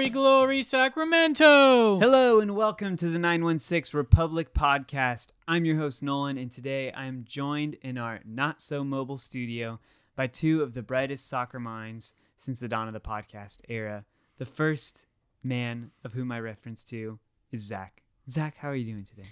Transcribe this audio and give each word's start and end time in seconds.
Glory, 0.00 0.10
glory, 0.10 0.62
Sacramento. 0.62 1.98
Hello 1.98 2.40
and 2.40 2.56
welcome 2.56 2.96
to 2.96 3.10
the 3.10 3.18
916 3.18 3.98
Republic 3.98 4.54
podcast. 4.54 5.32
I'm 5.46 5.66
your 5.66 5.76
host, 5.76 6.02
Nolan, 6.02 6.38
and 6.38 6.50
today 6.50 6.90
I 6.90 7.04
am 7.04 7.26
joined 7.28 7.74
in 7.82 7.98
our 7.98 8.20
not 8.24 8.62
so 8.62 8.82
mobile 8.82 9.18
studio 9.18 9.78
by 10.16 10.26
two 10.26 10.62
of 10.62 10.72
the 10.72 10.80
brightest 10.80 11.28
soccer 11.28 11.60
minds 11.60 12.14
since 12.38 12.60
the 12.60 12.66
dawn 12.68 12.86
of 12.88 12.94
the 12.94 13.00
podcast 13.00 13.60
era. 13.68 14.06
The 14.38 14.46
first 14.46 15.04
man 15.42 15.90
of 16.02 16.14
whom 16.14 16.32
I 16.32 16.40
reference 16.40 16.82
to 16.84 17.18
is 17.52 17.60
Zach. 17.60 18.02
Zach, 18.26 18.56
how 18.56 18.68
are 18.70 18.74
you 18.76 18.90
doing 18.90 19.04
today? 19.04 19.28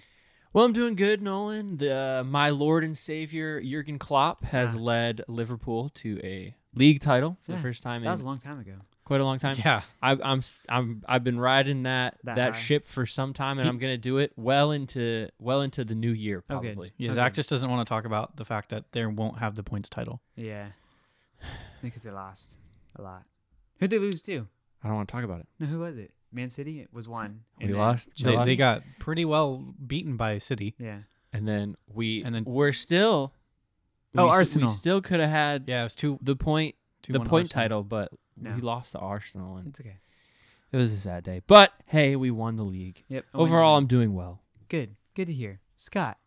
Well, 0.53 0.65
I'm 0.65 0.73
doing 0.73 0.93
good, 0.93 1.23
Nolan. 1.23 1.77
The, 1.77 1.95
uh, 2.19 2.23
my 2.25 2.51
Lord 2.51 2.83
and 2.83 2.95
Savior 2.95 3.59
Jurgen 3.59 3.97
Klopp 3.97 4.43
has 4.43 4.75
Ah. 4.75 4.79
led 4.79 5.21
Liverpool 5.27 5.89
to 5.95 6.19
a 6.23 6.53
league 6.75 6.99
title 6.99 7.37
for 7.41 7.53
Yeah, 7.53 7.57
the 7.57 7.63
first 7.63 7.81
time 7.81 8.03
That 8.03 8.11
was 8.11 8.21
a 8.21 8.25
long 8.25 8.37
time 8.37 8.59
ago. 8.59 8.75
Quite 9.09 9.19
a 9.21 9.25
long 9.25 9.37
time. 9.39 9.57
Yeah. 9.65 9.81
I, 10.01 10.11
I'm 10.23 10.37
s- 10.37 10.61
I'm 10.69 11.03
I've 11.07 11.23
been 11.23 11.39
riding 11.39 11.83
that 11.83 12.17
That 12.23 12.35
that, 12.35 12.51
ship 12.55 12.85
for 12.85 13.05
some 13.05 13.33
time, 13.33 13.57
and 13.57 13.65
He- 13.65 13.69
I'm 13.69 13.77
gonna 13.79 13.97
do 13.97 14.19
it 14.19 14.31
well 14.37 14.71
into 14.71 15.27
well 15.39 15.61
into 15.61 15.83
the 15.83 15.95
new 15.95 16.11
year 16.11 16.37
good. 16.47 16.47
probably. 16.47 16.93
Yeah, 16.97 17.09
Okay. 17.09 17.15
Zach 17.15 17.33
just 17.33 17.49
doesn't 17.49 17.69
want 17.69 17.85
to 17.85 17.89
talk 17.89 18.05
about 18.05 18.37
the 18.37 18.45
fact 18.45 18.69
that 18.69 18.91
they 18.93 19.05
won't 19.05 19.39
have 19.39 19.55
the 19.55 19.63
points 19.63 19.89
title. 19.89 20.21
Yeah. 20.35 20.67
Because 21.81 22.03
they 22.03 22.11
lost 22.11 22.57
a 22.95 23.01
lot. 23.01 23.23
Who'd 23.79 23.89
they 23.89 23.99
lose 23.99 24.21
to? 24.23 24.47
I 24.83 24.87
don't 24.87 24.95
want 24.97 25.07
to 25.09 25.11
talk 25.13 25.23
about 25.23 25.39
it. 25.39 25.47
No, 25.59 25.67
who 25.67 25.79
was 25.79 25.97
it? 25.97 26.11
Man 26.31 26.49
City? 26.49 26.79
It 26.81 26.89
was 26.93 27.07
one. 27.07 27.41
We 27.59 27.73
lost. 27.73 28.23
They, 28.23 28.31
Lost. 28.35 28.45
they 28.45 28.55
got 28.55 28.83
pretty 28.99 29.25
well 29.25 29.73
beaten 29.87 30.15
by 30.17 30.37
City. 30.37 30.75
Yeah. 30.77 30.99
and 31.33 31.47
then 31.47 31.75
we 31.93 32.23
And 32.23 32.35
then- 32.35 32.43
we're 32.45 32.71
still. 32.71 33.33
Oh, 34.17 34.25
we, 34.25 34.31
Arsenal. 34.31 34.67
We 34.67 34.73
still 34.73 35.01
could 35.01 35.19
have 35.19 35.29
had 35.29 35.65
Yeah, 35.67 35.81
it 35.81 35.83
was 35.85 35.95
two. 35.95 36.17
the 36.21 36.35
point 36.35 36.75
two 37.03 37.13
the 37.13 37.19
point 37.19 37.45
Arsenal. 37.47 37.61
title, 37.63 37.83
but 37.83 38.11
No. 38.41 38.55
we 38.55 38.61
lost 38.61 38.93
to 38.93 38.99
Arsenal, 38.99 39.57
and 39.57 39.67
It's 39.67 39.79
okay. 39.79 39.97
it 40.71 40.77
was 40.77 40.91
a 40.93 40.97
sad 40.97 41.23
day. 41.23 41.41
But 41.47 41.71
hey, 41.85 42.15
we 42.15 42.31
won 42.31 42.55
the 42.55 42.63
league. 42.63 43.03
Yep. 43.09 43.25
a 43.33 43.37
Overall. 43.37 43.77
I'm 43.77 43.87
doing 43.87 44.13
well. 44.13 44.41
Good. 44.69 44.95
Good 45.15 45.27
to 45.27 45.33
hear. 45.33 45.59
Scott, 45.75 46.17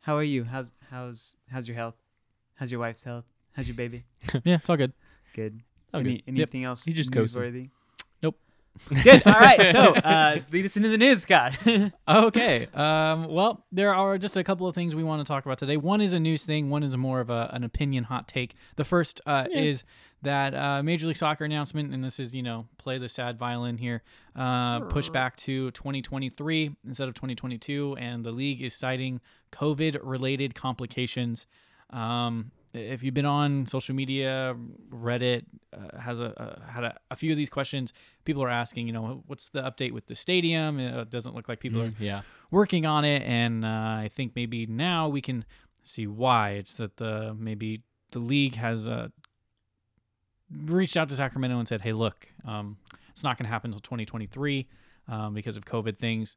how 0.00 0.16
are 0.16 0.22
you? 0.22 0.44
How's 0.44 0.72
how's 0.90 1.36
how's 1.50 1.66
your 1.68 1.76
health? 1.76 1.94
How's 2.54 2.70
your 2.70 2.80
wife's 2.80 3.02
health? 3.02 3.24
How's 3.52 3.68
your 3.68 3.76
baby? 3.76 4.04
Yeah, 4.44 4.56
it's 4.56 4.68
all 4.70 4.76
good. 4.76 4.92
Good. 5.34 5.60
Oh, 5.92 6.00
Any, 6.00 6.16
good. 6.18 6.22
anything 6.28 6.64
else 6.64 6.84
He 6.84 6.92
just 6.92 7.10
ghosted. 7.12 7.40
newsworthy? 7.42 7.70
Nope. 8.22 8.36
Good. 9.04 9.22
All 9.26 9.32
right. 9.34 9.68
So 9.72 9.94
uh, 9.94 10.38
lead 10.50 10.64
us 10.64 10.76
into 10.76 10.88
the 10.88 10.98
news, 10.98 11.22
Scott. 11.22 11.56
okay. 12.08 12.66
Um, 12.74 13.26
well, 13.28 13.64
there 13.70 13.94
are 13.94 14.18
just 14.18 14.36
a 14.36 14.42
couple 14.44 14.66
of 14.66 14.74
things 14.74 14.94
we 14.94 15.04
want 15.04 15.20
to 15.24 15.28
talk 15.28 15.44
about 15.46 15.58
today. 15.58 15.76
One 15.76 16.00
is 16.00 16.14
a 16.14 16.18
news 16.20 16.44
thing. 16.44 16.70
One 16.70 16.82
is 16.82 16.96
more 16.96 17.20
of 17.20 17.30
a, 17.30 17.48
an 17.52 17.62
opinion 17.64 18.04
hot 18.04 18.26
take. 18.26 18.54
The 18.76 18.84
first 18.84 19.20
uh, 19.26 19.46
is 19.52 19.84
that 20.24 20.54
uh, 20.54 20.82
Major 20.82 21.06
League 21.06 21.16
Soccer 21.16 21.44
announcement, 21.44 21.94
and 21.94 22.02
this 22.02 22.18
is 22.18 22.34
you 22.34 22.42
know 22.42 22.66
play 22.78 22.98
the 22.98 23.08
sad 23.08 23.38
violin 23.38 23.78
here, 23.78 24.02
uh, 24.36 24.80
pushed 24.80 25.12
back 25.12 25.36
to 25.36 25.70
2023 25.70 26.76
instead 26.86 27.08
of 27.08 27.14
2022, 27.14 27.96
and 27.98 28.24
the 28.24 28.32
league 28.32 28.62
is 28.62 28.74
citing 28.74 29.20
COVID-related 29.52 30.54
complications. 30.54 31.46
Um, 31.90 32.50
if 32.74 33.04
you've 33.04 33.14
been 33.14 33.24
on 33.24 33.66
social 33.68 33.94
media, 33.94 34.56
Reddit 34.90 35.44
uh, 35.72 35.98
has 35.98 36.18
a, 36.18 36.38
uh, 36.40 36.60
had 36.68 36.82
a, 36.84 36.98
a 37.10 37.16
few 37.16 37.30
of 37.30 37.36
these 37.36 37.48
questions. 37.48 37.92
People 38.24 38.42
are 38.42 38.50
asking, 38.50 38.88
you 38.88 38.92
know, 38.92 39.22
what's 39.26 39.48
the 39.50 39.62
update 39.62 39.92
with 39.92 40.06
the 40.06 40.16
stadium? 40.16 40.78
Uh, 40.78 41.02
It 41.02 41.10
doesn't 41.10 41.34
look 41.34 41.48
like 41.48 41.60
people 41.60 41.82
are 41.82 41.92
yeah. 42.00 42.22
working 42.50 42.84
on 42.84 43.04
it, 43.04 43.22
and 43.22 43.64
uh, 43.64 43.68
I 43.68 44.10
think 44.12 44.32
maybe 44.34 44.66
now 44.66 45.08
we 45.08 45.20
can 45.20 45.44
see 45.84 46.08
why. 46.08 46.50
It's 46.52 46.76
that 46.78 46.96
the 46.96 47.36
maybe 47.38 47.82
the 48.10 48.18
league 48.18 48.56
has 48.56 48.88
uh, 48.88 49.08
reached 50.50 50.96
out 50.96 51.08
to 51.08 51.16
Sacramento 51.16 51.58
and 51.58 51.68
said, 51.68 51.80
"Hey, 51.80 51.92
look, 51.92 52.28
um, 52.44 52.76
it's 53.10 53.22
not 53.22 53.38
going 53.38 53.46
to 53.46 53.50
happen 53.50 53.70
until 53.70 53.80
2023 53.80 54.68
um, 55.08 55.34
because 55.34 55.56
of 55.56 55.64
COVID 55.64 55.98
things." 55.98 56.36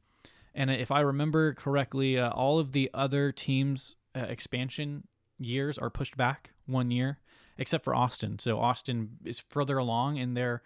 And 0.56 0.72
if 0.72 0.90
I 0.90 1.02
remember 1.02 1.54
correctly, 1.54 2.18
uh, 2.18 2.32
all 2.32 2.60
of 2.60 2.72
the 2.72 2.90
other 2.94 3.32
teams' 3.32 3.96
uh, 4.16 4.22
expansion 4.22 5.08
years 5.40 5.78
are 5.78 5.90
pushed 5.90 6.18
back 6.18 6.52
one 6.66 6.90
year, 6.90 7.20
except 7.58 7.84
for 7.84 7.94
Austin. 7.94 8.40
So 8.40 8.60
Austin 8.60 9.18
is 9.24 9.40
further 9.40 9.78
along 9.78 10.18
in 10.18 10.34
their 10.34 10.64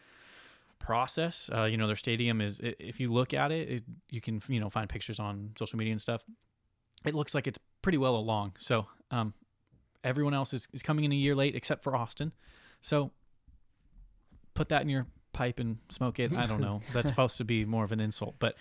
process. 0.79 1.49
Uh, 1.53 1.63
you 1.63 1.77
know, 1.77 1.87
their 1.87 1.95
stadium 1.95 2.41
is. 2.41 2.61
If 2.63 2.99
you 2.99 3.11
look 3.11 3.33
at 3.33 3.51
it, 3.51 3.69
it, 3.69 3.83
you 4.09 4.21
can 4.21 4.41
you 4.47 4.59
know 4.59 4.69
find 4.69 4.89
pictures 4.89 5.19
on 5.19 5.51
social 5.57 5.77
media 5.77 5.91
and 5.91 6.01
stuff. 6.01 6.23
It 7.05 7.15
looks 7.15 7.33
like 7.33 7.47
it's 7.47 7.59
pretty 7.81 7.97
well 7.97 8.15
along. 8.15 8.53
So 8.57 8.87
um, 9.09 9.33
everyone 10.03 10.33
else 10.33 10.53
is, 10.53 10.67
is 10.71 10.83
coming 10.83 11.05
in 11.05 11.11
a 11.11 11.15
year 11.15 11.35
late, 11.35 11.55
except 11.55 11.83
for 11.83 11.95
Austin. 11.95 12.31
So 12.81 13.11
put 14.53 14.69
that 14.69 14.81
in 14.81 14.89
your 14.89 15.07
pipe 15.33 15.59
and 15.59 15.77
smoke 15.89 16.19
it. 16.19 16.33
I 16.33 16.45
don't 16.45 16.61
know. 16.61 16.81
That's 16.93 17.09
supposed 17.09 17.37
to 17.37 17.45
be 17.45 17.65
more 17.65 17.83
of 17.83 17.91
an 17.91 17.99
insult, 17.99 18.35
but 18.39 18.55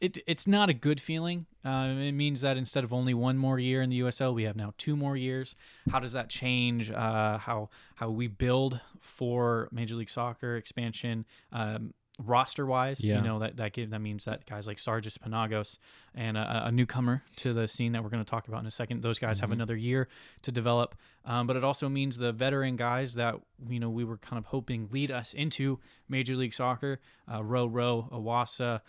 it 0.00 0.18
it's 0.26 0.46
not 0.46 0.68
a 0.68 0.74
good 0.74 1.00
feeling. 1.00 1.46
Uh, 1.64 1.94
it 1.98 2.12
means 2.12 2.40
that 2.40 2.56
instead 2.56 2.84
of 2.84 2.92
only 2.92 3.12
one 3.12 3.36
more 3.36 3.58
year 3.58 3.82
in 3.82 3.90
the 3.90 4.00
USL, 4.00 4.34
we 4.34 4.44
have 4.44 4.56
now 4.56 4.72
two 4.78 4.96
more 4.96 5.16
years. 5.16 5.56
How 5.90 6.00
does 6.00 6.12
that 6.12 6.30
change 6.30 6.90
uh, 6.90 7.38
how 7.38 7.68
how 7.96 8.10
we 8.10 8.26
build 8.26 8.80
for 8.98 9.68
Major 9.72 9.94
League 9.96 10.10
Soccer 10.10 10.56
expansion? 10.56 11.26
Um, 11.52 11.92
roster 12.26 12.66
wise 12.66 13.04
Yeah. 13.04 13.16
you 13.16 13.22
know 13.22 13.38
that 13.40 13.56
that 13.56 13.72
give, 13.72 13.90
that 13.90 14.00
means 14.00 14.24
that 14.26 14.46
guys 14.46 14.66
like 14.66 14.76
Sargis 14.78 15.16
Panagos 15.18 15.78
and 16.14 16.36
a, 16.36 16.66
a 16.66 16.72
newcomer 16.72 17.22
to 17.36 17.52
the 17.52 17.66
scene 17.66 17.92
that 17.92 18.02
we're 18.02 18.10
going 18.10 18.24
to 18.24 18.30
talk 18.30 18.48
about 18.48 18.60
in 18.60 18.66
a 18.66 18.70
second 18.70 19.02
those 19.02 19.18
guys 19.18 19.40
have 19.40 19.50
another 19.52 19.76
year 19.76 20.08
to 20.42 20.52
develop 20.52 20.94
um, 21.24 21.46
but 21.46 21.56
it 21.56 21.64
also 21.64 21.88
means 21.88 22.16
the 22.18 22.32
veteran 22.32 22.76
guys 22.76 23.14
that 23.14 23.34
you 23.68 23.80
know 23.80 23.90
we 23.90 24.04
were 24.04 24.16
kind 24.18 24.38
of 24.38 24.46
hoping 24.46 24.88
lead 24.92 25.10
us 25.10 25.34
into 25.34 25.78
Major 26.08 26.36
League 26.36 26.54
Soccer 26.54 27.00
uh, 27.32 27.42
Row 27.42 27.66
Row 27.66 28.08
Iwasa 28.12 28.80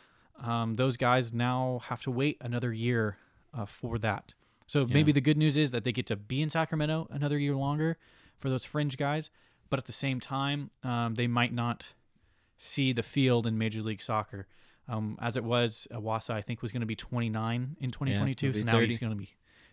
um, 0.43 0.75
those 0.75 0.97
guys 0.97 1.33
now 1.33 1.81
have 1.83 2.01
to 2.03 2.11
wait 2.11 2.37
another 2.41 2.73
year 2.73 3.17
uh, 3.53 3.65
for 3.65 3.99
that. 3.99 4.33
So 4.65 4.87
maybe 4.87 5.11
the 5.11 5.21
good 5.21 5.37
news 5.37 5.57
is 5.57 5.71
that 5.71 5.83
they 5.83 5.91
get 5.91 6.05
to 6.07 6.15
be 6.15 6.41
in 6.41 6.49
Sacramento 6.49 7.07
another 7.11 7.37
year 7.37 7.55
longer 7.55 7.97
for 8.37 8.49
those 8.49 8.63
fringe 8.65 8.97
guys, 8.97 9.29
but 9.69 9.77
at 9.77 9.85
the 9.85 9.91
same 9.91 10.19
time, 10.19 10.71
um, 10.83 11.13
they 11.15 11.27
might 11.27 11.53
not 11.53 11.93
see 12.61 12.93
the 12.93 13.01
field 13.01 13.47
in 13.47 13.57
Major 13.57 13.81
League 13.81 14.01
Soccer. 14.01 14.47
Um, 14.87 15.17
as 15.19 15.35
it 15.35 15.43
was, 15.43 15.87
Iwasa 15.91 16.31
I 16.31 16.41
think 16.41 16.61
was 16.61 16.71
going 16.71 16.81
to 16.81 16.87
be 16.87 16.95
29 16.95 17.77
in 17.79 17.91
2022, 17.91 18.45
he'll 18.45 18.53
so 18.53 18.59
be 18.59 18.65
now 18.65 18.79
he's 18.79 18.99
going 18.99 19.11
to 19.11 19.17
be 19.17 19.29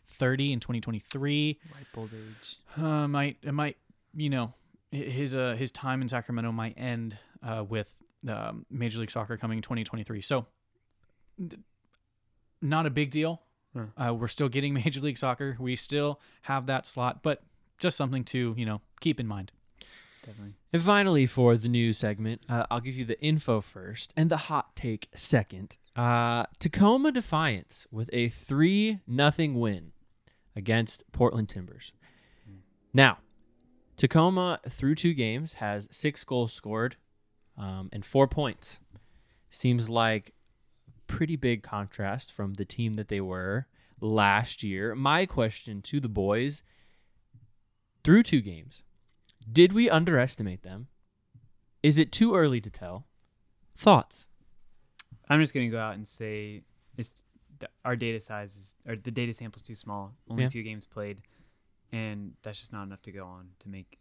30 0.06 0.54
in 0.54 0.60
2023 0.60 1.58
Ripe 1.74 1.86
old 1.96 2.10
age. 2.14 2.56
uh, 2.76 3.06
might 3.06 3.36
it 3.42 3.52
might 3.52 3.76
you 4.14 4.30
know 4.30 4.54
his 4.90 5.34
uh 5.34 5.54
his 5.58 5.70
time 5.70 6.00
in 6.00 6.08
Sacramento 6.08 6.50
might 6.50 6.74
end 6.78 7.18
uh, 7.42 7.62
with 7.68 7.94
um, 8.26 8.64
Major 8.70 9.00
League 9.00 9.10
Soccer 9.10 9.36
coming 9.36 9.58
in 9.58 9.62
2023. 9.62 10.22
So 10.22 10.46
th- 11.38 11.60
not 12.62 12.86
a 12.86 12.90
big 12.90 13.10
deal. 13.10 13.42
Hmm. 13.74 13.84
Uh, 14.00 14.14
we're 14.14 14.28
still 14.28 14.48
getting 14.48 14.72
Major 14.84 15.00
League 15.00 15.18
Soccer. 15.18 15.56
We 15.60 15.76
still 15.76 16.20
have 16.42 16.66
that 16.66 16.86
slot, 16.86 17.22
but 17.22 17.42
just 17.78 17.98
something 17.98 18.24
to 18.24 18.54
you 18.56 18.64
know 18.64 18.80
keep 19.00 19.20
in 19.20 19.26
mind. 19.26 19.52
Definitely. 20.28 20.54
And 20.74 20.82
finally, 20.82 21.24
for 21.24 21.56
the 21.56 21.70
news 21.70 21.96
segment, 21.96 22.42
uh, 22.50 22.66
I'll 22.70 22.80
give 22.80 22.96
you 22.96 23.06
the 23.06 23.18
info 23.22 23.62
first 23.62 24.12
and 24.14 24.30
the 24.30 24.36
hot 24.36 24.76
take 24.76 25.08
second. 25.14 25.78
Uh, 25.96 26.44
Tacoma 26.58 27.12
Defiance 27.12 27.86
with 27.90 28.10
a 28.12 28.28
3 28.28 29.00
nothing 29.06 29.58
win 29.58 29.92
against 30.54 31.10
Portland 31.12 31.48
Timbers. 31.48 31.92
Now, 32.92 33.18
Tacoma, 33.96 34.60
through 34.68 34.96
two 34.96 35.14
games, 35.14 35.54
has 35.54 35.88
six 35.90 36.24
goals 36.24 36.52
scored 36.52 36.96
um, 37.56 37.88
and 37.90 38.04
four 38.04 38.28
points. 38.28 38.80
Seems 39.48 39.88
like 39.88 40.34
pretty 41.06 41.36
big 41.36 41.62
contrast 41.62 42.32
from 42.32 42.54
the 42.54 42.66
team 42.66 42.92
that 42.94 43.08
they 43.08 43.22
were 43.22 43.66
last 43.98 44.62
year. 44.62 44.94
My 44.94 45.24
question 45.24 45.80
to 45.82 46.00
the 46.00 46.08
boys 46.08 46.62
through 48.04 48.24
two 48.24 48.42
games 48.42 48.82
did 49.50 49.72
we 49.72 49.88
underestimate 49.90 50.62
them? 50.62 50.88
Is 51.82 51.98
it 51.98 52.10
too 52.12 52.34
early 52.34 52.60
to 52.60 52.70
tell? 52.70 53.06
Thoughts? 53.76 54.26
I'm 55.28 55.40
just 55.40 55.54
gonna 55.54 55.68
go 55.68 55.78
out 55.78 55.94
and 55.94 56.06
say 56.06 56.62
it's 56.96 57.24
our 57.84 57.96
data 57.96 58.18
size 58.20 58.56
is 58.56 58.76
or 58.86 58.96
the 58.96 59.10
data 59.10 59.32
sample's 59.32 59.62
too 59.62 59.74
small. 59.74 60.14
Only 60.28 60.44
Yeah. 60.44 60.48
two 60.48 60.62
games 60.62 60.86
played, 60.86 61.22
and 61.92 62.34
that's 62.42 62.58
just 62.60 62.72
not 62.72 62.82
enough 62.84 63.02
to 63.02 63.12
go 63.12 63.24
on 63.26 63.50
to 63.60 63.68
make 63.68 63.98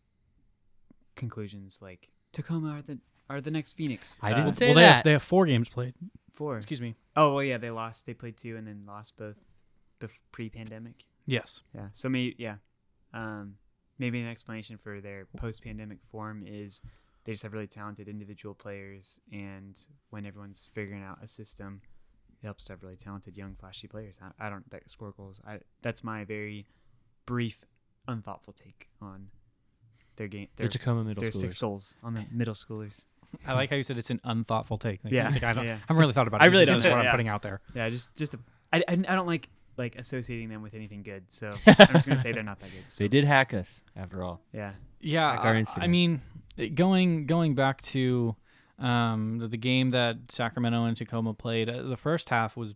conclusions 1.16 1.82
like 1.82 2.10
Tacoma 2.32 2.70
are 2.72 2.82
the 2.82 3.00
are 3.30 3.42
the 3.42 3.52
next 3.52 3.74
Phoenix. 3.74 4.20
I 4.22 4.30
didn't 4.30 4.48
Uh, 4.48 4.52
say 4.52 4.66
well, 4.68 4.76
they 4.76 4.84
have, 4.84 4.96
that. 4.98 5.04
they 5.04 5.12
have 5.12 5.24
four 5.24 5.46
games 5.46 5.70
played. 5.70 5.94
four. 6.34 6.58
Excuse 6.58 6.82
me. 6.82 6.96
Oh 7.16 7.34
well, 7.36 7.44
yeah, 7.44 7.58
they 7.58 7.72
lost. 7.72 8.06
They 8.06 8.14
played 8.14 8.38
two 8.38 8.56
and 8.58 8.68
then 8.68 8.86
lost 8.86 9.18
both, 9.18 9.38
bef- 10.00 10.20
pre-pandemic. 10.32 11.04
Yes. 11.26 11.64
Yeah. 11.74 11.90
So 11.94 12.08
me, 12.10 12.36
yeah, 12.38 12.58
um, 13.14 13.58
maybe 14.00 14.22
an 14.22 14.28
explanation 14.28 14.78
for 14.78 15.02
their 15.02 15.28
post-pandemic 15.38 16.00
form 16.12 16.44
is 16.46 16.82
they 17.26 17.34
just 17.34 17.44
have 17.44 17.54
really 17.54 17.68
talented 17.68 18.08
individual 18.08 18.56
players, 18.56 19.20
and 19.32 19.78
when 20.12 20.26
everyone's 20.26 20.70
figuring 20.74 21.04
out 21.04 21.18
a 21.22 21.28
system, 21.28 21.82
it 22.42 22.46
helps 22.46 22.66
to 22.66 22.74
have 22.74 22.84
really 22.84 22.96
talented 22.96 23.36
young 23.36 23.56
flashy 23.60 23.88
players. 23.88 24.20
I, 24.40 24.48
I 24.48 24.50
don't 24.50 24.70
that 24.72 24.90
score 24.90 25.12
goals. 25.12 25.42
I 25.46 25.60
that's 25.82 26.04
my 26.04 26.24
very 26.24 26.68
brief, 27.26 27.62
unthoughtful 28.08 28.54
take 28.54 28.88
on 29.02 29.28
their 30.16 30.28
game. 30.28 30.48
Their, 30.56 30.68
Tacoma 30.68 31.04
middle 31.04 31.22
their 31.22 31.32
schoolers. 31.32 31.42
six 31.42 31.58
goals 31.58 31.96
on 32.04 32.14
the 32.14 32.26
middle 32.32 32.54
schoolers. 32.54 33.06
I 33.46 33.54
like 33.54 33.70
how 33.70 33.76
you 33.76 33.84
said 33.84 33.98
it's 33.98 34.10
an 34.10 34.22
unthoughtful 34.24 34.78
take. 34.78 35.04
Like, 35.04 35.12
Yeah, 35.12 35.30
like, 35.30 35.44
I, 35.44 35.52
don't, 35.52 35.66
yeah. 35.66 35.74
I 35.74 35.80
haven't 35.88 35.98
really 35.98 36.14
thought 36.14 36.28
about 36.30 36.42
it. 36.42 36.46
I 36.46 36.48
really 36.48 36.64
don't. 36.66 36.76
That's 36.76 36.86
what 36.90 37.00
I'm 37.00 37.04
Yeah. 37.06 37.12
putting 37.12 37.28
out 37.28 37.42
there. 37.42 37.60
Yeah, 37.76 37.90
just 37.90 38.16
just 38.16 38.34
a, 38.36 38.40
I, 38.72 38.78
I, 38.88 38.92
I 38.94 38.96
don't 39.16 39.28
like 39.28 39.50
like 39.78 39.96
associating 39.96 40.50
them 40.50 40.62
with 40.62 40.74
anything 40.74 41.04
good. 41.04 41.32
So 41.32 41.54
I'm 41.68 41.76
just 41.94 42.08
gonna 42.08 42.20
say 42.22 42.32
they're 42.32 42.44
not 42.44 42.60
that 42.60 42.72
good. 42.72 42.84
So, 42.92 43.04
They 43.04 43.08
did 43.08 43.24
hack 43.24 43.54
us 43.54 43.84
after 43.96 44.24
all. 44.24 44.42
yeah. 44.54 44.74
Yeah, 45.00 45.30
Like 45.32 45.46
our 45.46 45.56
I- 45.56 45.64
I 45.82 45.88
mean, 45.88 46.22
going 46.74 47.26
going 47.28 47.54
back 47.56 47.82
to 47.82 48.36
um, 48.80 49.38
the, 49.40 49.48
the 49.48 49.58
game 49.58 49.92
that 49.92 50.18
Sacramento 50.30 50.86
and 50.86 50.96
Tacoma 50.98 51.34
played, 51.34 51.70
uh, 51.70 51.84
the 51.84 51.98
first 51.98 52.30
half 52.30 52.56
was, 52.58 52.76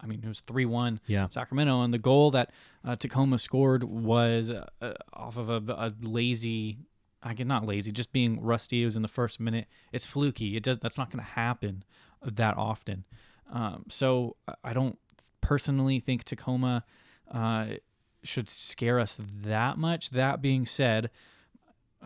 I 0.00 0.06
mean, 0.06 0.20
it 0.22 0.28
was 0.28 0.40
three 0.40 0.64
one 0.64 1.00
Yeah. 1.06 1.28
Sacramento, 1.28 1.82
and 1.82 1.92
the 1.94 1.98
goal 1.98 2.30
that 2.32 2.50
uh, 2.84 2.96
Tacoma 2.96 3.38
scored 3.38 3.82
was 3.84 4.50
uh, 4.50 4.64
off 5.12 5.36
of 5.36 5.48
a, 5.48 5.62
a 5.72 5.92
lazy. 6.02 6.78
I 7.22 7.34
get 7.34 7.46
not 7.48 7.66
lazy, 7.66 7.90
just 7.90 8.12
being 8.12 8.40
rusty. 8.40 8.82
It 8.82 8.84
was 8.84 8.94
in 8.96 9.02
the 9.02 9.08
first 9.08 9.40
minute. 9.40 9.66
It's 9.92 10.06
fluky. 10.06 10.56
It 10.56 10.62
does. 10.62 10.78
That's 10.78 10.96
not 10.98 11.10
going 11.10 11.24
to 11.24 11.30
happen 11.30 11.82
that 12.22 12.56
often. 12.56 13.04
Um, 13.52 13.84
so 13.88 14.36
I- 14.46 14.54
I 14.64 14.72
don't 14.72 14.98
personally 15.46 16.00
think 16.00 16.24
Tacoma 16.24 16.84
uh, 17.32 17.66
should 18.24 18.50
scare 18.50 18.98
us 18.98 19.20
that 19.44 19.78
much. 19.78 20.10
That 20.10 20.42
being 20.42 20.66
said, 20.66 21.10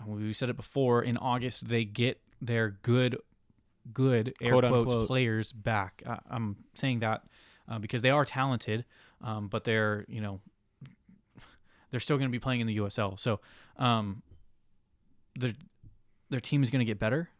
we 0.07 0.35
said 0.35 0.51
it 0.51 0.57
before. 0.57 1.03
In 1.03 1.17
August, 1.17 1.67
they 1.67 1.87
get 1.87 2.21
their 2.43 2.77
good, 2.83 3.17
good 3.95 4.35
air 4.43 4.53
Quote, 4.53 4.65
quotes 4.65 4.93
unquote. 4.93 5.07
players 5.07 5.53
back. 5.53 6.03
Uh, 6.05 6.19
I'm 6.31 6.57
saying 6.75 7.01
that 7.01 7.23
uh, 7.67 7.79
because 7.79 8.03
they 8.03 8.11
are 8.11 8.27
talented, 8.27 8.85
um, 9.23 9.49
but 9.49 9.65
they're 9.65 10.05
you 10.07 10.21
know 10.21 10.41
they're 11.91 12.01
still 12.01 12.19
going 12.19 12.29
to 12.29 12.33
be 12.33 12.39
playing 12.39 12.61
in 12.61 12.67
the 12.67 12.77
USL. 12.77 13.19
So 13.19 13.41
um, 13.79 14.23
their 15.35 15.53
their 16.29 16.41
team 16.41 16.63
is 16.63 16.69
going 16.69 16.81
to 16.81 16.85
get 16.85 16.99
better, 16.99 17.31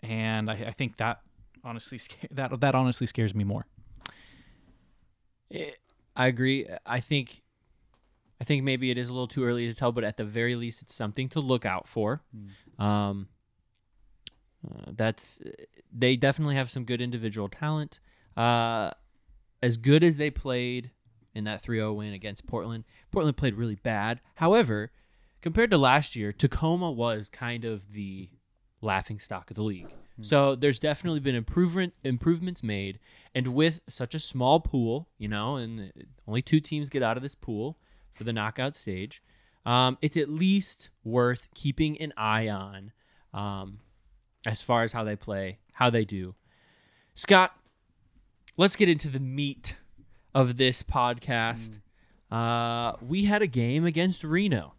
and 0.00 0.50
I, 0.50 0.54
I 0.54 0.72
think 0.72 0.96
that 0.96 1.20
honestly 1.62 2.00
that 2.32 2.58
that 2.58 2.74
honestly 2.74 3.06
scares 3.06 3.36
me 3.36 3.44
more. 3.44 3.66
Eh, 5.54 5.70
I 6.16 6.26
agree. 6.26 6.66
I 6.84 7.00
think 7.00 7.42
I 8.40 8.44
think 8.44 8.64
maybe 8.64 8.90
it 8.90 8.98
is 8.98 9.08
a 9.08 9.12
little 9.12 9.28
too 9.28 9.44
early 9.44 9.68
to 9.68 9.74
tell, 9.74 9.92
but 9.92 10.04
at 10.04 10.16
the 10.16 10.24
very 10.24 10.56
least, 10.56 10.82
it's 10.82 10.94
something 10.94 11.28
to 11.30 11.40
look 11.40 11.64
out 11.64 11.86
for. 11.88 12.22
Um, 12.78 13.28
uh, 14.68 14.92
that's 14.96 15.40
they 15.92 16.16
definitely 16.16 16.56
have 16.56 16.68
some 16.70 16.84
good 16.84 17.00
individual 17.00 17.48
talent. 17.48 18.00
Uh, 18.36 18.90
as 19.62 19.76
good 19.76 20.02
as 20.02 20.16
they 20.16 20.30
played 20.30 20.90
in 21.34 21.44
that 21.44 21.62
3-0 21.62 21.96
win 21.96 22.12
against 22.12 22.46
Portland, 22.46 22.84
Portland 23.10 23.36
played 23.36 23.54
really 23.54 23.76
bad. 23.76 24.20
However, 24.34 24.90
compared 25.40 25.70
to 25.70 25.78
last 25.78 26.16
year, 26.16 26.32
Tacoma 26.32 26.90
was 26.90 27.28
kind 27.28 27.64
of 27.64 27.92
the 27.92 28.28
laughing 28.80 29.18
stock 29.18 29.50
of 29.50 29.56
the 29.56 29.62
league. 29.62 29.94
So 30.22 30.54
there's 30.54 30.78
definitely 30.78 31.20
been 31.20 31.34
improvement 31.34 31.94
improvements 32.04 32.62
made, 32.62 33.00
and 33.34 33.48
with 33.48 33.80
such 33.88 34.14
a 34.14 34.20
small 34.20 34.60
pool, 34.60 35.08
you 35.18 35.26
know, 35.26 35.56
and 35.56 35.92
only 36.28 36.40
two 36.40 36.60
teams 36.60 36.88
get 36.88 37.02
out 37.02 37.16
of 37.16 37.22
this 37.22 37.34
pool 37.34 37.78
for 38.12 38.22
the 38.22 38.32
knockout 38.32 38.76
stage, 38.76 39.22
um, 39.66 39.98
it's 40.02 40.16
at 40.16 40.28
least 40.28 40.90
worth 41.02 41.48
keeping 41.54 42.00
an 42.00 42.12
eye 42.16 42.48
on, 42.48 42.92
um, 43.32 43.80
as 44.46 44.62
far 44.62 44.84
as 44.84 44.92
how 44.92 45.02
they 45.02 45.16
play, 45.16 45.58
how 45.72 45.90
they 45.90 46.04
do. 46.04 46.36
Scott, 47.14 47.52
let's 48.56 48.76
get 48.76 48.88
into 48.88 49.08
the 49.08 49.20
meat 49.20 49.78
of 50.32 50.56
this 50.56 50.82
podcast. 50.82 51.80
Uh, 52.30 52.92
we 53.02 53.24
had 53.24 53.42
a 53.42 53.46
game 53.48 53.84
against 53.84 54.22
Reno. 54.22 54.74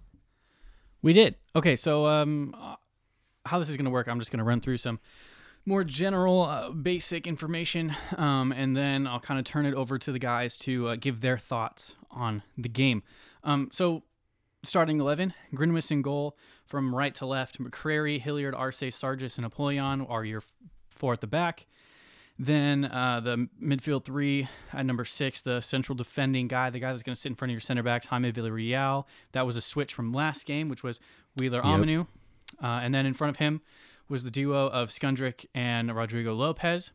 We 1.01 1.11
did. 1.13 1.35
Okay, 1.55 1.75
so 1.75 2.07
um, 2.07 2.55
how 3.45 3.59
this 3.59 3.69
is 3.69 3.77
going 3.77 3.85
to 3.85 3.91
work, 3.91 4.07
I'm 4.07 4.19
just 4.19 4.31
going 4.31 4.39
to 4.39 4.43
run 4.43 4.61
through 4.61 4.77
some 4.77 4.99
more 5.65 5.83
general, 5.83 6.43
uh, 6.43 6.69
basic 6.69 7.25
information, 7.25 7.95
um, 8.17 8.51
and 8.51 8.75
then 8.75 9.07
I'll 9.07 9.19
kind 9.19 9.39
of 9.39 9.45
turn 9.45 9.65
it 9.65 9.73
over 9.73 9.97
to 9.97 10.11
the 10.11 10.19
guys 10.19 10.57
to 10.57 10.89
uh, 10.89 10.95
give 10.95 11.21
their 11.21 11.37
thoughts 11.37 11.95
on 12.11 12.43
the 12.57 12.69
game. 12.69 13.01
Um, 13.43 13.69
so, 13.71 14.03
starting 14.63 14.99
11, 14.99 15.33
Grinwis 15.53 15.91
in 15.91 16.01
goal 16.01 16.37
from 16.65 16.93
right 16.93 17.13
to 17.15 17.25
left. 17.25 17.59
McCrary, 17.59 18.19
Hilliard, 18.19 18.55
Arce, 18.55 18.81
Sargis, 18.81 19.37
and 19.37 19.45
Apollyon 19.45 20.01
are 20.01 20.23
your 20.23 20.43
four 20.89 21.13
at 21.13 21.21
the 21.21 21.27
back. 21.27 21.65
Then 22.37 22.85
uh, 22.85 23.21
the 23.21 23.47
midfield 23.63 24.03
three 24.03 24.47
at 24.73 24.85
number 24.85 25.05
six, 25.05 25.41
the 25.41 25.61
central 25.61 25.95
defending 25.95 26.47
guy, 26.47 26.69
the 26.69 26.79
guy 26.79 26.91
that's 26.91 27.03
going 27.03 27.15
to 27.15 27.19
sit 27.19 27.29
in 27.29 27.35
front 27.35 27.51
of 27.51 27.53
your 27.53 27.61
center 27.61 27.81
backs, 27.81 28.07
Jaime 28.07 28.31
Villarreal. 28.31 29.05
That 29.31 29.45
was 29.45 29.55
a 29.55 29.61
switch 29.61 29.93
from 29.93 30.11
last 30.11 30.45
game, 30.45 30.67
which 30.67 30.83
was 30.83 30.99
Wheeler 31.37 31.61
Aminu. 31.61 32.07
Uh, 32.61 32.79
and 32.83 32.93
then 32.93 33.05
in 33.05 33.13
front 33.13 33.29
of 33.29 33.37
him 33.37 33.61
was 34.07 34.23
the 34.23 34.31
duo 34.31 34.67
of 34.67 34.89
Skundrick 34.89 35.45
and 35.53 35.93
Rodrigo 35.95 36.33
Lopez. 36.33 36.91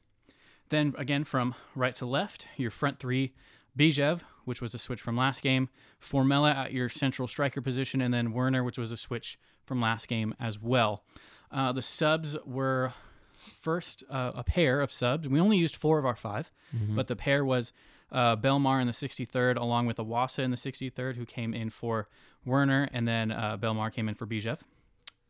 Then 0.69 0.95
again 0.97 1.25
from 1.25 1.55
right 1.75 1.95
to 1.97 2.07
left, 2.07 2.47
your 2.57 2.71
front 2.71 2.99
three, 2.99 3.33
Bijev, 3.77 4.23
which 4.45 4.61
was 4.61 4.75
a 4.75 4.79
switch 4.79 5.01
from 5.01 5.17
last 5.17 5.43
game, 5.43 5.69
Formella 6.01 6.55
at 6.55 6.73
your 6.73 6.89
central 6.89 7.29
striker 7.29 7.61
position, 7.61 8.01
and 8.01 8.13
then 8.15 8.33
Werner, 8.33 8.63
which 8.65 8.79
was 8.79 8.93
a 8.93 8.97
switch 8.97 9.39
from 9.65 9.81
last 9.81 10.09
game 10.09 10.35
as 10.41 10.61
well. 10.61 11.05
Uh, 11.53 11.73
the 11.73 11.83
subs 11.83 12.37
were 12.45 12.93
first 13.37 14.05
uh, 14.11 14.33
a 14.35 14.45
pair 14.45 14.81
of 14.81 14.93
subs. 14.93 15.29
We 15.29 15.41
only 15.41 15.57
used 15.57 15.77
four 15.77 15.99
of 15.99 16.07
our 16.07 16.17
5 16.17 16.51
but 16.95 17.07
the 17.09 17.17
pair 17.17 17.45
was 17.45 17.73
uh, 18.13 18.37
Belmar 18.37 18.81
in 18.81 18.87
the 18.87 18.93
63rd, 18.93 19.57
along 19.57 19.87
with 19.87 19.97
Iwasa 19.97 20.41
in 20.41 20.51
the 20.51 20.57
63rd, 20.57 21.17
who 21.17 21.25
came 21.25 21.55
in 21.55 21.71
for 21.71 22.09
Werner, 22.45 22.89
and 22.93 23.07
then 23.09 23.33
uh, 23.33 23.57
Belmar 23.57 23.93
came 23.93 24.09
in 24.09 24.15
for 24.15 24.27
Bijev. 24.27 24.59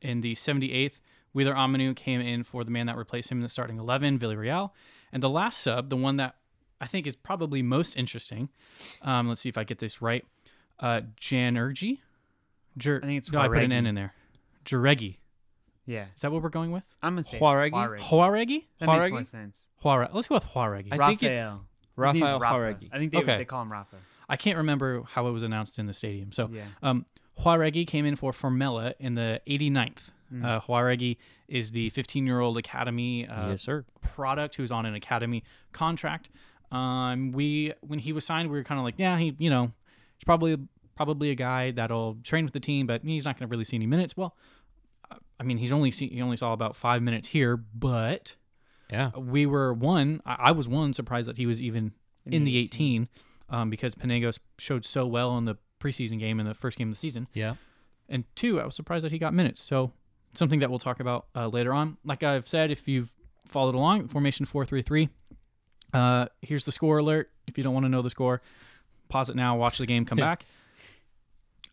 In 0.00 0.20
the 0.20 0.34
78th, 0.34 1.00
Wheeler 1.32 1.54
Aminu 1.54 1.94
came 1.94 2.20
in 2.20 2.42
for 2.42 2.64
the 2.64 2.70
man 2.70 2.86
that 2.86 2.96
replaced 2.96 3.30
him 3.30 3.38
in 3.38 3.42
the 3.42 3.48
starting 3.48 3.78
11, 3.78 4.18
Villarreal. 4.18 4.70
And 5.12 5.22
the 5.22 5.28
last 5.30 5.60
sub, 5.60 5.90
the 5.90 5.96
one 5.96 6.16
that 6.16 6.36
I 6.80 6.86
think 6.86 7.06
is 7.06 7.14
probably 7.16 7.62
most 7.62 7.96
interesting, 7.96 8.48
um, 9.02 9.28
let's 9.28 9.40
see 9.40 9.48
if 9.48 9.58
I 9.58 9.64
get 9.64 9.78
this 9.78 10.00
right, 10.00 10.24
uh, 10.78 11.02
Janergi? 11.20 11.98
Jer- 12.78 13.00
I 13.02 13.06
think 13.06 13.18
it's 13.18 13.30
no, 13.30 13.40
I 13.40 13.48
put 13.48 13.58
an 13.58 13.72
N 13.72 13.86
in 13.86 13.94
there. 13.94 14.14
Jaregi. 14.64 15.16
Yeah. 15.86 16.06
Is 16.14 16.22
that 16.22 16.30
what 16.30 16.42
we're 16.42 16.48
going 16.50 16.70
with? 16.72 16.84
I'm 17.02 17.14
gonna 17.14 17.24
say 17.24 17.38
Juaregi? 17.38 17.72
Juaregi. 17.72 17.98
Juaregi? 17.98 18.64
That 18.78 18.86
makes 18.88 19.08
more 19.10 19.20
Juaregi? 19.20 19.26
sense. 19.26 19.70
Juare- 19.84 20.12
Let's 20.14 20.28
go 20.28 20.36
with 20.36 20.44
Juaregi. 20.44 20.88
I 20.92 21.08
think 21.08 21.22
it's 21.24 21.38
Raphael. 21.38 21.66
His 22.12 22.14
name's 22.14 22.20
Rafael 22.22 22.38
Rafa. 22.40 22.54
Jauregui. 22.54 22.88
I 22.92 22.98
think 22.98 23.12
they, 23.12 23.18
Okay. 23.18 23.36
they 23.38 23.44
call 23.44 23.62
him 23.62 23.72
Rafa. 23.72 23.96
I 24.28 24.36
can't 24.36 24.56
remember 24.58 25.02
how 25.02 25.26
it 25.26 25.32
was 25.32 25.42
announced 25.42 25.78
in 25.80 25.86
the 25.86 25.92
stadium. 25.92 26.30
So 26.32 26.48
Yeah. 26.52 26.64
um, 26.82 27.04
Juaregi 27.44 27.86
came 27.86 28.06
in 28.06 28.16
for 28.16 28.32
Formella 28.32 28.94
in 28.98 29.14
the 29.14 29.40
89th. 29.46 30.10
Mm. 30.32 30.44
Uh, 30.44 30.60
Juaregi 30.60 31.16
is 31.48 31.72
the 31.72 31.90
15 31.90 32.26
year 32.26 32.40
old 32.40 32.56
academy 32.56 33.26
uh, 33.26 33.48
yes, 33.50 33.68
product 34.02 34.54
who's 34.56 34.70
on 34.70 34.86
an 34.86 34.94
academy 34.94 35.42
contract. 35.72 36.30
Um, 36.70 37.32
we 37.32 37.72
when 37.80 37.98
he 37.98 38.12
was 38.12 38.24
signed, 38.24 38.48
we 38.50 38.56
were 38.56 38.64
kind 38.64 38.78
of 38.78 38.84
like, 38.84 38.94
yeah, 38.96 39.18
he 39.18 39.34
you 39.38 39.50
know, 39.50 39.72
he's 40.16 40.24
probably 40.24 40.56
probably 40.94 41.30
a 41.30 41.34
guy 41.34 41.70
that'll 41.72 42.16
train 42.22 42.44
with 42.44 42.52
the 42.52 42.60
team, 42.60 42.86
but 42.86 43.02
he's 43.02 43.24
not 43.24 43.38
going 43.38 43.48
to 43.48 43.50
really 43.50 43.64
see 43.64 43.76
any 43.76 43.86
minutes. 43.86 44.16
Well, 44.16 44.36
uh, 45.10 45.16
I 45.40 45.42
mean, 45.44 45.56
he's 45.58 45.72
only 45.72 45.90
see, 45.90 46.08
he 46.08 46.20
only 46.20 46.36
saw 46.36 46.52
about 46.52 46.76
five 46.76 47.02
minutes 47.02 47.28
here, 47.28 47.56
but 47.56 48.36
Yeah. 48.92 49.10
we 49.16 49.46
were 49.46 49.72
one. 49.72 50.20
I, 50.26 50.36
I 50.38 50.52
was 50.52 50.68
one 50.68 50.92
surprised 50.92 51.26
that 51.28 51.38
he 51.38 51.46
was 51.46 51.62
even 51.62 51.92
in, 52.26 52.44
the 52.44 52.58
18, 52.58 53.08
um, 53.48 53.70
because 53.70 53.94
Panagos 53.94 54.38
showed 54.58 54.84
so 54.84 55.06
well 55.06 55.38
in 55.38 55.46
the 55.46 55.56
preseason 55.80 56.18
game 56.18 56.38
in 56.40 56.46
the 56.46 56.54
first 56.54 56.78
game 56.78 56.88
of 56.88 56.94
the 56.94 56.98
season. 56.98 57.26
Yeah. 57.34 57.54
And 58.08 58.24
two, 58.34 58.60
I 58.60 58.64
was 58.64 58.74
surprised 58.74 59.04
that 59.04 59.12
he 59.12 59.18
got 59.18 59.34
minutes. 59.34 59.62
So 59.62 59.92
something 60.34 60.60
that 60.60 60.70
we'll 60.70 60.78
talk 60.78 61.00
about 61.00 61.26
uh, 61.34 61.48
later 61.48 61.72
on. 61.72 61.96
Like 62.04 62.22
I've 62.22 62.48
said, 62.48 62.70
if 62.70 62.86
you've 62.88 63.12
followed 63.46 63.74
along, 63.74 64.08
formation 64.08 64.46
four 64.46 64.64
three 64.64 64.82
three. 64.82 65.08
Uh, 65.92 66.26
here's 66.42 66.64
the 66.64 66.72
score 66.72 66.98
alert. 66.98 67.30
If 67.46 67.58
you 67.58 67.64
don't 67.64 67.74
want 67.74 67.84
to 67.84 67.90
know 67.90 68.02
the 68.02 68.10
score, 68.10 68.42
pause 69.08 69.28
it 69.30 69.36
now. 69.36 69.56
Watch 69.56 69.78
the 69.78 69.86
game. 69.86 70.04
Come 70.04 70.18
back. 70.28 70.44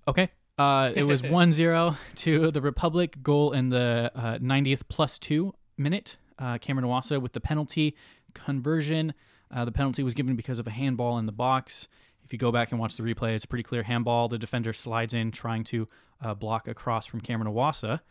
Okay. 0.07 0.29
Uh, 0.57 0.91
it 0.95 1.03
was 1.03 1.21
1-0 1.23 1.95
to 2.15 2.51
the 2.51 2.61
Republic. 2.61 3.21
Goal 3.21 3.51
in 3.51 3.69
the 3.69 4.11
uh, 4.15 4.37
90th 4.39 4.81
plus 4.89 5.19
two 5.19 5.53
minute. 5.77 6.17
Uh, 6.39 6.57
Cameron 6.57 6.87
Iwasa 6.87 7.21
with 7.21 7.33
the 7.33 7.39
penalty 7.39 7.95
conversion. 8.33 9.13
Uh, 9.51 9.65
the 9.65 9.71
penalty 9.71 10.03
was 10.03 10.13
given 10.13 10.35
because 10.35 10.59
of 10.59 10.67
a 10.67 10.71
handball 10.71 11.17
in 11.19 11.25
the 11.25 11.31
box. 11.31 11.87
If 12.27 12.33
you 12.33 12.39
go 12.39 12.51
back 12.51 12.71
and 12.71 12.79
watch 12.79 12.97
the 12.97 13.03
replay, 13.03 13.35
it's 13.35 13.45
a 13.45 13.47
pretty 13.47 13.63
clear 13.63 13.83
handball. 13.83 14.27
The 14.27 14.37
defender 14.37 14.73
slides 14.73 15.13
in 15.13 15.31
trying 15.31 15.63
to 15.65 15.87
uh, 16.21 16.33
block 16.33 16.67
across 16.67 17.05
from 17.05 17.21
Cameron 17.21 17.53
Iwasa, 17.53 18.01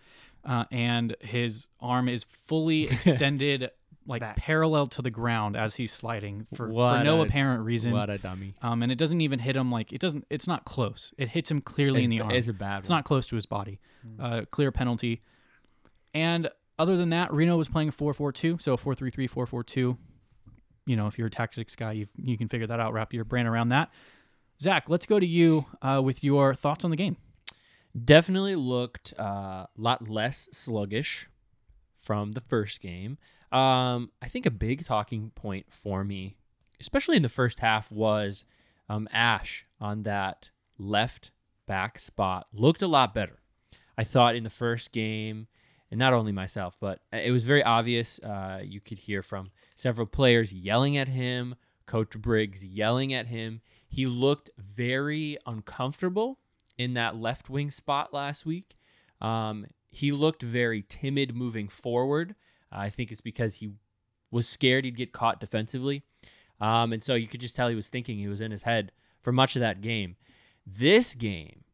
uh, 0.43 0.65
and 0.73 1.15
his 1.21 1.69
arm 1.83 2.09
is 2.09 2.25
fully 2.25 2.85
extended, 2.91 3.71
like 4.07 4.21
Back. 4.21 4.37
parallel 4.39 4.87
to 4.87 5.03
the 5.03 5.11
ground 5.11 5.55
as 5.55 5.77
he's 5.77 5.93
sliding 5.93 6.45
for, 6.55 6.69
for 6.69 6.69
What 6.71 7.03
no 7.03 7.21
a- 7.21 7.25
apparent 7.27 7.63
reason. 7.63 7.93
What 7.93 8.09
a 8.09 8.17
dummy. 8.17 8.55
Um, 8.63 8.83
and 8.83 8.91
it 8.91 8.97
doesn't 8.97 9.21
even 9.21 9.39
hit 9.39 9.55
him 9.55 9.71
like 9.71 9.93
it 9.93 10.01
doesn't. 10.01 10.25
It's 10.31 10.47
not 10.49 10.65
close. 10.65 11.13
It 11.19 11.29
hits 11.29 11.51
him 11.51 11.61
clearly 11.61 12.05
in 12.05 12.09
the 12.09 12.23
arm. 12.23 12.31
It's 12.31 12.49
a 12.49 12.55
bad 12.55 12.79
It's 12.79 12.89
not 12.89 13.05
close 13.05 13.27
to 13.27 13.35
his 13.35 13.45
body. 13.45 13.81
Uh, 14.19 14.43
clear 14.51 14.73
penalty. 14.73 15.21
And 16.15 16.49
other 16.79 16.97
than 16.97 17.11
that, 17.11 17.33
Reno 17.35 17.57
was 17.57 17.69
playing 17.69 17.89
a 17.89 17.93
4-4-2, 17.93 18.63
so 18.63 18.77
4-3-3, 18.77 19.29
4-4-2. 19.31 19.97
You 20.87 20.97
know, 20.97 21.07
if 21.07 21.19
you're 21.19 21.27
a 21.27 21.31
tactics 21.31 21.77
guy, 21.77 21.93
you 21.93 22.07
you 22.17 22.39
can 22.39 22.49
figure 22.49 22.67
that 22.67 22.81
out. 22.81 22.93
Wrap 22.93 23.13
your 23.13 23.25
brain 23.25 23.47
around 23.47 23.71
that. 23.71 23.91
Zach, 24.61 24.85
let's 24.89 25.07
go 25.07 25.21
to 25.21 25.27
you 25.27 25.67
uh, 25.83 26.01
with 26.03 26.25
your 26.25 26.55
thoughts 26.55 26.85
on 26.85 26.91
the 26.91 26.97
game. 26.97 27.17
Definitely 28.05 28.57
looked 28.57 29.13
a 29.13 29.69
lot 29.77 30.09
less 30.09 30.49
sluggish 30.53 31.29
from 31.99 32.33
the 32.33 32.41
first 32.41 32.81
game. 32.81 33.19
Um, 33.53 34.11
I 34.23 34.29
think 34.29 34.47
a 34.47 34.51
big 34.51 34.85
talking 34.85 35.31
point 35.35 35.67
for 35.71 36.05
me, 36.05 36.37
especially 36.81 37.17
in 37.17 37.23
the 37.23 37.29
first 37.29 37.61
half, 37.61 37.93
was 37.93 38.45
um, 38.89 39.09
Ash 39.13 39.67
on 39.81 40.03
that 40.05 40.51
left 40.79 41.31
back 41.67 41.99
spot 41.99 42.47
looked 42.53 42.83
a 42.83 42.87
lot 42.87 43.15
better. 43.15 43.41
I 43.99 44.05
thought 44.05 44.37
in 44.37 44.45
the 44.45 44.51
first 44.51 44.93
game, 44.93 45.49
and 45.91 45.99
not 45.99 46.13
only 46.13 46.33
myself, 46.33 46.77
but 46.81 47.01
it 47.13 47.31
was 47.31 47.45
very 47.45 47.63
obvious. 47.63 48.19
Uh, 48.21 48.61
you 48.65 48.81
could 48.81 48.99
hear 48.99 49.23
from 49.23 49.51
several 49.77 50.07
players 50.07 50.53
yelling 50.53 50.97
at 50.97 51.09
him, 51.09 51.55
Coach 51.87 52.19
Briggs 52.19 52.67
yelling 52.67 53.13
at 53.13 53.27
him. 53.27 53.61
He 53.89 54.07
looked 54.07 54.51
very 54.59 55.39
uncomfortable 55.47 56.39
in 56.77 56.95
that 56.95 57.17
left 57.17 57.49
wing 57.49 57.71
spot 57.71 58.13
last 58.13 58.45
week. 58.45 58.77
Um, 59.21 59.67
he 59.91 60.13
looked 60.13 60.43
very 60.43 60.85
timid 60.89 61.35
moving 61.35 61.69
forward. 61.69 62.35
I 62.71 62.91
think 62.91 63.11
it's 63.11 63.21
because 63.21 63.57
he 63.57 63.71
was 64.31 64.49
scared 64.49 64.85
he'd 64.85 64.97
get 64.97 65.13
caught 65.13 65.41
defensively. 65.41 66.03
Um, 66.61 66.93
and 66.93 67.03
so 67.03 67.15
you 67.15 67.27
could 67.27 67.41
just 67.41 67.57
tell 67.57 67.69
he 67.69 67.75
was 67.75 67.89
thinking, 67.89 68.19
he 68.19 68.29
was 68.29 68.41
in 68.41 68.51
his 68.51 68.63
head 68.63 68.93
for 69.23 69.33
much 69.33 69.57
of 69.57 69.61
that 69.61 69.81
game. 69.81 70.17
This 70.67 71.15
game 71.15 71.65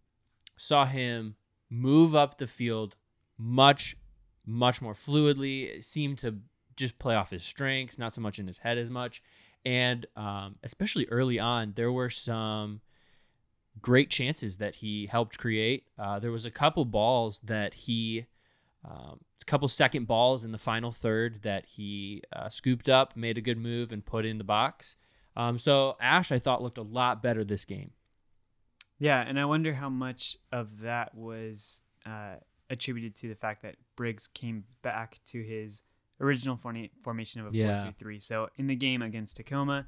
saw 0.57 0.85
him 0.85 1.37
move 1.71 2.15
up 2.15 2.39
the 2.39 2.47
field 2.47 2.97
much, 3.39 3.97
much 4.47 4.83
more 4.83 4.95
fluidly. 4.95 5.83
Seemed 5.83 6.19
to 6.19 6.39
just 6.77 6.99
play 6.99 7.15
off 7.15 7.31
his 7.31 7.45
strengths, 7.45 7.99
not 7.99 8.15
so 8.15 8.21
much 8.21 8.39
in 8.39 8.47
his 8.47 8.59
head 8.59 8.79
as 8.79 8.91
much. 8.91 9.23
And 9.65 10.07
um, 10.17 10.57
especially 10.63 11.07
early 11.07 11.39
on, 11.39 11.73
there 11.77 11.93
were 11.93 12.11
some 12.11 12.81
great 13.81 14.11
chances 14.11 14.57
that 14.59 14.77
he 14.77 15.07
helped 15.07 15.39
create. 15.39 15.87
Uh, 15.99 16.19
there 16.19 16.33
was 16.33 16.47
a 16.47 16.51
couple 16.51 16.85
balls 16.85 17.41
that 17.45 17.75
he, 17.75 18.27
um, 18.85 19.21
a 19.41 19.45
couple 19.45 19.69
second 19.69 20.07
balls 20.07 20.45
in 20.45 20.53
the 20.53 20.59
final 20.59 20.91
third 20.91 21.43
that 21.43 21.67
he 21.67 22.23
uh, 22.35 22.49
scooped 22.49 22.89
up, 22.89 23.17
made 23.17 23.39
a 23.39 23.41
good 23.41 23.59
move, 23.59 23.93
and 23.93 24.05
put 24.05 24.27
in 24.27 24.39
the 24.39 24.45
box. 24.45 24.97
Um, 25.37 25.59
so 25.59 25.97
Ash, 26.01 26.33
I 26.33 26.39
thought 26.39 26.63
looked 26.63 26.79
a 26.79 26.83
lot 26.83 27.23
better 27.23 27.45
this 27.45 27.65
game. 27.65 27.93
Yeah, 28.99 29.21
and 29.21 29.39
I 29.39 29.47
wonder 29.47 29.73
how 29.73 29.89
much 29.89 30.37
of 30.53 30.81
that 30.81 31.15
was 31.15 31.83
uh, 32.05 32.37
attributed 32.73 33.15
to 33.17 33.29
the 33.29 33.35
fact 33.37 33.63
that 33.63 33.77
Briggs 33.95 34.27
came 34.27 34.65
back 34.83 35.21
to 35.27 35.43
his 35.43 35.83
original 36.21 36.57
formation 36.57 37.41
of 37.41 37.53
a 37.53 37.57
Yeah. 37.57 37.85
4 37.85 37.93
3 37.93 38.19
So 38.19 38.49
in 38.57 38.67
the 38.67 38.75
game 38.77 39.03
against 39.03 39.37
Tacoma, 39.37 39.87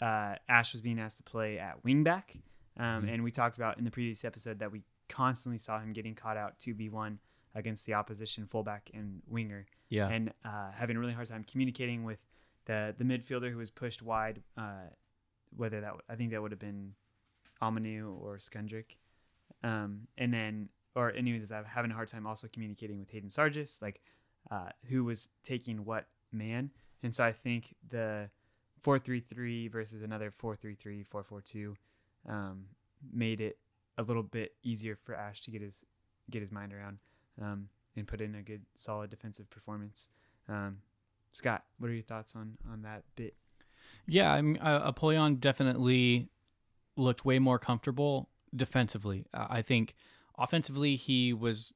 uh, 0.00 0.36
Ash 0.48 0.72
was 0.72 0.80
being 0.80 0.98
asked 0.98 1.16
to 1.18 1.22
play 1.22 1.58
at 1.58 1.82
wingback. 1.82 2.40
Um, 2.76 3.02
Mhm. 3.04 3.08
And 3.14 3.24
we 3.24 3.30
talked 3.30 3.56
about 3.56 3.76
in 3.78 3.84
the 3.84 3.90
previous 3.90 4.24
episode 4.24 4.58
that 4.60 4.72
we 4.72 4.82
constantly 5.08 5.58
saw 5.58 5.78
him 5.80 5.92
getting 5.92 6.14
caught 6.14 6.36
out 6.36 6.58
2v1 6.58 7.18
against 7.54 7.84
the 7.86 7.92
opposition 7.94 8.46
fullback 8.46 8.90
and 8.94 9.22
winger 9.26 9.66
Yeah. 9.90 10.08
and 10.08 10.32
uh, 10.44 10.72
having 10.72 10.96
a 10.96 11.00
really 11.00 11.12
hard 11.12 11.26
time 11.28 11.44
communicating 11.44 12.04
with 12.04 12.24
the 12.64 12.94
the 12.96 13.04
midfielder 13.04 13.50
who 13.50 13.58
was 13.58 13.70
pushed 13.70 14.00
wide. 14.02 14.42
Uh, 14.56 14.88
whether 15.54 15.80
that 15.82 15.94
I 16.08 16.16
think 16.16 16.30
that 16.30 16.40
would 16.40 16.50
have 16.52 16.58
been 16.60 16.94
Amanu 17.60 18.18
or 18.20 18.38
Skundrick, 18.38 18.96
um, 19.62 20.08
and 20.16 20.32
then 20.32 20.70
or 20.94 21.12
anyways, 21.12 21.52
I'm 21.52 21.64
having 21.64 21.90
a 21.90 21.94
hard 21.94 22.08
time 22.08 22.26
also 22.26 22.48
communicating 22.52 22.98
with 22.98 23.10
Hayden 23.10 23.30
Sargis, 23.30 23.80
like 23.80 24.00
uh, 24.50 24.70
who 24.88 25.04
was 25.04 25.30
taking 25.42 25.84
what 25.84 26.06
man. 26.32 26.70
And 27.02 27.14
so 27.14 27.24
I 27.24 27.32
think 27.32 27.74
the 27.88 28.30
four 28.80 28.98
three 28.98 29.20
three 29.20 29.68
versus 29.68 30.02
another 30.02 30.30
four 30.30 30.54
three 30.54 30.74
three 30.74 31.02
four 31.02 31.22
four 31.22 31.40
two 31.40 31.76
um, 32.28 32.66
made 33.12 33.40
it 33.40 33.58
a 33.98 34.02
little 34.02 34.22
bit 34.22 34.54
easier 34.62 34.96
for 34.96 35.14
Ash 35.14 35.40
to 35.42 35.50
get 35.50 35.62
his 35.62 35.84
get 36.30 36.40
his 36.40 36.52
mind 36.52 36.72
around 36.72 36.98
um, 37.40 37.68
and 37.96 38.06
put 38.06 38.20
in 38.20 38.34
a 38.34 38.42
good 38.42 38.62
solid 38.74 39.10
defensive 39.10 39.48
performance. 39.50 40.08
Um, 40.48 40.78
Scott, 41.30 41.64
what 41.78 41.90
are 41.90 41.94
your 41.94 42.02
thoughts 42.02 42.34
on 42.36 42.56
on 42.70 42.82
that 42.82 43.04
bit? 43.16 43.34
Yeah, 44.06 44.32
I 44.32 44.42
mean, 44.42 44.58
uh, 44.58 44.82
Apollyon 44.84 45.36
definitely 45.36 46.28
looked 46.96 47.24
way 47.24 47.38
more 47.38 47.58
comfortable 47.58 48.28
defensively. 48.54 49.26
Uh, 49.32 49.46
I 49.48 49.62
think 49.62 49.94
offensively 50.42 50.96
he 50.96 51.32
was 51.32 51.72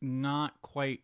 not 0.00 0.60
quite. 0.62 1.00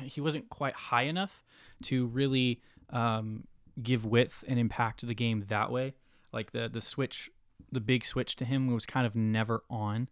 He 0.00 0.20
wasn't 0.20 0.48
quite 0.48 0.74
high 0.74 1.02
enough 1.02 1.44
to 1.84 2.06
really 2.06 2.60
um, 2.90 3.46
give 3.82 4.04
width 4.06 4.42
and 4.48 4.58
impact 4.58 5.00
to 5.00 5.06
the 5.06 5.14
game 5.14 5.44
that 5.48 5.70
way. 5.70 5.94
Like 6.32 6.52
the 6.52 6.68
the 6.68 6.80
switch, 6.80 7.30
the 7.70 7.80
big 7.80 8.04
switch 8.04 8.36
to 8.36 8.44
him 8.44 8.72
was 8.72 8.86
kind 8.86 9.06
of 9.06 9.14
never 9.14 9.62
on. 9.68 10.08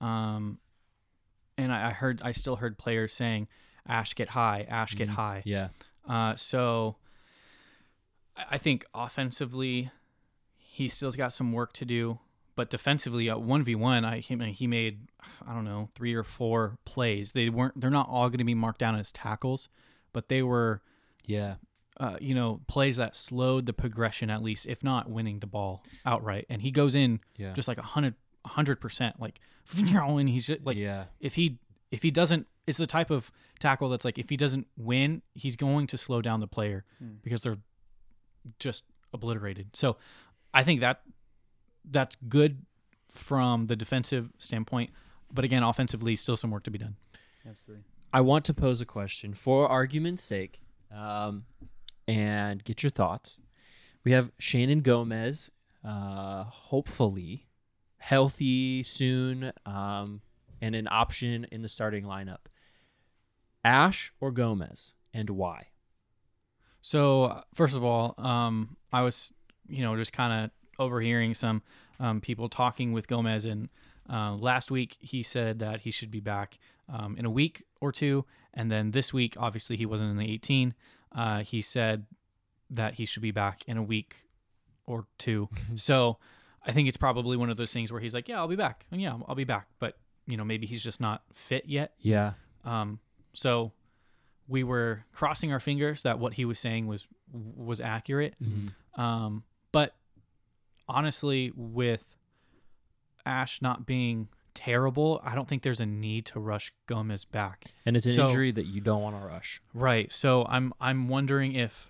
Um, 0.00 0.58
and 1.56 1.72
I, 1.72 1.88
I 1.88 1.90
heard, 1.90 2.20
I 2.24 2.32
still 2.32 2.56
heard 2.56 2.76
players 2.78 3.12
saying, 3.12 3.46
"Ash 3.86 4.14
get 4.14 4.30
high, 4.30 4.66
Ash 4.68 4.94
get 4.96 5.08
Mhm. 5.08 5.12
high." 5.12 5.42
Yeah. 5.44 5.68
Uh, 6.08 6.34
so 6.34 6.96
I 8.50 8.58
think 8.58 8.84
offensively, 8.92 9.90
he 10.56 10.88
still's 10.88 11.14
got 11.16 11.32
some 11.32 11.52
work 11.52 11.72
to 11.74 11.84
do. 11.84 12.18
But 12.54 12.68
defensively, 12.70 13.30
at 13.30 13.40
one 13.40 13.62
v 13.64 13.74
one, 13.74 14.04
I 14.04 14.18
he, 14.18 14.36
he 14.52 14.66
made 14.66 15.08
I 15.46 15.54
don't 15.54 15.64
know 15.64 15.88
three 15.94 16.14
or 16.14 16.22
four 16.24 16.76
plays. 16.84 17.32
They 17.32 17.48
weren't 17.48 17.80
they're 17.80 17.90
not 17.90 18.08
all 18.10 18.28
going 18.28 18.38
to 18.38 18.44
be 18.44 18.54
marked 18.54 18.78
down 18.80 18.94
as 18.96 19.10
tackles, 19.12 19.68
but 20.12 20.28
they 20.28 20.42
were 20.42 20.82
Yeah. 21.26 21.54
uh, 21.98 22.16
you 22.20 22.34
know 22.34 22.60
plays 22.68 22.96
that 22.98 23.16
slowed 23.16 23.64
the 23.66 23.72
progression 23.72 24.28
at 24.28 24.42
least, 24.42 24.66
if 24.66 24.84
not 24.84 25.08
winning 25.08 25.38
the 25.38 25.46
ball 25.46 25.82
outright. 26.04 26.44
And 26.50 26.60
he 26.60 26.70
goes 26.70 26.94
in 26.94 27.20
Yeah. 27.38 27.52
just 27.54 27.68
like 27.68 27.78
a 27.78 27.82
hundred 27.82 28.14
hundred 28.44 28.80
percent, 28.80 29.18
like 29.18 29.40
and 29.78 30.28
he's 30.28 30.46
just 30.46 30.60
like 30.66 30.76
yeah. 30.76 31.04
if 31.20 31.34
he 31.34 31.58
if 31.90 32.02
he 32.02 32.10
doesn't 32.10 32.46
it's 32.66 32.78
the 32.78 32.86
type 32.86 33.10
of 33.10 33.30
tackle 33.60 33.88
that's 33.88 34.04
like 34.04 34.18
if 34.18 34.28
he 34.28 34.36
doesn't 34.36 34.66
win 34.76 35.22
he's 35.34 35.56
going 35.56 35.86
to 35.86 35.96
slow 35.96 36.20
down 36.20 36.40
the 36.40 36.46
player 36.46 36.84
Hmm. 36.98 37.12
because 37.22 37.42
they're 37.42 37.58
just 38.58 38.84
obliterated 39.12 39.68
so 39.74 39.96
i 40.54 40.64
think 40.64 40.80
that 40.80 41.02
that's 41.90 42.16
good 42.28 42.64
from 43.10 43.66
the 43.66 43.76
defensive 43.76 44.30
standpoint 44.38 44.90
but 45.32 45.44
again 45.44 45.62
offensively 45.62 46.16
still 46.16 46.36
some 46.36 46.50
work 46.50 46.62
to 46.62 46.70
be 46.70 46.78
done 46.78 46.96
Absolutely. 47.48 47.84
I 48.12 48.20
want 48.20 48.44
to 48.46 48.54
pose 48.54 48.80
a 48.80 48.86
question 48.86 49.34
for 49.34 49.68
argument's 49.68 50.22
sake 50.22 50.60
um, 50.94 51.44
and 52.06 52.62
get 52.62 52.82
your 52.82 52.90
thoughts. 52.90 53.40
We 54.04 54.12
have 54.12 54.30
Shannon 54.38 54.80
Gomez, 54.80 55.50
uh, 55.84 56.44
hopefully 56.44 57.48
healthy 57.98 58.82
soon, 58.82 59.52
um, 59.64 60.20
and 60.60 60.74
an 60.74 60.88
option 60.90 61.46
in 61.52 61.62
the 61.62 61.68
starting 61.68 62.04
lineup. 62.04 62.46
Ash 63.64 64.12
or 64.20 64.32
Gomez, 64.32 64.94
and 65.14 65.30
why? 65.30 65.68
So 66.80 67.24
uh, 67.24 67.40
first 67.54 67.76
of 67.76 67.84
all, 67.84 68.14
um, 68.18 68.76
I 68.92 69.02
was, 69.02 69.32
you 69.68 69.82
know, 69.82 69.96
just 69.96 70.12
kind 70.12 70.44
of 70.44 70.50
overhearing 70.82 71.34
some 71.34 71.62
um, 72.00 72.20
people 72.20 72.48
talking 72.48 72.92
with 72.92 73.08
Gomez, 73.08 73.44
and 73.44 73.68
uh, 74.10 74.34
last 74.34 74.70
week 74.70 74.96
he 75.00 75.22
said 75.22 75.60
that 75.60 75.80
he 75.80 75.90
should 75.90 76.10
be 76.10 76.20
back 76.20 76.58
um, 76.92 77.16
in 77.18 77.24
a 77.24 77.30
week 77.30 77.64
or 77.80 77.92
two, 77.92 78.24
and 78.54 78.70
then 78.70 78.90
this 78.90 79.12
week, 79.12 79.34
obviously, 79.38 79.76
he 79.76 79.86
wasn't 79.86 80.10
in 80.10 80.16
the 80.16 80.30
18. 80.30 80.74
Uh, 81.14 81.42
he 81.42 81.60
said 81.60 82.06
that 82.70 82.94
he 82.94 83.04
should 83.06 83.22
be 83.22 83.30
back 83.30 83.62
in 83.66 83.76
a 83.76 83.82
week 83.82 84.16
or 84.86 85.06
two. 85.18 85.48
so 85.74 86.18
I 86.66 86.72
think 86.72 86.88
it's 86.88 86.96
probably 86.96 87.36
one 87.36 87.50
of 87.50 87.56
those 87.56 87.72
things 87.72 87.92
where 87.92 88.00
he's 88.00 88.14
like, 88.14 88.28
"Yeah, 88.28 88.38
I'll 88.38 88.48
be 88.48 88.56
back. 88.56 88.86
And 88.90 89.00
yeah, 89.00 89.16
I'll 89.26 89.34
be 89.34 89.44
back," 89.44 89.68
but 89.78 89.96
you 90.26 90.36
know, 90.36 90.44
maybe 90.44 90.66
he's 90.66 90.82
just 90.82 91.00
not 91.00 91.22
fit 91.32 91.64
yet. 91.66 91.94
Yeah. 92.00 92.32
Um, 92.64 93.00
so 93.32 93.72
we 94.48 94.62
were 94.64 95.04
crossing 95.12 95.52
our 95.52 95.60
fingers 95.60 96.02
that 96.02 96.18
what 96.18 96.34
he 96.34 96.44
was 96.44 96.58
saying 96.58 96.86
was 96.86 97.06
was 97.32 97.80
accurate. 97.80 98.34
Um, 98.96 99.44
but 99.72 99.94
honestly, 100.88 101.52
with 101.56 102.06
Ash 103.24 103.62
not 103.62 103.86
being 103.86 104.28
terrible, 104.54 105.20
I 105.24 105.34
don't 105.34 105.48
think 105.48 105.62
there's 105.62 105.80
a 105.80 105.86
need 105.86 106.26
to 106.26 106.40
rush 106.40 106.72
Gomez 106.86 107.24
back. 107.24 107.64
And 107.86 107.96
it's 107.96 108.06
an 108.06 108.14
So- 108.14 108.24
injury 108.24 108.50
that 108.52 108.66
you 108.66 108.80
don't 108.80 109.02
want 109.02 109.20
to 109.20 109.26
rush. 109.26 109.60
Right. 109.74 110.10
So 110.12 110.44
I'm 110.46 110.72
I'm 110.80 111.08
wondering 111.08 111.54
if 111.54 111.88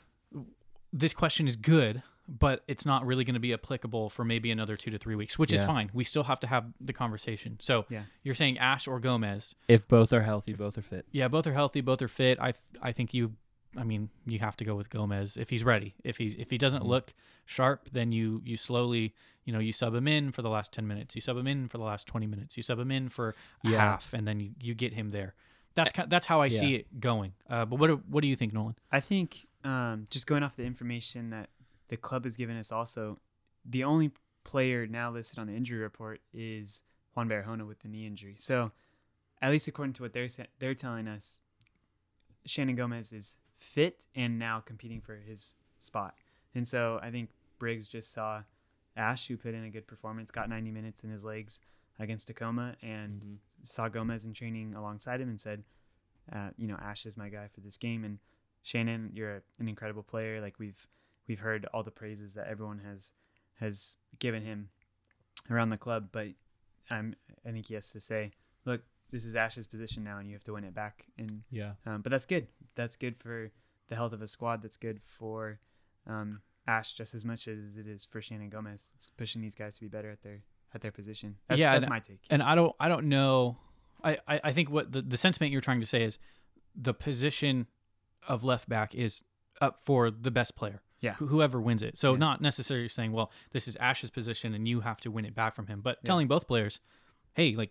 this 0.93 1.15
question 1.15 1.49
is 1.49 1.57
good, 1.57 2.03
but 2.29 2.63
it's 2.69 2.85
not 2.87 3.05
really 3.07 3.25
going 3.25 3.35
to 3.35 3.41
be 3.41 3.53
applicable 3.53 4.11
for 4.11 4.25
maybe 4.25 4.51
another 4.51 4.77
two 4.77 4.91
to 4.91 4.99
three 4.99 5.15
weeks, 5.17 5.39
which 5.39 5.53
is 5.53 5.65
fine. 5.65 5.91
We 5.95 6.05
still 6.05 6.23
have 6.25 6.39
to 6.41 6.47
have 6.47 6.67
the 6.81 6.93
conversation. 6.93 7.57
So 7.61 7.87
Yeah. 7.89 8.03
you're 8.23 8.35
saying 8.35 8.59
Ash 8.59 8.87
or 8.87 9.01
Gomez? 9.01 9.55
If 9.69 9.89
both 9.89 10.13
are 10.13 10.23
healthy, 10.23 10.53
both 10.53 10.77
are 10.79 10.83
fit. 10.83 11.07
Yeah, 11.11 11.29
both 11.29 11.47
are 11.47 11.53
healthy, 11.55 11.81
both 11.81 12.01
are 12.03 12.09
fit. 12.09 12.39
I 12.41 12.53
I 12.83 12.93
think 12.93 13.13
you 13.15 13.35
I 13.77 13.85
mean, 13.85 14.11
you 14.27 14.39
have 14.41 14.57
to 14.59 14.65
go 14.65 14.75
with 14.75 14.91
Gomez 14.91 15.37
if 15.37 15.49
he's 15.51 15.65
ready. 15.65 15.95
If 16.05 16.19
he's 16.19 16.35
if 16.37 16.51
he 16.51 16.59
doesn't 16.59 16.83
Mhm. 16.83 16.89
look 16.89 17.15
sharp, 17.47 17.89
then 17.91 18.13
you 18.13 18.43
you 18.45 18.57
slowly, 18.57 19.15
you 19.45 19.53
know, 19.53 19.59
you 19.61 19.73
sub 19.73 19.95
him 19.95 20.07
in 20.07 20.31
for 20.33 20.43
the 20.43 20.51
last 20.51 20.73
10 20.73 20.87
minutes. 20.87 21.15
You 21.15 21.21
sub 21.21 21.37
him 21.37 21.47
in 21.47 21.69
for 21.69 21.79
the 21.79 21.85
last 21.85 22.07
20 22.07 22.27
minutes. 22.27 22.57
You 22.57 22.63
sub 22.63 22.79
him 22.79 22.91
in 22.91 23.09
for 23.09 23.35
Yeah. 23.63 23.79
half 23.79 24.13
and 24.13 24.29
then 24.29 24.41
you, 24.41 24.51
you 24.61 24.75
get 24.75 24.93
him 24.93 25.11
there. 25.11 25.35
That's 25.75 25.93
that's 26.09 26.27
how 26.27 26.43
I 26.43 26.51
see 26.51 26.75
it 26.75 27.01
going. 27.01 27.33
Uh, 27.49 27.65
but 27.65 27.79
what 27.79 27.87
do, 27.87 27.97
what 28.09 28.21
do 28.21 28.29
you 28.29 28.37
think, 28.37 28.53
Nolan? 28.53 28.77
I 28.91 29.01
think 29.01 29.47
um, 29.65 30.07
just 30.11 30.27
going 30.27 30.43
off 30.43 30.55
the 30.57 30.65
information 30.65 31.31
that 31.31 31.49
the 31.89 31.97
club 31.97 32.25
has 32.25 32.37
given 32.37 32.57
us, 32.59 32.71
also 32.73 33.19
the 33.65 33.85
only 33.85 34.11
player 34.45 34.87
now 34.87 35.11
listed 35.11 35.39
on 35.39 35.47
the 35.47 35.55
injury 35.55 35.79
report 35.79 36.21
is 36.35 36.83
Juan 37.15 37.27
Barahona 37.29 37.67
with 37.67 37.79
the 37.81 37.89
knee 37.89 38.07
injury. 38.07 38.35
So, 38.37 38.73
at 39.41 39.51
least 39.51 39.67
according 39.67 39.95
to 39.95 40.03
what 40.03 40.13
they're 40.13 40.29
they're 40.59 40.75
telling 40.75 41.09
us, 41.09 41.41
Shannon 42.45 42.75
Gomez 42.77 43.13
is 43.13 43.37
fit 43.63 44.07
and 44.15 44.39
now 44.39 44.61
competing 44.61 45.01
for 45.01 45.17
his 45.17 45.55
spot. 45.79 46.15
And 46.55 46.67
so 46.67 46.99
I 47.03 47.11
think 47.11 47.31
Briggs 47.59 47.89
just 47.89 48.13
saw 48.13 48.43
Ash, 48.97 49.27
who 49.29 49.37
put 49.37 49.55
in 49.55 49.65
a 49.65 49.71
good 49.71 49.87
performance, 49.87 50.31
got 50.31 50.49
90 50.49 50.71
minutes 50.71 51.03
in 51.05 51.11
his 51.11 51.25
legs 51.25 51.61
against 51.99 52.27
Tacoma, 52.27 52.77
and 52.83 53.23
Mhm. 53.23 53.37
saw 53.67 53.89
Gomez 53.89 54.25
in 54.25 54.33
training 54.35 54.75
alongside 54.75 55.21
him 55.21 55.29
and 55.29 55.41
said, 55.41 55.65
uh, 56.31 56.51
you 56.57 56.67
know, 56.67 56.77
Ash 56.77 57.07
is 57.07 57.17
my 57.17 57.29
guy 57.29 57.49
for 57.49 57.61
this 57.61 57.77
game. 57.79 58.05
And 58.05 58.19
Shannon, 58.63 59.11
you're 59.15 59.37
a, 59.37 59.43
an 59.59 59.69
incredible 59.69 60.03
player. 60.03 60.41
Like 60.41 60.59
we've 60.59 60.87
we've 61.29 61.41
heard 61.41 61.67
all 61.73 61.83
the 61.83 61.91
praises 61.91 62.35
that 62.35 62.49
everyone 62.49 62.79
has 62.81 63.13
has 63.55 63.97
given 64.19 64.43
him 64.43 64.71
around 65.51 65.71
the 65.71 65.79
club, 65.79 66.09
but 66.13 66.29
I'm 66.91 67.15
I 67.47 67.51
think 67.53 67.67
he 67.67 67.75
has 67.75 67.91
to 67.93 68.01
say, 68.01 68.33
look, 68.65 68.83
this 69.11 69.25
is 69.25 69.37
Ash's 69.37 69.67
position 69.67 70.05
now, 70.05 70.19
and 70.19 70.29
you 70.29 70.35
have 70.35 70.45
to 70.45 70.53
win 70.53 70.65
it 70.65 70.75
back. 70.75 71.07
And 71.19 71.43
Yeah. 71.51 71.75
um, 71.87 72.03
but 72.03 72.11
that's 72.11 72.27
good. 72.27 72.47
That's 72.75 72.97
good 72.97 73.17
for 73.17 73.51
the 73.89 73.95
health 73.97 74.13
of 74.13 74.23
a 74.23 74.27
squad. 74.27 74.63
That's 74.63 74.77
good 74.77 75.01
for 75.05 75.59
um, 76.07 76.41
Ash 76.67 76.93
just 76.95 77.15
as 77.15 77.25
much 77.25 77.49
as 77.49 77.77
it 77.77 77.87
is 77.87 78.07
for 78.07 78.23
Shannon 78.23 78.49
Gomez. 78.49 78.93
It's 78.97 79.09
pushing 79.17 79.43
these 79.43 79.55
guys 79.55 79.75
to 79.77 79.81
be 79.83 79.89
better 79.89 80.11
at 80.11 80.23
their 80.23 80.41
at 80.75 80.81
their 80.81 80.93
position. 80.93 81.37
That's, 81.49 81.61
Yeah, 81.61 81.79
that's 81.79 81.89
my 81.91 82.01
take. 82.01 82.21
and 82.31 82.43
I 82.43 82.55
don't 82.55 82.75
I 82.81 82.89
don't 82.89 83.09
know. 83.09 83.59
I, 84.05 84.19
I, 84.27 84.41
I 84.45 84.53
think 84.53 84.71
what 84.71 84.91
the, 84.91 85.01
the 85.03 85.17
sentiment 85.17 85.53
you're 85.53 85.61
trying 85.61 85.81
to 85.81 85.87
say 85.87 86.03
is 86.03 86.19
the 86.75 86.95
position 86.95 87.67
of 88.27 88.43
left 88.43 88.69
back 88.69 88.95
is 88.95 89.23
up 89.61 89.81
for 89.85 90.11
the 90.11 90.31
best 90.31 90.57
player. 90.57 90.81
Yeah. 91.01 91.13
wh- 91.15 91.29
Whoever 91.29 91.61
wins 91.61 91.83
it. 91.83 91.99
So 91.99 92.13
Yeah. 92.13 92.19
not 92.19 92.41
necessarily 92.41 92.89
saying, 92.89 93.13
well, 93.13 93.31
this 93.53 93.69
is 93.69 93.77
Ash's 93.77 94.11
position 94.11 94.55
and 94.55 94.67
you 94.67 94.81
have 94.81 94.99
to 95.01 95.11
win 95.11 95.25
it 95.25 95.35
back 95.35 95.55
from 95.55 95.67
him, 95.69 95.83
but 95.83 95.99
Yeah. 96.03 96.07
telling 96.07 96.27
both 96.27 96.49
players, 96.49 96.81
hey, 97.35 97.55
like 97.55 97.71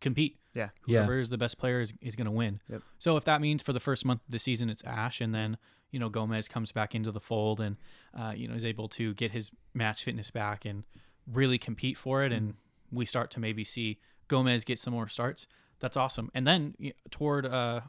compete. 0.00 0.38
Yeah. 0.58 0.68
Yeah. 0.86 0.98
Whoever 1.00 1.18
is 1.18 1.28
the 1.30 1.38
best 1.38 1.56
player 1.58 1.80
is, 1.80 1.92
is 2.02 2.16
going 2.16 2.26
to 2.26 2.30
win. 2.32 2.60
Yep. 2.68 2.82
So 2.98 3.16
if 3.16 3.24
that 3.24 3.40
means 3.40 3.62
for 3.62 3.72
the 3.72 3.80
first 3.80 4.04
month 4.04 4.20
of 4.26 4.30
the 4.30 4.38
season 4.38 4.68
it's 4.70 4.82
Ash, 4.84 5.20
and 5.20 5.34
then 5.34 5.56
you 5.90 5.98
know 6.00 6.08
Gomez 6.08 6.48
comes 6.48 6.72
back 6.72 6.94
into 6.94 7.10
the 7.12 7.20
fold 7.20 7.60
and 7.60 7.76
uh, 8.18 8.32
you 8.36 8.46
know 8.48 8.54
is 8.54 8.64
able 8.64 8.88
to 8.90 9.14
get 9.14 9.30
his 9.30 9.50
match 9.74 10.04
fitness 10.04 10.30
back 10.30 10.64
and 10.64 10.84
really 11.32 11.58
compete 11.58 11.96
for 11.96 12.22
it, 12.24 12.32
and 12.32 12.54
we 12.92 13.04
start 13.04 13.30
to 13.32 13.40
maybe 13.40 13.64
see 13.64 13.98
Gomez 14.28 14.64
get 14.64 14.78
some 14.78 14.92
more 14.94 15.08
starts. 15.08 15.46
That's 15.80 15.96
awesome. 15.96 16.30
And 16.34 16.46
then 16.46 16.74
toward 17.10 17.46
uh, 17.46 17.80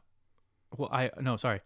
well, 0.77 0.89
I 0.91 1.09
no 1.19 1.37
sorry, 1.37 1.61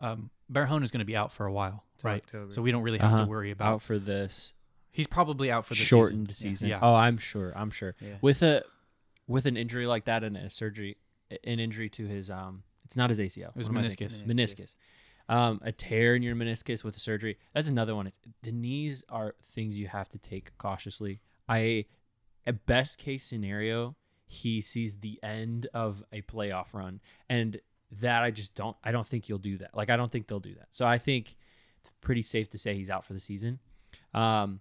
um, 0.00 0.30
Barahona 0.52 0.84
is 0.84 0.90
going 0.92 1.00
to 1.00 1.04
be 1.06 1.16
out 1.16 1.32
for 1.32 1.46
a 1.46 1.52
while, 1.52 1.84
right? 2.04 2.22
October. 2.22 2.52
So 2.52 2.62
we 2.62 2.70
don't 2.70 2.82
really 2.82 2.98
have 2.98 3.12
Uh-huh. 3.12 3.24
to 3.24 3.30
worry 3.30 3.50
about. 3.50 3.74
Out 3.74 3.82
for 3.82 3.98
this 3.98 4.52
He's 4.92 5.06
probably 5.06 5.50
out 5.50 5.66
for 5.66 5.74
the 5.74 5.80
shortened 5.80 6.30
season. 6.32 6.50
season. 6.54 6.68
Yeah. 6.70 6.78
Oh, 6.80 6.94
I'm 6.94 7.18
sure. 7.18 7.52
I'm 7.54 7.70
sure. 7.70 7.94
Yeah. 8.00 8.14
With 8.22 8.42
a 8.42 8.62
with 9.26 9.46
an 9.46 9.56
injury 9.56 9.86
like 9.86 10.04
that 10.06 10.22
and 10.24 10.36
a 10.36 10.50
surgery, 10.50 10.96
an 11.30 11.58
injury 11.58 11.88
to 11.90 12.06
his 12.06 12.30
um, 12.30 12.62
it's 12.84 12.96
not 12.96 13.10
his 13.10 13.18
ACL. 13.18 13.48
It 13.48 13.56
was 13.56 13.68
What 13.68 13.78
am 13.78 13.84
I 13.84 13.88
thinking? 13.88 14.08
meniscus. 14.08 14.24
Meniscus. 14.26 14.74
Um, 15.28 15.60
a 15.64 15.72
tear 15.72 16.14
in 16.14 16.22
your 16.22 16.36
meniscus 16.36 16.84
with 16.84 16.96
a 16.96 17.00
surgery. 17.00 17.36
That's 17.52 17.68
another 17.68 17.96
one. 17.96 18.12
The 18.42 18.52
knees 18.52 19.02
are 19.08 19.34
things 19.42 19.76
you 19.76 19.88
have 19.88 20.08
to 20.10 20.18
take 20.18 20.56
cautiously. 20.56 21.20
I, 21.48 21.86
at 22.46 22.64
best 22.66 22.98
case 22.98 23.24
scenario, 23.24 23.96
he 24.28 24.60
sees 24.60 24.98
the 25.00 25.18
end 25.24 25.66
of 25.74 26.04
a 26.12 26.22
playoff 26.22 26.74
run, 26.74 27.00
and 27.28 27.60
that 28.00 28.22
I 28.22 28.30
just 28.30 28.54
don't. 28.54 28.76
I 28.84 28.92
don't 28.92 29.06
think 29.06 29.28
you'll 29.28 29.38
do 29.38 29.58
that. 29.58 29.74
Like 29.76 29.90
I 29.90 29.96
don't 29.96 30.10
think 30.10 30.28
they'll 30.28 30.38
do 30.38 30.54
that. 30.54 30.68
So 30.70 30.86
I 30.86 30.98
think 30.98 31.34
it's 31.80 31.92
pretty 32.00 32.22
safe 32.22 32.48
to 32.50 32.58
say 32.58 32.74
he's 32.76 32.90
out 32.90 33.04
for 33.04 33.12
the 33.12 33.20
season. 33.20 33.58
Um, 34.14 34.60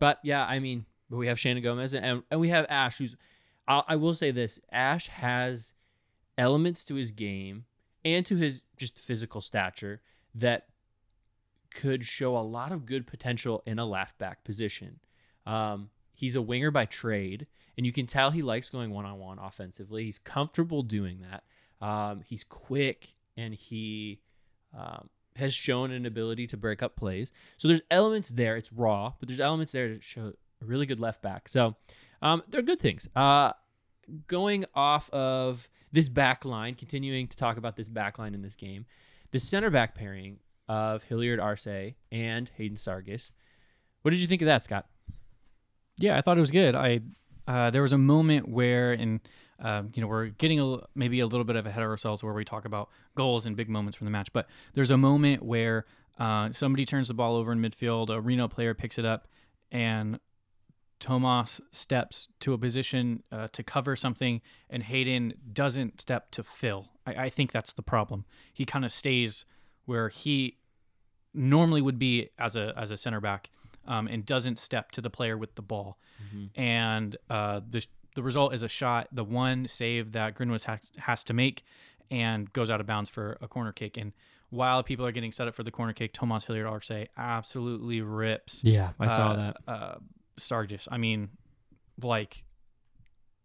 but 0.00 0.18
yeah, 0.24 0.44
I 0.44 0.58
mean, 0.58 0.86
but 1.08 1.18
we 1.18 1.28
have 1.28 1.38
Shannon 1.38 1.62
Gomez 1.62 1.94
and 1.94 2.22
and 2.30 2.40
we 2.40 2.48
have 2.48 2.66
Ash, 2.68 2.98
who's. 2.98 3.16
I, 3.70 3.82
I 3.88 3.96
will 3.96 4.14
say 4.14 4.32
this: 4.32 4.60
Ash 4.70 5.08
has 5.08 5.72
elements 6.36 6.84
to 6.84 6.96
his 6.96 7.10
game 7.10 7.64
and 8.04 8.26
to 8.26 8.36
his 8.36 8.64
just 8.76 8.98
physical 8.98 9.40
stature 9.40 10.00
that 10.34 10.66
could 11.72 12.04
show 12.04 12.36
a 12.36 12.40
lot 12.40 12.72
of 12.72 12.84
good 12.84 13.06
potential 13.06 13.62
in 13.64 13.78
a 13.78 13.84
left 13.84 14.18
back 14.18 14.44
position. 14.44 14.98
Um, 15.46 15.90
he's 16.14 16.36
a 16.36 16.42
winger 16.42 16.70
by 16.70 16.84
trade, 16.86 17.46
and 17.76 17.86
you 17.86 17.92
can 17.92 18.06
tell 18.06 18.30
he 18.30 18.42
likes 18.42 18.68
going 18.70 18.90
one 18.90 19.06
on 19.06 19.18
one 19.18 19.38
offensively. 19.38 20.04
He's 20.04 20.18
comfortable 20.18 20.82
doing 20.82 21.24
that. 21.30 21.44
Um, 21.84 22.22
he's 22.26 22.44
quick 22.44 23.14
and 23.36 23.54
he 23.54 24.20
um, 24.76 25.08
has 25.36 25.54
shown 25.54 25.90
an 25.92 26.06
ability 26.06 26.46
to 26.48 26.56
break 26.56 26.82
up 26.82 26.96
plays. 26.96 27.32
So 27.56 27.68
there's 27.68 27.82
elements 27.90 28.30
there. 28.30 28.56
It's 28.56 28.72
raw, 28.72 29.12
but 29.18 29.28
there's 29.28 29.40
elements 29.40 29.72
there 29.72 29.88
to 29.88 30.00
show 30.00 30.32
a 30.60 30.64
really 30.64 30.86
good 30.86 31.00
left 31.00 31.22
back. 31.22 31.48
So 31.48 31.76
um, 32.20 32.42
they're 32.48 32.62
good 32.62 32.80
things. 32.80 33.08
Uh, 33.16 33.52
going 34.26 34.64
off 34.74 35.10
of 35.10 35.68
this 35.92 36.08
back 36.08 36.44
line, 36.44 36.74
continuing 36.74 37.26
to 37.28 37.36
talk 37.36 37.56
about 37.56 37.76
this 37.76 37.88
back 37.88 38.18
line 38.18 38.34
in 38.34 38.42
this 38.42 38.56
game, 38.56 38.86
the 39.30 39.40
center 39.40 39.70
back 39.70 39.94
pairing 39.94 40.38
of 40.68 41.04
Hilliard 41.04 41.40
Arce 41.40 41.94
and 42.12 42.50
Hayden 42.56 42.76
Sargis. 42.76 43.32
What 44.02 44.12
did 44.12 44.20
you 44.20 44.26
think 44.26 44.42
of 44.42 44.46
that, 44.46 44.64
Scott? 44.64 44.86
Yeah, 45.98 46.16
I 46.16 46.20
thought 46.20 46.38
it 46.38 46.40
was 46.40 46.50
good. 46.50 46.74
I 46.74 47.00
uh, 47.46 47.70
there 47.70 47.82
was 47.82 47.92
a 47.92 47.98
moment 47.98 48.48
where, 48.48 48.92
and 48.92 49.20
um, 49.58 49.90
you 49.94 50.00
know, 50.00 50.06
we're 50.06 50.26
getting 50.26 50.60
a, 50.60 50.78
maybe 50.94 51.20
a 51.20 51.26
little 51.26 51.44
bit 51.44 51.56
of 51.56 51.66
ahead 51.66 51.82
of 51.82 51.88
ourselves 51.88 52.22
where 52.22 52.32
we 52.32 52.44
talk 52.44 52.64
about 52.64 52.88
goals 53.16 53.44
and 53.44 53.56
big 53.56 53.68
moments 53.68 53.96
from 53.96 54.04
the 54.04 54.10
match. 54.10 54.32
But 54.32 54.46
there's 54.74 54.90
a 54.90 54.96
moment 54.96 55.42
where 55.42 55.84
uh, 56.18 56.52
somebody 56.52 56.84
turns 56.84 57.08
the 57.08 57.14
ball 57.14 57.34
over 57.34 57.50
in 57.50 57.60
midfield, 57.60 58.08
a 58.08 58.20
Reno 58.20 58.46
player 58.46 58.72
picks 58.72 58.98
it 58.98 59.04
up, 59.04 59.26
and 59.72 60.20
Tomas 61.00 61.60
steps 61.72 62.28
to 62.40 62.52
a 62.52 62.58
position 62.58 63.22
uh, 63.32 63.48
to 63.52 63.62
cover 63.62 63.96
something, 63.96 64.40
and 64.68 64.82
Hayden 64.82 65.34
doesn't 65.52 66.00
step 66.00 66.30
to 66.32 66.42
fill. 66.42 66.90
I, 67.06 67.24
I 67.24 67.30
think 67.30 67.50
that's 67.52 67.72
the 67.72 67.82
problem. 67.82 68.24
He 68.52 68.64
kind 68.64 68.84
of 68.84 68.92
stays 68.92 69.44
where 69.86 70.08
he 70.08 70.58
normally 71.34 71.82
would 71.82 71.98
be 71.98 72.28
as 72.38 72.54
a 72.54 72.74
as 72.76 72.90
a 72.90 72.96
center 72.96 73.20
back, 73.20 73.50
um, 73.86 74.06
and 74.06 74.24
doesn't 74.24 74.58
step 74.58 74.92
to 74.92 75.00
the 75.00 75.10
player 75.10 75.36
with 75.36 75.54
the 75.54 75.62
ball. 75.62 75.98
And 76.54 77.16
uh, 77.28 77.60
the 77.68 77.84
the 78.14 78.22
result 78.22 78.54
is 78.54 78.62
a 78.62 78.68
shot, 78.68 79.08
the 79.12 79.24
one 79.24 79.66
save 79.68 80.12
that 80.12 80.36
Grinwis 80.36 80.64
has, 80.64 80.80
has 80.98 81.24
to 81.24 81.32
make, 81.32 81.62
and 82.10 82.52
goes 82.52 82.70
out 82.70 82.80
of 82.80 82.86
bounds 82.86 83.08
for 83.08 83.38
a 83.40 83.48
corner 83.48 83.72
kick. 83.72 83.96
And 83.96 84.12
while 84.50 84.82
people 84.82 85.06
are 85.06 85.12
getting 85.12 85.32
set 85.32 85.48
up 85.48 85.54
for 85.54 85.62
the 85.62 85.70
corner 85.70 85.92
kick, 85.92 86.12
Tomas 86.12 86.44
Hilliard 86.44 86.66
Arce 86.66 86.90
absolutely 87.16 88.02
rips 88.02 88.64
Yeah, 88.64 88.90
I 88.98 89.08
saw 89.08 89.30
uh, 89.30 89.36
that. 89.36 89.56
Uh, 89.66 89.94
Sargis. 90.38 90.88
I 90.90 90.98
mean, 90.98 91.30
like, 92.02 92.44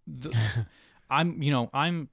the, 0.07 0.35
I'm 1.09 1.41
you 1.41 1.51
know 1.51 1.69
I'm 1.73 2.09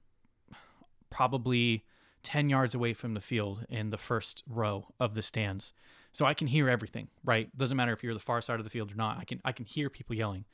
probably 1.09 1.85
ten 2.21 2.49
yards 2.49 2.75
away 2.75 2.93
from 2.93 3.13
the 3.13 3.21
field 3.21 3.65
in 3.69 3.89
the 3.89 3.97
first 3.97 4.43
row 4.47 4.87
of 4.99 5.15
the 5.15 5.21
stands, 5.21 5.73
so 6.11 6.25
I 6.25 6.33
can 6.33 6.47
hear 6.47 6.69
everything. 6.69 7.07
Right, 7.23 7.55
doesn't 7.57 7.77
matter 7.77 7.93
if 7.93 8.03
you're 8.03 8.13
the 8.13 8.19
far 8.19 8.41
side 8.41 8.59
of 8.59 8.63
the 8.63 8.69
field 8.69 8.91
or 8.91 8.95
not. 8.95 9.17
I 9.19 9.25
can 9.25 9.41
I 9.45 9.51
can 9.51 9.65
hear 9.65 9.89
people 9.89 10.15
yelling. 10.15 10.45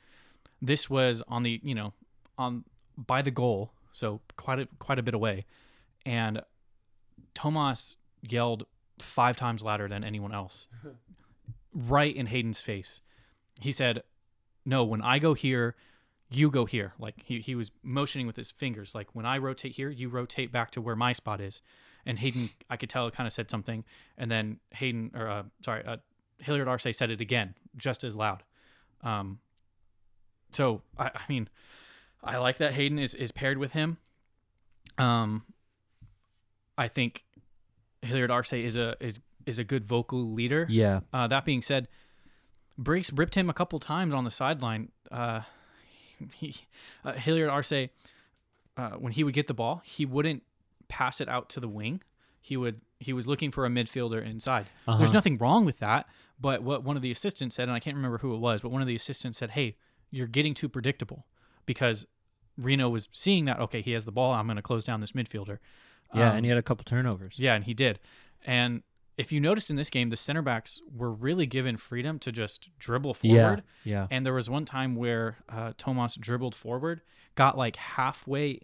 This 0.62 0.90
was 0.90 1.22
on 1.28 1.42
the 1.42 1.60
you 1.62 1.74
know 1.74 1.92
on 2.38 2.64
by 2.96 3.22
the 3.22 3.30
goal, 3.30 3.72
so 3.92 4.20
quite 4.36 4.60
a 4.60 4.68
quite 4.78 4.98
a 4.98 5.02
bit 5.02 5.14
away, 5.14 5.46
and 6.04 6.42
Tomas 7.34 7.96
yelled 8.22 8.66
five 8.98 9.36
times 9.36 9.62
louder 9.62 9.88
than 9.88 10.04
anyone 10.04 10.32
else, 10.32 10.68
right 11.74 12.14
in 12.14 12.26
Hayden's 12.26 12.60
face. 12.60 13.00
He 13.60 13.72
said, 13.72 14.02
"No, 14.64 14.84
when 14.84 15.02
I 15.02 15.18
go 15.18 15.34
here, 15.34 15.76
you 16.30 16.50
go 16.50 16.64
here." 16.64 16.94
Like 16.98 17.22
he 17.24 17.40
he 17.40 17.54
was 17.54 17.70
motioning 17.82 18.26
with 18.26 18.36
his 18.36 18.50
fingers, 18.50 18.94
like 18.94 19.14
when 19.14 19.26
I 19.26 19.38
rotate 19.38 19.72
here, 19.72 19.90
you 19.90 20.08
rotate 20.08 20.52
back 20.52 20.70
to 20.72 20.80
where 20.80 20.96
my 20.96 21.12
spot 21.12 21.40
is. 21.40 21.62
And 22.06 22.18
Hayden, 22.18 22.48
I 22.70 22.78
could 22.78 22.88
tell, 22.88 23.10
kind 23.10 23.26
of 23.26 23.32
said 23.32 23.50
something, 23.50 23.84
and 24.16 24.30
then 24.30 24.58
Hayden, 24.70 25.10
or 25.14 25.28
uh, 25.28 25.42
sorry, 25.62 25.84
uh, 25.84 25.98
Hilliard 26.38 26.66
Arce 26.66 26.86
said 26.92 27.10
it 27.10 27.20
again, 27.20 27.54
just 27.76 28.04
as 28.04 28.16
loud. 28.16 28.42
Um, 29.02 29.38
so 30.52 30.82
I, 30.98 31.06
I 31.06 31.20
mean, 31.28 31.48
I 32.24 32.38
like 32.38 32.58
that 32.58 32.72
Hayden 32.72 32.98
is 32.98 33.14
is 33.14 33.32
paired 33.32 33.58
with 33.58 33.72
him. 33.72 33.98
Um, 34.98 35.44
I 36.76 36.88
think 36.88 37.24
Hilliard 38.02 38.30
Arce 38.30 38.54
is 38.54 38.76
a 38.76 38.96
is 39.00 39.20
is 39.46 39.58
a 39.58 39.64
good 39.64 39.84
vocal 39.84 40.32
leader. 40.32 40.66
Yeah. 40.68 41.00
Uh, 41.12 41.26
that 41.26 41.44
being 41.44 41.62
said, 41.62 41.88
Briggs 42.82 43.12
ripped 43.12 43.34
him 43.34 43.50
a 43.50 43.52
couple 43.52 43.78
times 43.78 44.14
on 44.14 44.24
the 44.24 44.30
sideline. 44.30 44.90
Uh, 45.12 45.42
he, 46.34 46.54
uh, 47.04 47.12
Hilliard 47.12 47.50
Arce, 47.50 47.72
uh, 47.72 47.88
when 48.98 49.12
he 49.12 49.22
would 49.24 49.34
get 49.34 49.46
the 49.46 49.54
ball, 49.54 49.82
he 49.84 50.06
wouldn't 50.06 50.42
pass 50.88 51.20
it 51.20 51.28
out 51.28 51.48
to 51.50 51.60
the 51.60 51.68
wing. 51.68 52.02
He 52.40 52.56
would 52.56 52.80
he 52.98 53.12
was 53.12 53.26
looking 53.26 53.50
for 53.50 53.64
a 53.64 53.68
midfielder 53.68 54.24
inside. 54.24 54.66
There's 54.86 55.00
Uh-huh. 55.02 55.12
nothing 55.12 55.38
wrong 55.38 55.64
with 55.64 55.78
that, 55.78 56.06
but 56.38 56.62
what 56.62 56.82
one 56.84 56.96
of 56.96 57.02
the 57.02 57.10
assistants 57.10 57.54
said, 57.56 57.68
and 57.68 57.72
I 57.76 57.80
can't 57.80 57.96
remember 57.96 58.18
who 58.18 58.34
it 58.34 58.38
was, 58.38 58.60
but 58.60 58.70
one 58.70 58.82
of 58.82 58.88
the 58.88 58.94
assistants 58.96 59.38
said, 59.38 59.50
"Hey, 59.50 59.76
you're 60.10 60.26
getting 60.26 60.52
too 60.54 60.68
predictable," 60.68 61.26
because 61.66 62.06
Reno 62.58 62.88
was 62.88 63.08
seeing 63.12 63.44
that. 63.46 63.58
Okay, 63.60 63.80
he 63.82 63.92
has 63.92 64.04
the 64.04 64.12
ball. 64.12 64.32
I'm 64.34 64.46
going 64.46 64.56
to 64.56 64.62
close 64.62 64.84
down 64.84 65.00
this 65.00 65.12
midfielder. 65.12 65.58
Yeah, 66.14 66.30
Um, 66.30 66.36
and 66.38 66.44
he 66.46 66.48
had 66.50 66.58
a 66.58 66.62
couple 66.62 66.84
turnovers. 66.84 67.38
yeah, 67.38 67.54
and 67.54 67.64
he 67.64 67.72
did. 67.74 68.00
And 68.44 68.82
if 69.20 69.30
you 69.30 69.38
noticed 69.38 69.68
in 69.68 69.76
this 69.76 69.90
game, 69.90 70.08
the 70.08 70.16
center 70.16 70.40
backs 70.40 70.80
were 70.96 71.12
really 71.12 71.44
given 71.44 71.76
freedom 71.76 72.18
to 72.20 72.32
just 72.32 72.70
dribble 72.78 73.12
forward. 73.12 73.62
Yeah. 73.84 73.92
yeah. 73.92 74.06
And 74.10 74.24
there 74.24 74.32
was 74.32 74.48
one 74.48 74.64
time 74.64 74.96
where 74.96 75.36
uh, 75.46 75.74
Tomas 75.76 76.16
dribbled 76.16 76.54
forward, 76.54 77.02
got 77.34 77.58
like 77.58 77.76
halfway 77.76 78.60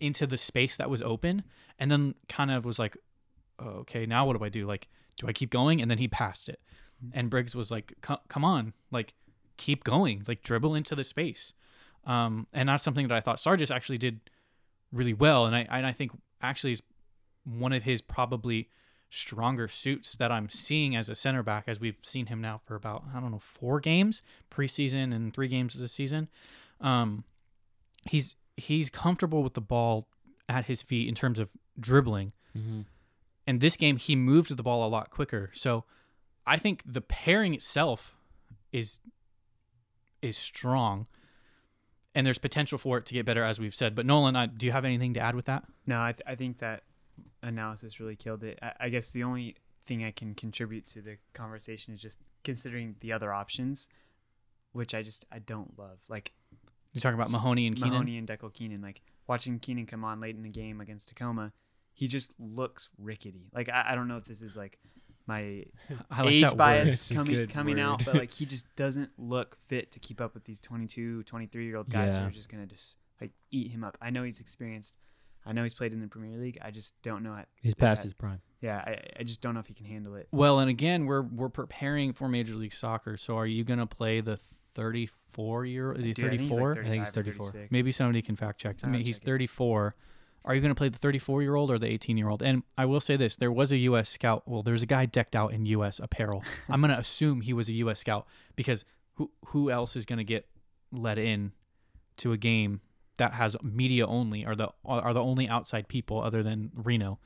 into 0.00 0.26
the 0.26 0.38
space 0.38 0.78
that 0.78 0.88
was 0.88 1.02
open, 1.02 1.42
and 1.78 1.90
then 1.90 2.14
kind 2.30 2.50
of 2.50 2.64
was 2.64 2.78
like, 2.78 2.96
oh, 3.58 3.80
okay, 3.80 4.06
now 4.06 4.24
what 4.24 4.38
do 4.38 4.42
I 4.42 4.48
do? 4.48 4.66
Like, 4.66 4.88
do 5.18 5.28
I 5.28 5.34
keep 5.34 5.50
going? 5.50 5.82
And 5.82 5.90
then 5.90 5.98
he 5.98 6.08
passed 6.08 6.48
it, 6.48 6.60
and 7.12 7.28
Briggs 7.28 7.54
was 7.54 7.70
like, 7.70 7.92
come 8.00 8.44
on, 8.44 8.72
like 8.90 9.12
keep 9.58 9.84
going, 9.84 10.22
like 10.26 10.42
dribble 10.42 10.74
into 10.74 10.94
the 10.94 11.04
space. 11.04 11.52
Um, 12.06 12.46
and 12.54 12.70
that's 12.70 12.82
something 12.82 13.06
that 13.08 13.14
I 13.14 13.20
thought 13.20 13.36
Sargis 13.36 13.74
actually 13.74 13.98
did 13.98 14.18
really 14.92 15.14
well, 15.14 15.44
and 15.44 15.54
I 15.54 15.66
and 15.70 15.84
I 15.84 15.92
think 15.92 16.12
actually 16.40 16.72
is 16.72 16.82
one 17.44 17.74
of 17.74 17.82
his 17.82 18.00
probably 18.00 18.70
stronger 19.08 19.68
suits 19.68 20.16
that 20.16 20.32
I'm 20.32 20.48
seeing 20.48 20.96
as 20.96 21.08
a 21.08 21.14
center 21.14 21.42
back, 21.42 21.64
as 21.66 21.80
we've 21.80 21.96
seen 22.02 22.26
him 22.26 22.40
now 22.40 22.60
for 22.64 22.74
about 22.74 23.04
I 23.14 23.20
don't 23.20 23.30
know 23.30 23.38
four 23.38 23.80
games 23.80 24.22
preseason 24.50 25.14
and 25.14 25.32
three 25.32 25.48
games 25.48 25.74
this 25.74 25.92
season. 25.92 26.28
Um, 26.80 27.24
he's 28.04 28.36
he's 28.56 28.90
comfortable 28.90 29.42
with 29.42 29.54
the 29.54 29.60
ball 29.60 30.06
at 30.48 30.66
his 30.66 30.82
feet 30.82 31.08
in 31.08 31.14
terms 31.14 31.38
of 31.38 31.48
dribbling. 31.78 32.32
Mm-hmm. 32.56 32.82
And 33.46 33.60
this 33.60 33.76
game, 33.76 33.96
he 33.96 34.16
moved 34.16 34.56
the 34.56 34.62
ball 34.62 34.86
a 34.86 34.90
lot 34.90 35.10
quicker. 35.10 35.50
So 35.52 35.84
I 36.46 36.58
think 36.58 36.82
the 36.84 37.00
pairing 37.00 37.54
itself 37.54 38.14
is 38.72 38.98
is 40.22 40.36
strong, 40.36 41.06
and 42.14 42.26
there's 42.26 42.38
potential 42.38 42.78
for 42.78 42.98
it 42.98 43.06
to 43.06 43.14
get 43.14 43.26
better, 43.26 43.44
as 43.44 43.60
we've 43.60 43.74
said. 43.74 43.94
But 43.94 44.06
Nolan, 44.06 44.34
I, 44.34 44.46
do 44.46 44.66
you 44.66 44.72
have 44.72 44.84
anything 44.84 45.14
to 45.14 45.20
add 45.20 45.36
with 45.36 45.44
that? 45.44 45.64
No, 45.86 46.02
I, 46.02 46.12
th- 46.12 46.22
I 46.26 46.34
think 46.34 46.58
that 46.58 46.82
analysis 47.42 48.00
really 48.00 48.16
killed 48.16 48.42
it. 48.44 48.58
I, 48.62 48.72
I 48.80 48.88
guess 48.88 49.10
the 49.10 49.22
only 49.24 49.56
thing 49.86 50.04
I 50.04 50.10
can 50.10 50.34
contribute 50.34 50.86
to 50.88 51.00
the 51.00 51.16
conversation 51.32 51.94
is 51.94 52.00
just 52.00 52.20
considering 52.44 52.96
the 53.00 53.12
other 53.12 53.32
options, 53.32 53.88
which 54.72 54.94
I 54.94 55.02
just 55.02 55.24
I 55.30 55.38
don't 55.38 55.78
love. 55.78 55.98
Like 56.08 56.32
You're 56.92 57.00
talking 57.00 57.18
about 57.18 57.30
Mahoney 57.30 57.66
and 57.66 57.76
Keenan. 57.76 57.92
Mahoney 57.92 58.18
and 58.18 58.28
Declan 58.28 58.52
Keenan. 58.52 58.82
Like 58.82 59.02
watching 59.26 59.58
Keenan 59.58 59.86
come 59.86 60.04
on 60.04 60.20
late 60.20 60.36
in 60.36 60.42
the 60.42 60.48
game 60.48 60.80
against 60.80 61.08
Tacoma, 61.08 61.52
he 61.94 62.08
just 62.08 62.34
looks 62.38 62.88
rickety. 62.98 63.48
Like 63.54 63.68
I, 63.68 63.86
I 63.90 63.94
don't 63.94 64.08
know 64.08 64.16
if 64.16 64.24
this 64.24 64.42
is 64.42 64.56
like 64.56 64.78
my 65.26 65.64
like 66.10 66.28
age 66.28 66.44
word. 66.44 66.56
bias 66.56 67.12
coming 67.12 67.46
coming 67.48 67.80
out, 67.80 68.04
but 68.04 68.14
like 68.14 68.32
he 68.32 68.44
just 68.46 68.74
doesn't 68.76 69.10
look 69.18 69.56
fit 69.66 69.92
to 69.92 70.00
keep 70.00 70.20
up 70.20 70.34
with 70.34 70.44
these 70.44 70.60
22, 70.60 71.22
23 71.24 71.64
year 71.64 71.76
old 71.76 71.88
guys 71.88 72.12
who 72.14 72.20
are 72.20 72.30
just 72.30 72.48
gonna 72.48 72.66
just 72.66 72.96
like 73.20 73.32
eat 73.50 73.70
him 73.70 73.84
up. 73.84 73.96
I 74.00 74.10
know 74.10 74.22
he's 74.22 74.40
experienced. 74.40 74.98
I 75.46 75.52
know 75.52 75.62
he's 75.62 75.74
played 75.74 75.92
in 75.92 76.00
the 76.00 76.08
Premier 76.08 76.36
League. 76.38 76.58
I 76.62 76.70
just 76.70 77.00
don't 77.02 77.22
know. 77.22 77.32
How, 77.32 77.44
He's 77.62 77.74
past 77.74 78.02
his 78.02 78.12
prime. 78.12 78.40
Yeah, 78.60 78.78
I, 78.78 79.00
I 79.20 79.22
just 79.22 79.40
don't 79.40 79.54
know 79.54 79.60
if 79.60 79.66
he 79.66 79.74
can 79.74 79.86
handle 79.86 80.16
it. 80.16 80.28
Well, 80.32 80.58
and 80.58 80.68
again, 80.68 81.06
we're 81.06 81.22
we're 81.22 81.48
preparing 81.48 82.12
for 82.12 82.28
Major 82.28 82.54
League 82.54 82.72
Soccer. 82.72 83.16
So 83.16 83.36
are 83.36 83.46
you 83.46 83.62
going 83.62 83.78
to 83.78 83.86
play 83.86 84.20
the 84.20 84.38
34 84.74 85.64
year? 85.66 85.88
Old 85.88 85.98
is 85.98 86.04
he 86.04 86.10
I 86.10 86.14
think 86.14 86.40
he's, 86.40 86.50
34? 86.50 86.70
I 86.70 86.74
think 86.88 87.04
he's 87.04 87.10
34. 87.10 87.46
36. 87.52 87.70
Maybe 87.70 87.92
somebody 87.92 88.22
can 88.22 88.34
fact 88.34 88.60
check. 88.60 88.76
I 88.82 88.88
mean, 88.88 89.04
he's 89.04 89.18
check 89.18 89.28
it. 89.28 89.30
34. 89.30 89.94
Are 90.44 90.54
you 90.54 90.60
going 90.60 90.70
to 90.70 90.76
play 90.76 90.88
the 90.88 90.98
34 90.98 91.42
year 91.42 91.54
old 91.54 91.70
or 91.70 91.78
the 91.78 91.86
18 91.86 92.16
year 92.16 92.28
old? 92.28 92.42
And 92.42 92.62
I 92.76 92.86
will 92.86 93.00
say 93.00 93.16
this: 93.16 93.36
there 93.36 93.52
was 93.52 93.72
a 93.72 93.78
U.S. 93.78 94.08
scout. 94.08 94.42
Well, 94.46 94.62
there's 94.62 94.82
a 94.82 94.86
guy 94.86 95.06
decked 95.06 95.36
out 95.36 95.52
in 95.52 95.66
U.S. 95.66 96.00
apparel. 96.00 96.42
I'm 96.68 96.80
going 96.80 96.92
to 96.92 96.98
assume 96.98 97.40
he 97.40 97.52
was 97.52 97.68
a 97.68 97.72
U.S. 97.74 98.00
scout 98.00 98.26
because 98.56 98.84
who 99.14 99.30
who 99.46 99.70
else 99.70 99.96
is 99.96 100.06
going 100.06 100.18
to 100.18 100.24
get 100.24 100.48
let 100.92 101.18
in 101.18 101.52
to 102.18 102.32
a 102.32 102.36
game 102.36 102.80
that 103.18 103.32
has 103.34 103.56
media 103.62 104.06
only? 104.06 104.44
Are 104.44 104.54
the 104.56 104.68
are 104.84 105.12
the 105.14 105.22
only 105.22 105.48
outside 105.48 105.88
people 105.88 106.20
other 106.22 106.42
than 106.42 106.70
Reno? 106.74 107.18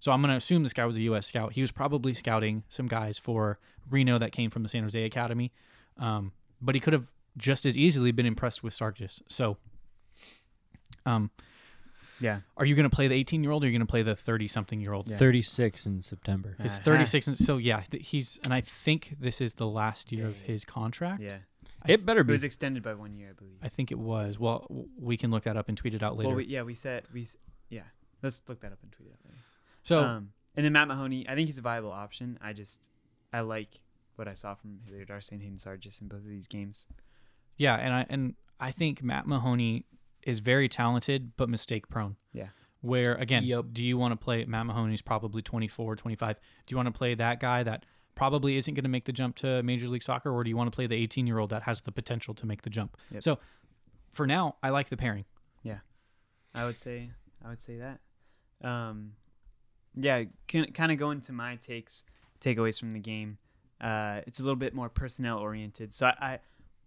So 0.00 0.10
I'm 0.10 0.20
going 0.20 0.30
to 0.30 0.36
assume 0.36 0.64
this 0.64 0.72
guy 0.72 0.84
was 0.84 0.96
a 0.96 1.02
U.S. 1.02 1.28
scout. 1.28 1.52
He 1.52 1.60
was 1.60 1.70
probably 1.70 2.12
scouting 2.12 2.64
some 2.68 2.88
guys 2.88 3.18
for 3.20 3.58
Reno 3.88 4.18
that 4.18 4.32
came 4.32 4.50
from 4.50 4.64
the 4.64 4.68
San 4.68 4.82
Jose 4.82 5.00
Academy, 5.04 5.52
um, 5.96 6.32
but 6.60 6.74
he 6.74 6.80
could 6.80 6.92
have 6.92 7.06
just 7.38 7.64
as 7.66 7.78
easily 7.78 8.10
been 8.10 8.26
impressed 8.26 8.64
with 8.64 8.74
Sargis. 8.74 9.22
So, 9.28 9.58
um, 11.06 11.30
Yeah, 12.20 12.40
are 12.56 12.64
you 12.64 12.74
going 12.74 12.88
to 12.88 12.94
play 12.94 13.08
the 13.08 13.14
18 13.14 13.42
year 13.42 13.52
old 13.52 13.62
or 13.62 13.66
are 13.66 13.70
you 13.70 13.72
going 13.78 13.86
to 13.86 13.90
play 13.90 14.02
the 14.02 14.14
30 14.14 14.46
something 14.48 14.80
year 14.80 14.92
old? 14.92 15.08
Yeah. 15.08 15.16
36 15.16 15.86
in 15.86 16.02
September. 16.02 16.56
It's 16.60 16.78
Uh, 16.78 16.82
36. 16.82 17.26
And 17.28 17.36
so, 17.38 17.56
yeah, 17.56 17.82
th- 17.90 18.06
he's, 18.06 18.38
and 18.44 18.52
I 18.54 18.60
think 18.60 19.16
this 19.18 19.40
is 19.40 19.54
the 19.54 19.66
last 19.66 20.12
year 20.12 20.26
of 20.28 20.36
his 20.36 20.64
contract. 20.64 21.20
yeah. 21.20 21.38
It 21.86 22.04
better 22.06 22.22
be. 22.24 22.32
It 22.32 22.34
was 22.34 22.44
extended 22.44 22.82
by 22.82 22.94
one 22.94 23.12
year, 23.14 23.30
I 23.30 23.32
believe. 23.32 23.56
I 23.62 23.68
think 23.68 23.90
it 23.92 23.98
was. 23.98 24.38
Well, 24.38 24.66
w- 24.68 24.88
we 25.00 25.16
can 25.16 25.30
look 25.30 25.44
that 25.44 25.56
up 25.56 25.68
and 25.68 25.76
tweet 25.76 25.94
it 25.94 26.02
out 26.02 26.16
later. 26.16 26.28
Well, 26.28 26.36
we, 26.36 26.44
yeah, 26.44 26.62
we 26.62 26.74
said 26.74 27.04
we. 27.12 27.22
s- 27.22 27.36
Yeah, 27.70 27.82
let's 28.22 28.42
look 28.48 28.60
that 28.60 28.72
up 28.72 28.78
and 28.82 28.92
tweet 28.92 29.08
it 29.08 29.12
out 29.12 29.18
later. 29.24 29.38
so, 29.82 30.02
um, 30.04 30.30
and 30.56 30.64
then 30.64 30.72
Matt 30.72 30.88
Mahoney, 30.88 31.26
I 31.28 31.34
think 31.34 31.48
he's 31.48 31.58
a 31.58 31.62
viable 31.62 31.92
option. 31.92 32.38
I 32.42 32.52
just 32.52 32.90
I 33.32 33.40
like 33.40 33.80
what 34.16 34.28
I 34.28 34.34
saw 34.34 34.54
from 34.54 34.80
Hilliard 34.84 35.10
Arce 35.10 35.30
and 35.30 35.40
Hayden 35.42 35.56
Sargis 35.58 36.00
in 36.02 36.08
both 36.08 36.20
of 36.20 36.28
these 36.28 36.46
games. 36.46 36.86
yeah, 37.56 37.76
and 37.76 37.92
I, 37.94 38.06
and 38.10 38.34
I 38.60 38.70
think 38.70 39.02
Matt 39.02 39.26
Mahoney 39.26 39.86
is 40.24 40.38
very 40.40 40.68
talented, 40.68 41.32
but 41.36 41.48
mistake 41.48 41.88
prone. 41.88 42.16
Yeah. 42.32 42.48
Where, 42.82 43.14
again, 43.14 43.44
Yep. 43.44 43.66
do 43.72 43.84
you 43.86 43.96
want 43.96 44.12
to 44.12 44.16
play 44.16 44.44
Matt 44.44 44.66
Mahoney's 44.66 45.02
probably 45.02 45.40
24, 45.40 45.96
25? 45.96 46.36
Do 46.66 46.72
you 46.72 46.76
want 46.76 46.86
to 46.88 46.92
play 46.92 47.14
that 47.14 47.40
guy 47.40 47.62
that 47.62 47.86
probably 48.14 48.56
isn't 48.56 48.74
going 48.74 48.84
to 48.84 48.90
make 48.90 49.04
the 49.04 49.12
jump 49.12 49.36
to 49.36 49.62
Major 49.62 49.88
League 49.88 50.02
Soccer, 50.02 50.30
or 50.30 50.44
do 50.44 50.50
you 50.50 50.56
want 50.56 50.70
to 50.70 50.74
play 50.74 50.86
the 50.86 50.96
18 50.96 51.26
year 51.26 51.38
old 51.38 51.50
that 51.50 51.62
has 51.62 51.80
the 51.80 51.92
potential 51.92 52.34
to 52.34 52.46
make 52.46 52.62
the 52.62 52.70
jump? 52.70 52.96
Yep. 53.10 53.22
So, 53.22 53.38
for 54.10 54.26
now, 54.26 54.56
I 54.62 54.70
like 54.70 54.88
the 54.88 54.96
pairing. 54.96 55.24
Yeah, 55.62 55.78
I 56.54 56.64
would 56.66 56.78
say 56.78 57.10
I 57.44 57.48
would 57.48 57.60
say 57.60 57.78
that. 57.78 58.00
Um, 58.66 59.12
yeah, 59.94 60.24
kind 60.48 60.92
of 60.92 60.96
going 60.96 61.20
to 61.22 61.32
my 61.32 61.56
takes 61.56 62.04
takeaways 62.40 62.78
from 62.78 62.92
the 62.92 62.98
game. 62.98 63.38
Uh, 63.80 64.20
it's 64.26 64.38
a 64.38 64.42
little 64.42 64.56
bit 64.56 64.74
more 64.74 64.88
personnel 64.88 65.38
oriented. 65.38 65.92
So 65.92 66.06
I, 66.06 66.14
I, 66.20 66.38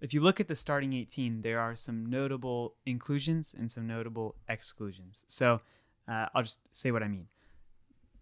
if 0.01 0.13
you 0.13 0.21
look 0.21 0.39
at 0.39 0.47
the 0.47 0.55
starting 0.55 0.93
18, 0.93 1.41
there 1.41 1.59
are 1.59 1.75
some 1.75 2.05
notable 2.05 2.75
inclusions 2.85 3.55
and 3.57 3.69
some 3.69 3.85
notable 3.85 4.35
exclusions. 4.47 5.25
So 5.27 5.61
uh, 6.07 6.27
I'll 6.33 6.43
just 6.43 6.59
say 6.71 6.91
what 6.91 7.03
I 7.03 7.07
mean. 7.07 7.27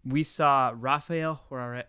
We 0.04 0.22
saw 0.22 0.72
Rafael 0.74 1.42
Juare- 1.50 1.84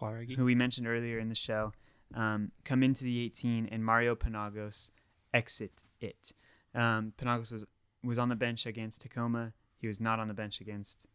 Juaregi, 0.00 0.36
who 0.36 0.44
we 0.44 0.54
mentioned 0.54 0.86
earlier 0.86 1.18
in 1.18 1.28
the 1.28 1.34
show, 1.34 1.72
um, 2.14 2.50
come 2.64 2.82
into 2.82 3.04
the 3.04 3.20
18, 3.24 3.68
and 3.70 3.84
Mario 3.84 4.14
Panagos 4.14 4.90
exit 5.34 5.84
it. 6.00 6.32
Um, 6.74 7.12
Panagos 7.18 7.52
was 7.52 7.64
was 8.02 8.18
on 8.18 8.28
the 8.28 8.36
bench 8.36 8.64
against 8.66 9.02
Tacoma. 9.02 9.52
He 9.76 9.86
was 9.86 10.00
not 10.00 10.18
on 10.18 10.28
the 10.28 10.34
bench 10.34 10.60
against. 10.60 11.06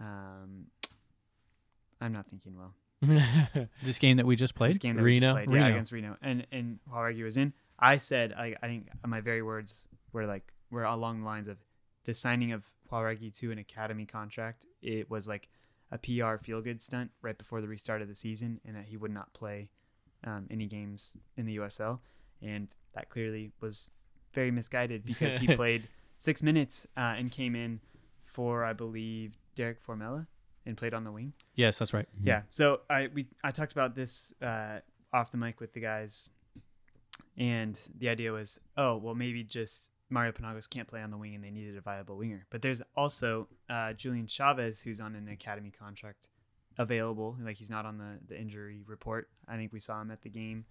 Um, 0.00 0.66
I'm 2.00 2.12
not 2.12 2.26
thinking 2.28 2.56
well. 2.56 2.74
This 3.84 3.98
game 3.98 4.16
that 4.18 4.26
we 4.26 4.36
just 4.36 4.54
This 4.54 4.58
played. 4.58 4.80
game 4.80 4.96
that 4.96 5.02
we 5.02 5.10
Reno? 5.12 5.34
just 5.34 5.46
played, 5.46 5.58
yeah, 5.60 5.66
against 5.68 5.92
Reno, 5.92 6.16
and 6.22 6.46
and 6.52 6.78
Juaregi 6.90 7.22
was 7.22 7.36
in. 7.36 7.52
I 7.78 7.96
said, 7.96 8.32
I, 8.32 8.54
I 8.62 8.66
think 8.68 8.88
my 9.06 9.20
very 9.20 9.42
words 9.42 9.88
were 10.12 10.26
like 10.26 10.52
were 10.70 10.84
along 10.84 11.20
the 11.20 11.26
lines 11.26 11.48
of 11.48 11.58
the 12.04 12.14
signing 12.14 12.52
of 12.52 12.64
Juaregi 12.90 13.36
to 13.40 13.50
an 13.52 13.58
academy 13.58 14.06
contract. 14.06 14.66
It 14.82 15.10
was 15.10 15.26
like 15.28 15.48
a 15.92 15.98
PR 15.98 16.42
feel 16.42 16.60
good 16.62 16.80
stunt 16.80 17.10
right 17.20 17.36
before 17.36 17.60
the 17.60 17.68
restart 17.68 18.02
of 18.02 18.08
the 18.08 18.14
season, 18.14 18.60
and 18.64 18.74
that 18.74 18.86
he 18.86 18.96
would 18.96 19.12
not 19.12 19.32
play 19.34 19.68
um, 20.24 20.46
any 20.50 20.66
games 20.66 21.16
in 21.36 21.46
the 21.46 21.58
USL, 21.58 22.00
and 22.40 22.68
that 22.94 23.10
clearly 23.10 23.52
was 23.60 23.90
very 24.32 24.50
misguided 24.50 25.04
because 25.06 25.36
he 25.36 25.54
played 25.54 25.86
six 26.16 26.42
minutes 26.42 26.86
uh, 26.96 27.14
and 27.18 27.30
came 27.30 27.54
in 27.54 27.80
for 28.22 28.64
I 28.64 28.72
believe 28.72 29.36
Derek 29.54 29.84
Formella 29.84 30.26
and 30.64 30.76
played 30.76 30.94
on 30.94 31.04
the 31.04 31.12
wing. 31.12 31.34
Yes, 31.54 31.78
that's 31.78 31.92
right. 31.92 32.08
Yeah. 32.20 32.42
So 32.48 32.80
I 32.88 33.08
we 33.12 33.26
I 33.44 33.50
talked 33.50 33.72
about 33.72 33.94
this 33.94 34.32
uh, 34.40 34.80
off 35.12 35.30
the 35.30 35.38
mic 35.38 35.60
with 35.60 35.74
the 35.74 35.80
guys, 35.80 36.30
and 37.36 37.78
the 37.98 38.08
idea 38.08 38.32
was, 38.32 38.58
oh 38.76 38.96
well, 38.96 39.14
maybe 39.14 39.44
just 39.44 39.90
Mario 40.12 40.32
Panagos 40.32 40.68
can't 40.68 40.86
play 40.86 41.00
on 41.00 41.10
the 41.10 41.16
wing, 41.16 41.34
and 41.34 41.42
they 41.42 41.50
needed 41.50 41.76
a 41.76 41.80
viable 41.80 42.16
winger. 42.16 42.46
But 42.50 42.62
there's 42.62 42.82
also 42.96 43.48
uh, 43.68 43.94
Julian 43.94 44.26
Chavez, 44.26 44.80
who's 44.82 45.00
on 45.00 45.14
an 45.16 45.28
academy 45.28 45.70
contract, 45.70 46.28
available. 46.78 47.36
Like 47.42 47.56
he's 47.56 47.70
not 47.70 47.86
on 47.86 47.98
the 47.98 48.18
the 48.26 48.38
injury 48.38 48.82
report. 48.86 49.28
I 49.48 49.56
think 49.56 49.72
we 49.72 49.80
saw 49.80 50.00
him 50.00 50.10
at 50.10 50.22
the 50.22 50.30
game. 50.30 50.66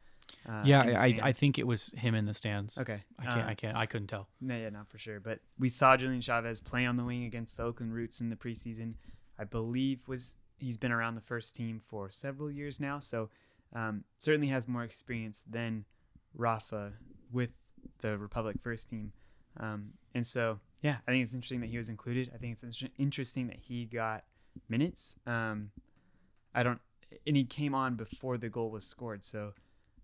Uh, 0.48 0.62
yeah, 0.64 0.86
the 0.86 1.00
I, 1.00 1.20
I, 1.24 1.32
think 1.34 1.60
it 1.60 1.68
was 1.68 1.90
him 1.90 2.16
in 2.16 2.26
the 2.26 2.34
stands. 2.34 2.78
Okay. 2.78 3.04
I 3.20 3.24
can't. 3.24 3.42
Uh, 3.42 3.48
I 3.48 3.54
can't. 3.54 3.78
I 3.78 3.86
couldn't 3.86 4.08
tell. 4.08 4.28
no, 4.40 4.56
yeah, 4.56 4.70
not 4.70 4.88
for 4.88 4.98
sure. 4.98 5.20
But 5.20 5.40
we 5.60 5.68
saw 5.68 5.98
Julian 5.98 6.22
Chavez 6.22 6.62
play 6.62 6.86
on 6.86 6.96
the 6.96 7.04
wing 7.04 7.26
against 7.26 7.58
the 7.58 7.64
Oakland 7.64 7.94
Roots 7.94 8.22
in 8.22 8.30
the 8.30 8.36
preseason. 8.36 8.94
I 9.38 9.44
believe 9.44 10.08
was 10.08 10.38
he's 10.58 10.78
been 10.78 10.92
around 10.92 11.16
the 11.16 11.22
first 11.22 11.56
team 11.56 11.80
for 11.80 12.10
several 12.10 12.50
years 12.50 12.80
now, 12.80 13.00
so 13.00 13.30
um, 13.74 14.04
certainly 14.20 14.48
has 14.48 14.68
more 14.68 14.84
experience 14.84 15.44
than 15.50 15.86
Rafa 16.34 16.94
with 17.32 17.62
the 18.00 18.18
Republic 18.18 18.58
first 18.62 18.90
team. 18.90 19.12
Um, 19.60 19.94
and 20.14 20.26
so, 20.26 20.60
yeah, 20.82 20.98
I 21.08 21.12
think 21.12 21.24
it's 21.24 21.34
interesting 21.34 21.62
that 21.62 21.70
he 21.70 21.78
was 21.78 21.90
included. 21.90 22.32
I 22.34 22.38
think 22.38 22.54
it's 22.54 22.64
inter- 22.64 22.94
interesting 22.98 23.48
that 23.48 23.60
he 23.60 23.86
got 23.86 24.24
minutes. 24.70 25.16
Um, 25.26 25.72
I 26.54 26.64
don't, 26.64 26.80
and 27.26 27.36
he 27.36 27.44
came 27.44 27.74
on 27.76 27.96
before 27.96 28.38
the 28.38 28.50
goal 28.50 28.72
was 28.72 28.86
scored. 28.86 29.24
So 29.24 29.54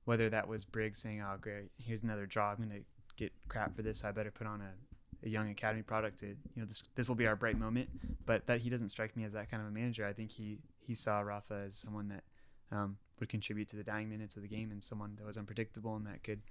whether 0.05 0.29
that 0.29 0.47
was 0.47 0.65
Briggs 0.65 0.99
saying, 0.99 1.21
"Oh, 1.21 1.35
great, 1.39 1.71
here's 1.77 2.03
another 2.03 2.25
draw. 2.25 2.51
I'm 2.51 2.57
gonna 2.57 2.81
get 3.17 3.33
crap 3.49 3.75
for 3.75 3.81
this. 3.81 4.03
I 4.03 4.11
better 4.11 4.31
put 4.31 4.47
on 4.47 4.61
a, 4.61 5.25
a 5.25 5.29
young 5.29 5.49
academy 5.49 5.81
product 5.81 6.19
to, 6.19 6.27
you 6.27 6.35
know, 6.55 6.65
this 6.65 6.83
this 6.95 7.07
will 7.07 7.15
be 7.15 7.27
our 7.27 7.35
bright 7.35 7.57
moment." 7.57 7.89
But 8.25 8.47
that 8.47 8.61
he 8.61 8.69
doesn't 8.69 8.89
strike 8.89 9.15
me 9.17 9.23
as 9.23 9.33
that 9.33 9.49
kind 9.49 9.61
of 9.61 9.67
a 9.67 9.71
manager. 9.71 10.05
I 10.05 10.13
think 10.13 10.31
he 10.31 10.59
he 10.79 10.93
saw 10.93 11.19
Rafa 11.19 11.63
as 11.67 11.75
someone 11.75 12.07
that 12.09 12.23
um, 12.71 12.97
would 13.19 13.29
contribute 13.29 13.67
to 13.69 13.75
the 13.75 13.83
dying 13.83 14.09
minutes 14.09 14.35
of 14.35 14.41
the 14.41 14.47
game 14.47 14.71
and 14.71 14.81
someone 14.81 15.15
that 15.17 15.25
was 15.25 15.37
unpredictable 15.37 15.95
and 15.95 16.05
that 16.05 16.23
could, 16.23 16.41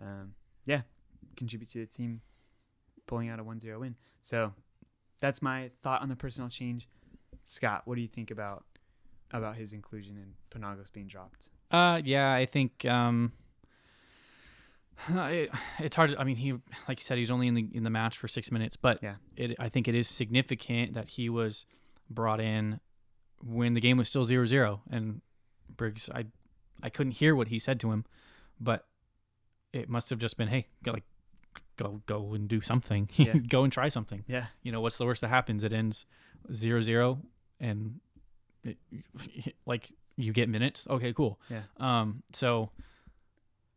um, 0.00 0.34
yeah, 0.64 0.82
contribute 1.36 1.70
to 1.70 1.78
the 1.78 1.86
team 1.86 2.20
pulling 3.06 3.28
out 3.28 3.38
a 3.40 3.44
1-0 3.44 3.78
win. 3.80 3.96
So 4.20 4.52
that's 5.20 5.40
my 5.42 5.70
thought 5.82 6.02
on 6.02 6.08
the 6.08 6.16
personnel 6.16 6.48
change. 6.50 6.88
Scott, 7.44 7.82
what 7.84 7.94
do 7.94 8.00
you 8.00 8.08
think 8.08 8.30
about 8.30 8.64
about 9.32 9.56
his 9.56 9.72
inclusion 9.72 10.16
and 10.16 10.34
Panagos 10.50 10.92
being 10.92 11.06
dropped? 11.06 11.50
Uh, 11.70 12.00
yeah, 12.04 12.32
I 12.32 12.46
think 12.46 12.84
um, 12.86 13.32
it, 15.08 15.50
it's 15.78 15.96
hard. 15.96 16.10
To, 16.10 16.20
I 16.20 16.24
mean, 16.24 16.36
he 16.36 16.52
like 16.88 16.98
you 17.00 17.04
said, 17.04 17.18
he's 17.18 17.30
only 17.30 17.46
in 17.48 17.54
the 17.54 17.68
in 17.72 17.82
the 17.82 17.90
match 17.90 18.18
for 18.18 18.28
six 18.28 18.50
minutes, 18.50 18.76
but 18.76 18.98
Yeah. 19.02 19.16
it, 19.36 19.56
I 19.58 19.68
think 19.68 19.88
it 19.88 19.94
is 19.94 20.08
significant 20.08 20.94
that 20.94 21.08
he 21.10 21.28
was 21.28 21.66
brought 22.10 22.40
in 22.40 22.80
when 23.44 23.74
the 23.74 23.80
game 23.80 23.96
was 23.98 24.08
still 24.08 24.24
0-0. 24.24 24.80
and 24.90 25.20
Briggs. 25.76 26.08
I 26.14 26.26
I 26.82 26.88
couldn't 26.90 27.12
hear 27.12 27.34
what 27.34 27.48
he 27.48 27.58
said 27.58 27.80
to 27.80 27.90
him, 27.92 28.04
but 28.60 28.86
it 29.72 29.88
must 29.88 30.08
have 30.10 30.18
just 30.18 30.36
been, 30.38 30.48
hey, 30.48 30.66
like 30.86 31.04
go 31.76 32.00
go 32.06 32.34
and 32.34 32.48
do 32.48 32.60
something, 32.60 33.08
Yeah. 33.16 33.34
go 33.34 33.64
and 33.64 33.72
try 33.72 33.88
something. 33.88 34.24
Yeah. 34.26 34.46
You 34.62 34.72
know, 34.72 34.80
what's 34.80 34.98
the 34.98 35.04
worst 35.06 35.20
that 35.22 35.28
happens? 35.28 35.64
It 35.64 35.72
ends 35.72 36.06
0-0 36.50 37.18
and 37.60 38.00
it, 38.64 38.76
like 39.66 39.92
you 40.16 40.32
get 40.32 40.48
minutes. 40.48 40.86
Okay, 40.88 41.12
cool. 41.12 41.38
Yeah. 41.50 41.62
Um, 41.78 42.22
so 42.32 42.70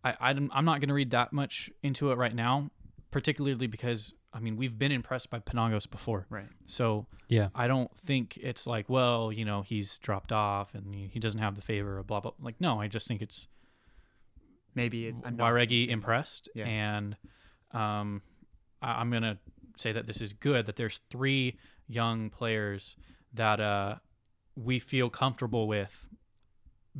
I, 0.03 0.15
I 0.19 0.33
don't- 0.33 0.51
I'm 0.53 0.65
not 0.65 0.79
going 0.79 0.87
to 0.89 0.93
read 0.93 1.11
that 1.11 1.33
much 1.33 1.69
into 1.83 2.11
it 2.11 2.15
right 2.17 2.33
now, 2.33 2.69
particularly 3.11 3.67
because 3.67 4.13
I 4.31 4.39
mean 4.39 4.55
we've 4.57 4.77
been 4.77 4.91
impressed 4.91 5.29
by 5.31 5.39
Panagos 5.39 5.89
before, 5.89 6.27
Right. 6.29 6.47
so 6.65 7.07
Yeah. 7.27 7.49
I 7.55 7.67
don't 7.67 7.89
think 7.97 8.37
it's 8.37 8.67
like 8.67 8.87
well 8.89 9.31
you 9.33 9.43
know 9.43 9.63
he's 9.63 9.97
dropped 9.99 10.31
off 10.31 10.75
and 10.75 10.93
he, 10.93 11.07
he 11.07 11.19
doesn't 11.19 11.39
have 11.41 11.55
the 11.55 11.61
favor 11.63 11.97
of 11.97 12.05
blah 12.07 12.19
blah. 12.19 12.31
Like 12.39 12.61
no, 12.61 12.79
I 12.79 12.87
just 12.87 13.07
think 13.07 13.21
it's 13.21 13.47
Maybe 14.75 15.07
it, 15.07 15.15
a 15.23 15.31
knock 15.31 15.51
Waregi 15.51 15.87
impressed, 15.89 16.47
Yeah. 16.53 16.65
and 16.67 17.17
um, 17.71 18.21
I, 18.81 19.01
I'm 19.01 19.11
gonna 19.11 19.37
say 19.77 19.91
that 19.91 20.07
this 20.07 20.21
is 20.21 20.33
good. 20.33 20.65
That 20.65 20.75
there's 20.75 20.99
three 21.09 21.57
young 21.87 22.29
players 22.29 22.95
that 23.33 23.59
uh, 23.59 23.95
we 24.55 24.79
feel 24.79 25.09
comfortable 25.09 25.67
with 25.67 26.05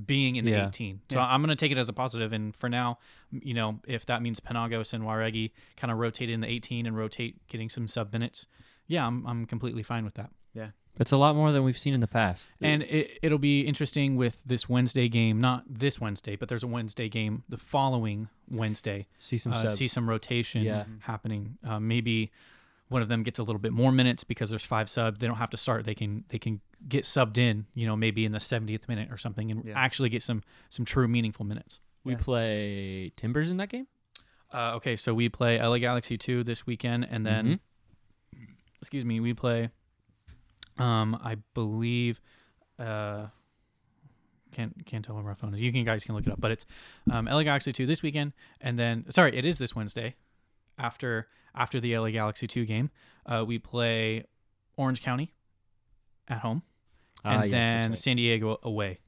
being 0.06 0.36
in 0.36 0.46
the 0.46 0.52
Yeah. 0.52 0.68
18. 0.68 1.02
So 1.10 1.20
Yeah. 1.20 1.26
I'm 1.26 1.42
gonna 1.42 1.56
take 1.56 1.72
it 1.72 1.78
as 1.78 1.90
a 1.90 1.94
positive. 1.94 2.32
And 2.32 2.56
for 2.56 2.70
now, 2.70 3.00
you 3.32 3.54
know, 3.54 3.80
if 3.88 4.06
that 4.06 4.22
means 4.22 4.40
Panagos 4.40 4.94
and 4.94 5.04
Waregi 5.04 5.52
kind 5.76 5.92
of 5.92 5.98
rotate 5.98 6.30
in 6.30 6.42
the 6.42 6.48
18 6.48 6.86
and 6.86 6.96
rotate 6.96 7.36
getting 7.48 7.70
some 7.70 7.88
sub 7.88 8.14
minutes, 8.14 8.48
yeah, 8.88 9.06
I'm 9.06 9.26
I'm 9.26 9.46
completely 9.46 9.84
fine 9.84 10.06
with 10.06 10.14
that. 10.16 10.30
Yeah. 10.54 10.70
That's 10.96 11.12
a 11.12 11.18
lot 11.18 11.36
more 11.36 11.52
than 11.52 11.64
we've 11.64 11.78
seen 11.78 11.94
in 11.94 12.02
the 12.02 12.08
past. 12.08 12.50
And 12.62 12.84
it, 12.84 13.20
it'll 13.22 13.38
be 13.38 13.62
interesting 13.62 14.16
with 14.18 14.42
this 14.46 14.68
Wednesday 14.68 15.08
game, 15.08 15.40
not 15.40 15.64
this 15.70 16.00
Wednesday, 16.00 16.36
but 16.36 16.50
there's 16.50 16.64
a 16.64 16.68
Wednesday 16.68 17.08
game 17.08 17.44
the 17.48 17.58
following 17.58 18.28
Wednesday 18.52 19.08
see 19.18 19.38
some 19.38 19.54
uh, 19.54 19.62
subs. 19.64 19.76
see 19.76 19.88
some 19.88 20.10
rotation 20.10 20.64
Yeah. 20.64 20.86
happening. 21.00 21.58
Uh, 21.64 21.80
maybe 21.80 22.32
one 22.88 23.02
of 23.04 23.08
them 23.08 23.22
gets 23.24 23.38
a 23.40 23.44
little 23.44 23.60
bit 23.60 23.72
more 23.72 23.92
minutes 23.92 24.24
because 24.24 24.50
there's 24.50 24.64
five 24.66 24.90
subs. 24.90 25.20
They 25.20 25.28
don't 25.28 25.36
have 25.38 25.52
to 25.52 25.58
start. 25.58 25.86
They 25.86 25.94
can 25.96 26.24
they 26.30 26.40
can 26.40 26.60
get 26.88 27.04
subbed 27.06 27.38
in. 27.38 27.66
You 27.76 27.86
know, 27.86 27.96
maybe 27.96 28.26
in 28.26 28.32
the 28.32 28.40
70th 28.40 28.88
minute 28.88 29.12
or 29.12 29.18
something, 29.18 29.52
and 29.52 29.64
Yeah. 29.66 29.74
actually 29.78 30.10
get 30.10 30.24
some 30.24 30.42
some 30.70 30.86
true 30.86 31.08
meaningful 31.08 31.46
minutes. 31.46 31.80
we 32.04 32.14
Yeah. 32.14 32.18
play 32.20 33.12
Timbers 33.18 33.50
in 33.50 33.58
that 33.58 33.70
game. 33.70 33.86
Uh, 34.54 34.74
okay, 34.78 34.96
so 34.96 35.14
we 35.14 35.30
play 35.30 35.60
LA 35.60 35.78
Galaxy 35.80 36.18
two 36.18 36.44
this 36.44 36.66
weekend, 36.66 37.06
and 37.10 37.26
then 37.26 37.60
excuse 38.82 39.06
me, 39.06 39.20
we 39.20 39.34
play. 39.34 39.70
Um, 40.78 41.20
I 41.24 41.36
believe. 41.54 42.22
Uh, 42.80 43.28
can't 44.52 44.86
can't 44.86 45.04
tell 45.04 45.16
where 45.16 45.24
my 45.24 45.34
phone 45.34 45.54
is. 45.54 45.62
You 45.62 45.72
can 45.72 45.84
guys 45.84 46.04
can 46.04 46.16
look 46.16 46.26
it 46.28 46.32
up, 46.34 46.40
but 46.42 46.52
it's 46.52 46.66
um, 47.12 47.26
LA 47.26 47.44
Galaxy 47.44 47.72
two 47.74 47.86
this 47.86 48.02
weekend, 48.02 48.34
and 48.62 48.78
then 48.78 49.06
sorry, 49.10 49.36
it 49.36 49.46
is 49.46 49.58
this 49.58 49.76
Wednesday. 49.76 50.16
After 50.78 51.28
after 51.56 51.80
the 51.80 51.98
LA 51.98 52.10
Galaxy 52.12 52.48
two 52.48 52.66
game, 52.66 52.90
uh, 53.26 53.44
we 53.48 53.60
play 53.60 54.24
Orange 54.78 55.02
County 55.02 55.34
at 56.28 56.40
home, 56.40 56.64
Ah, 57.26 57.42
and 57.42 57.52
yes, 57.52 57.70
then 57.70 57.90
right. 57.90 57.98
San 57.98 58.16
Diego 58.18 58.60
away. 58.64 59.00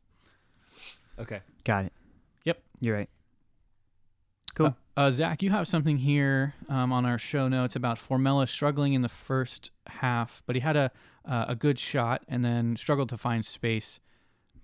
okay. 1.19 1.39
Got 1.63 1.85
it. 1.85 1.93
Yep. 2.45 2.61
You're 2.79 2.95
right. 2.97 3.09
Cool. 4.55 4.67
Uh, 4.67 4.71
uh, 4.99 5.11
Zach, 5.11 5.41
you 5.41 5.49
have 5.51 5.67
something 5.67 5.97
here 5.97 6.53
um, 6.67 6.91
on 6.91 7.05
our 7.05 7.17
show 7.17 7.47
notes 7.47 7.75
about 7.77 7.97
Formella 7.97 8.47
struggling 8.49 8.93
in 8.93 9.01
the 9.01 9.09
first 9.09 9.71
half, 9.87 10.43
but 10.45 10.55
he 10.55 10.59
had 10.61 10.75
a 10.75 10.91
uh, 11.23 11.45
a 11.49 11.55
good 11.55 11.77
shot 11.79 12.23
and 12.27 12.43
then 12.43 12.75
struggled 12.75 13.07
to 13.09 13.17
find 13.17 13.45
space 13.45 13.99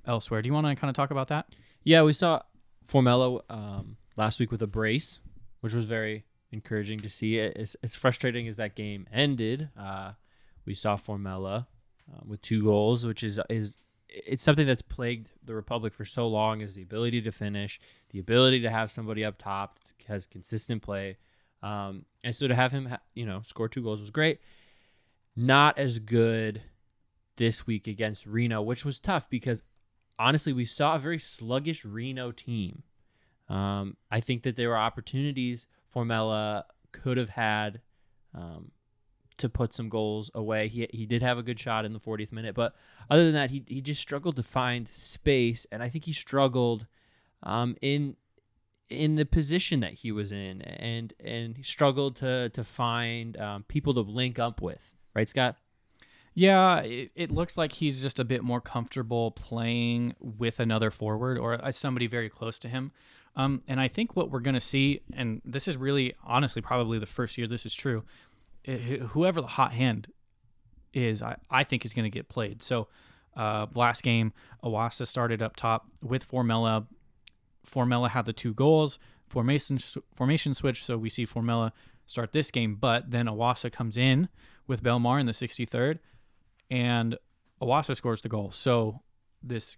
elsewhere. 0.08 0.42
Do 0.42 0.48
you 0.48 0.54
want 0.54 0.68
to 0.68 0.76
kind 0.76 0.90
of 0.90 0.96
talk 0.96 1.12
about 1.12 1.28
that? 1.28 1.56
Yeah, 1.84 2.04
we 2.04 2.14
saw 2.14 2.42
Formella 2.88 3.42
um, 3.50 3.98
last 4.18 4.40
week 4.40 4.52
with 4.52 4.62
a 4.62 4.68
brace, 4.68 5.20
which 5.62 5.74
was 5.74 5.86
very 5.86 6.26
encouraging 6.52 7.00
to 7.00 7.10
see. 7.10 7.40
As, 7.40 7.76
as 7.84 7.96
frustrating 7.96 8.48
as 8.48 8.58
that 8.58 8.76
game 8.76 9.06
ended, 9.12 9.70
uh, 9.78 10.14
we 10.66 10.74
saw 10.74 10.96
Formella 10.96 11.68
uh, 12.12 12.22
with 12.26 12.42
two 12.42 12.64
goals, 12.64 13.06
which 13.06 13.24
is 13.24 13.40
is 13.50 13.76
it's 14.10 14.42
something 14.42 14.66
that's 14.66 14.82
plagued 14.82 15.30
the 15.44 15.54
Republic 15.54 15.94
for 15.94 16.06
so 16.06 16.28
long 16.28 16.62
is 16.62 16.74
the 16.74 16.82
ability 16.82 17.22
to 17.22 17.32
finish, 17.32 17.80
the 18.12 18.20
ability 18.20 18.62
to 18.62 18.70
have 18.70 18.90
somebody 18.90 19.26
up 19.26 19.38
top 19.38 19.76
that 19.80 19.94
has 20.08 20.26
consistent 20.26 20.82
play, 20.82 21.18
um, 21.62 22.06
and 22.24 22.36
so 22.36 22.48
to 22.48 22.56
have 22.56 22.72
him, 22.72 22.86
ha- 22.86 23.00
you 23.14 23.26
know, 23.26 23.42
score 23.44 23.68
two 23.68 23.84
goals 23.84 24.00
was 24.00 24.10
great. 24.10 24.40
Not 25.36 25.78
as 25.78 26.00
good 26.00 26.62
this 27.36 27.68
week 27.68 27.88
against 27.88 28.26
Reno, 28.26 28.62
which 28.62 28.84
was 28.84 29.00
tough 29.00 29.30
because 29.30 29.64
honestly, 30.20 30.54
we 30.54 30.66
saw 30.66 30.96
a 30.96 31.00
very 31.00 31.20
sluggish 31.20 31.86
Reno 31.86 32.32
team. 32.32 32.84
Um, 33.50 33.98
I 34.12 34.20
think 34.20 34.44
that 34.44 34.56
there 34.56 34.70
were 34.70 34.78
opportunities 34.78 35.68
Formella 35.94 36.64
could 36.92 37.18
have 37.18 37.30
had 37.30 37.82
um, 38.34 38.72
to 39.38 39.50
put 39.50 39.74
some 39.74 39.90
goals 39.90 40.30
away. 40.34 40.68
He 40.68 40.88
he 40.92 41.06
did 41.06 41.22
have 41.22 41.38
a 41.38 41.44
good 41.44 41.60
shot 41.60 41.86
in 41.86 41.94
the 41.94 42.00
40th 42.00 42.32
minute, 42.32 42.56
but 42.56 42.76
other 43.10 43.24
than 43.24 43.34
that, 43.34 43.52
he 43.52 43.64
he 43.68 43.82
just 43.82 44.02
struggled 44.02 44.36
to 44.36 44.44
find 44.44 44.88
space, 44.88 45.66
and 45.72 45.82
I 45.82 45.90
think 45.90 46.06
he 46.06 46.14
struggled 46.14 46.88
um, 47.44 47.76
in 47.82 48.16
in 48.90 49.16
the 49.16 49.26
position 49.26 49.80
that 49.82 49.94
he 49.94 50.12
was 50.12 50.32
in, 50.32 50.62
and 50.62 51.14
and 51.24 51.56
he 51.56 51.64
struggled 51.64 52.18
to 52.18 52.50
to 52.50 52.64
find 52.64 53.38
um, 53.38 53.64
people 53.64 53.94
to 53.94 54.02
link 54.02 54.40
up 54.40 54.62
with. 54.62 54.96
Right, 55.16 55.30
Scott? 55.30 55.58
Yeah, 56.40 56.82
it, 56.82 57.10
it 57.16 57.32
looks 57.32 57.58
like 57.58 57.72
he's 57.72 58.00
just 58.00 58.20
a 58.20 58.24
bit 58.24 58.44
more 58.44 58.62
comfortable 58.62 59.32
playing 59.32 60.14
with 60.20 60.60
another 60.60 60.92
forward 60.92 61.40
or 61.40 61.54
uh, 61.56 61.72
somebody 61.72 62.06
very 62.06 62.30
close 62.30 62.60
to 62.60 62.70
him. 62.70 62.92
Um, 63.36 63.64
and 63.68 63.80
I 63.82 63.88
think 63.88 64.16
what 64.16 64.30
we're 64.30 64.42
going 64.42 64.54
to 64.54 64.60
see, 64.62 65.02
and 65.14 65.42
this 65.44 65.68
is 65.68 65.78
really 65.78 66.14
honestly 66.24 66.62
probably 66.62 67.00
the 67.00 67.08
first 67.08 67.40
year 67.40 67.48
this 67.48 67.66
is 67.66 67.74
true, 67.74 68.04
i- 68.68 68.74
wh- 68.74 69.06
whoever 69.08 69.42
the 69.42 69.48
hot 69.48 69.74
hand 69.74 70.12
is, 70.94 71.24
I, 71.24 71.38
I 71.50 71.64
think 71.64 71.86
is 71.86 71.94
going 71.96 72.04
to 72.06 72.12
get 72.12 72.30
played. 72.30 72.62
So 72.62 72.88
uh, 73.36 73.66
last 73.74 74.04
game, 74.04 74.32
Iwasa 74.64 75.08
started 75.08 75.42
up 75.42 75.56
top 75.56 75.88
with 76.04 76.30
Formella. 76.30 76.86
Formella 77.68 78.12
had 78.12 78.26
the 78.28 78.34
two 78.34 78.54
goals, 78.54 79.00
formation 79.28 79.80
formation 80.14 80.54
switch. 80.54 80.86
So 80.86 81.00
we 81.00 81.10
see 81.10 81.26
Formella 81.26 81.72
start 82.06 82.32
this 82.32 82.52
game, 82.52 82.76
but 82.76 83.10
then 83.10 83.26
Iwasa 83.26 83.72
comes 83.72 83.98
in 83.98 84.30
with 84.68 84.84
Belmar 84.84 85.20
in 85.20 85.26
the 85.26 85.32
63rd, 85.32 85.98
and 86.70 87.18
Iwasa 87.62 87.96
scores 87.96 88.22
the 88.22 88.30
goal. 88.30 88.52
So 88.52 89.02
this 89.42 89.78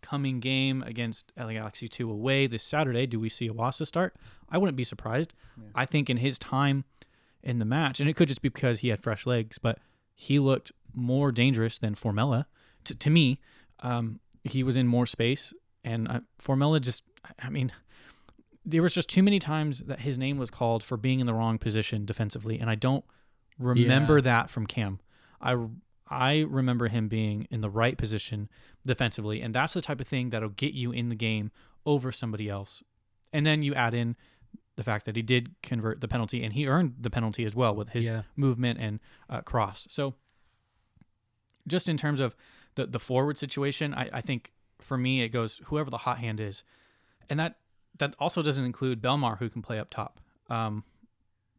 coming 0.00 0.38
game 0.40 0.82
against 0.82 1.32
LA 1.38 1.52
Galaxy 1.52 1.88
2 1.88 2.10
away 2.10 2.46
this 2.46 2.62
Saturday, 2.62 3.06
do 3.06 3.18
we 3.18 3.28
see 3.28 3.48
Iwasa 3.48 3.86
start? 3.86 4.14
I 4.50 4.58
wouldn't 4.58 4.76
be 4.76 4.84
surprised. 4.84 5.32
I 5.74 5.86
think 5.86 6.10
in 6.10 6.18
his 6.18 6.38
time 6.38 6.84
in 7.42 7.58
the 7.58 7.64
match, 7.64 8.00
and 8.00 8.08
it 8.08 8.14
could 8.14 8.28
just 8.28 8.42
be 8.42 8.48
because 8.48 8.80
he 8.80 8.88
had 8.88 9.02
fresh 9.02 9.26
legs, 9.26 9.58
but 9.58 9.78
he 10.14 10.38
looked 10.38 10.72
more 10.94 11.32
dangerous 11.32 11.78
than 11.78 11.94
Formella. 11.94 12.46
To, 12.84 12.94
to 12.94 13.10
me, 13.10 13.40
um, 13.80 14.20
he 14.44 14.62
was 14.62 14.76
in 14.76 14.86
more 14.86 15.06
space, 15.06 15.52
and 15.84 16.08
uh, 16.08 16.20
Formella 16.42 16.80
just, 16.80 17.02
I 17.42 17.48
mean, 17.50 17.72
there 18.64 18.82
was 18.82 18.92
just 18.92 19.08
too 19.08 19.22
many 19.22 19.38
times 19.38 19.80
that 19.80 20.00
his 20.00 20.16
name 20.18 20.38
was 20.38 20.50
called 20.50 20.82
for 20.82 20.96
being 20.96 21.20
in 21.20 21.26
the 21.26 21.34
wrong 21.34 21.58
position 21.58 22.04
defensively, 22.04 22.58
and 22.58 22.68
I 22.70 22.74
don't 22.74 23.04
remember 23.58 24.16
Yeah. 24.18 24.22
that 24.22 24.50
from 24.50 24.66
Cam. 24.66 25.00
I 25.40 25.56
I 26.08 26.40
remember 26.40 26.88
him 26.88 27.08
being 27.08 27.46
in 27.50 27.60
the 27.62 27.70
right 27.70 27.96
position 27.96 28.48
defensively, 28.84 29.40
and 29.40 29.54
that's 29.54 29.72
the 29.74 29.80
type 29.80 30.00
of 30.00 30.06
thing 30.08 30.30
that'll 30.30 30.50
get 30.50 30.74
you 30.74 30.92
in 30.92 31.08
the 31.08 31.14
game 31.14 31.50
over 31.86 32.12
somebody 32.12 32.48
else. 32.48 32.82
And 33.32 33.46
then 33.46 33.62
you 33.62 33.74
add 33.74 33.94
in 33.94 34.16
the 34.76 34.84
fact 34.84 35.06
that 35.06 35.16
he 35.16 35.22
did 35.22 35.54
convert 35.62 36.00
the 36.00 36.08
penalty, 36.08 36.42
and 36.44 36.52
he 36.52 36.66
earned 36.66 36.94
the 37.00 37.10
penalty 37.10 37.44
as 37.44 37.54
well 37.56 37.74
with 37.74 37.90
his 37.90 38.06
Yeah. 38.06 38.22
movement 38.36 38.78
and 38.80 39.00
uh, 39.30 39.40
cross. 39.40 39.86
So, 39.90 40.14
just 41.66 41.88
in 41.88 41.96
terms 41.96 42.20
of 42.20 42.36
the 42.74 42.86
the 42.86 42.98
forward 42.98 43.38
situation, 43.38 43.94
I, 43.94 44.10
I 44.12 44.20
think 44.20 44.52
for 44.80 44.98
me 44.98 45.22
it 45.22 45.28
goes 45.30 45.60
whoever 45.66 45.90
the 45.90 45.98
hot 45.98 46.18
hand 46.18 46.40
is, 46.40 46.64
and 47.30 47.38
that 47.40 47.56
that 47.98 48.14
also 48.18 48.42
doesn't 48.42 48.64
include 48.64 49.00
Belmar 49.00 49.38
who 49.38 49.48
can 49.48 49.62
play 49.62 49.78
up 49.78 49.88
top. 49.90 50.20
Um, 50.50 50.84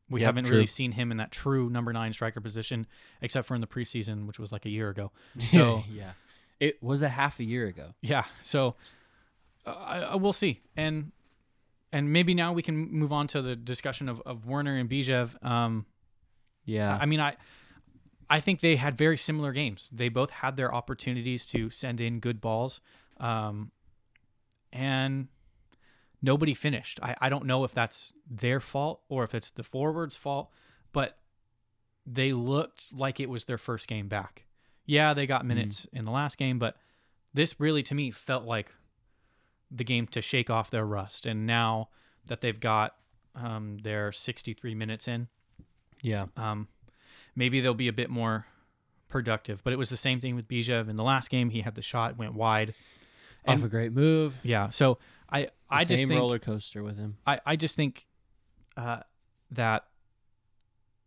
we 0.09 0.21
Yep, 0.21 0.25
haven't 0.27 0.43
true. 0.45 0.55
really 0.57 0.65
seen 0.67 0.91
him 0.91 1.11
in 1.11 1.17
that 1.17 1.31
true 1.31 1.69
number 1.69 1.91
nine 1.93 2.13
striker 2.13 2.39
position, 2.41 2.85
except 3.21 3.47
for 3.47 3.55
in 3.55 3.61
the 3.61 3.67
preseason, 3.67 4.27
which 4.27 4.39
was 4.39 4.51
like 4.51 4.65
a 4.65 4.69
year 4.69 4.89
ago. 4.89 5.11
So 5.47 5.81
yeah, 5.91 6.11
it 6.59 6.81
was 6.83 7.01
a 7.01 7.09
half 7.09 7.39
a 7.39 7.43
year 7.43 7.67
ago. 7.67 7.93
yeah, 8.01 8.25
so 8.43 8.75
uh, 9.65 10.17
we'll 10.19 10.33
see, 10.33 10.61
and 10.77 11.11
and 11.91 12.11
maybe 12.11 12.33
now 12.33 12.53
we 12.53 12.61
can 12.61 12.75
move 12.91 13.11
on 13.13 13.27
to 13.27 13.41
the 13.41 13.55
discussion 13.55 14.09
of, 14.09 14.21
of 14.25 14.45
Werner 14.45 14.75
and 14.75 14.89
Bijev. 14.89 15.43
Um, 15.45 15.85
Yeah. 16.65 16.97
I 16.99 17.05
mean, 17.05 17.19
I 17.19 17.35
I 18.29 18.39
think 18.41 18.59
they 18.59 18.75
had 18.75 18.95
very 18.97 19.17
similar 19.17 19.51
games. 19.53 19.89
They 19.93 20.09
both 20.09 20.29
had 20.31 20.55
their 20.57 20.73
opportunities 20.73 21.45
to 21.47 21.69
send 21.69 22.01
in 22.01 22.19
good 22.19 22.41
balls, 22.41 22.81
um, 23.19 23.71
and 24.73 25.27
nobody 26.25 26.53
finished. 26.53 26.99
I, 27.01 27.15
I 27.21 27.29
don't 27.29 27.45
know 27.45 27.63
if 27.63 27.73
that's 27.73 28.13
their 28.29 28.59
fault 28.59 29.01
or 29.07 29.23
if 29.23 29.35
it's 29.35 29.51
the 29.51 29.63
forwards' 29.63 30.17
fault, 30.17 30.51
but 30.91 31.17
they 32.05 32.33
looked 32.33 32.93
like 32.93 33.19
it 33.19 33.29
was 33.29 33.45
their 33.45 33.59
first 33.59 33.87
game 33.87 34.07
back. 34.07 34.45
Yeah, 34.85 35.13
they 35.13 35.27
got 35.27 35.45
minutes 35.45 35.87
in 35.93 36.05
the 36.05 36.11
last 36.11 36.37
game, 36.37 36.59
but 36.59 36.75
this 37.33 37.59
really 37.59 37.83
to 37.83 37.95
me 37.95 38.11
felt 38.11 38.43
like 38.43 38.73
the 39.71 39.83
game 39.83 40.07
to 40.07 40.21
shake 40.21 40.49
off 40.49 40.69
their 40.69 40.85
rust. 40.85 41.25
And 41.25 41.45
now 41.45 41.89
that 42.25 42.41
they've 42.41 42.59
got 42.59 42.95
um, 43.35 43.77
their 43.83 44.11
63 44.11 44.75
minutes 44.75 45.07
in, 45.07 45.27
yeah. 46.01 46.25
um, 46.37 46.67
maybe 47.35 47.61
they'll 47.61 47.73
be 47.73 47.87
a 47.87 47.93
bit 47.93 48.09
more 48.09 48.45
productive. 49.09 49.63
But 49.63 49.73
it 49.73 49.77
was 49.77 49.89
the 49.89 49.97
same 49.97 50.19
thing 50.19 50.35
with 50.35 50.47
Bijev 50.47 50.89
in 50.89 50.95
the 50.95 51.03
last 51.03 51.29
game. 51.29 51.49
He 51.49 51.61
had 51.61 51.75
the 51.75 51.81
shot, 51.81 52.17
went 52.17 52.33
wide. 52.33 52.73
Off 53.47 53.63
a 53.63 53.67
great 53.67 53.91
move. 53.91 54.39
Yeah. 54.43 54.69
So 54.69 54.97
I, 55.29 55.49
I 55.69 55.83
Same 55.83 55.97
just 55.97 56.07
think 56.09 56.19
roller 56.19 56.39
coaster 56.39 56.83
with 56.83 56.97
him. 56.97 57.17
I, 57.25 57.39
I 57.45 57.55
just 57.55 57.75
think 57.75 58.05
uh, 58.77 58.99
that 59.51 59.85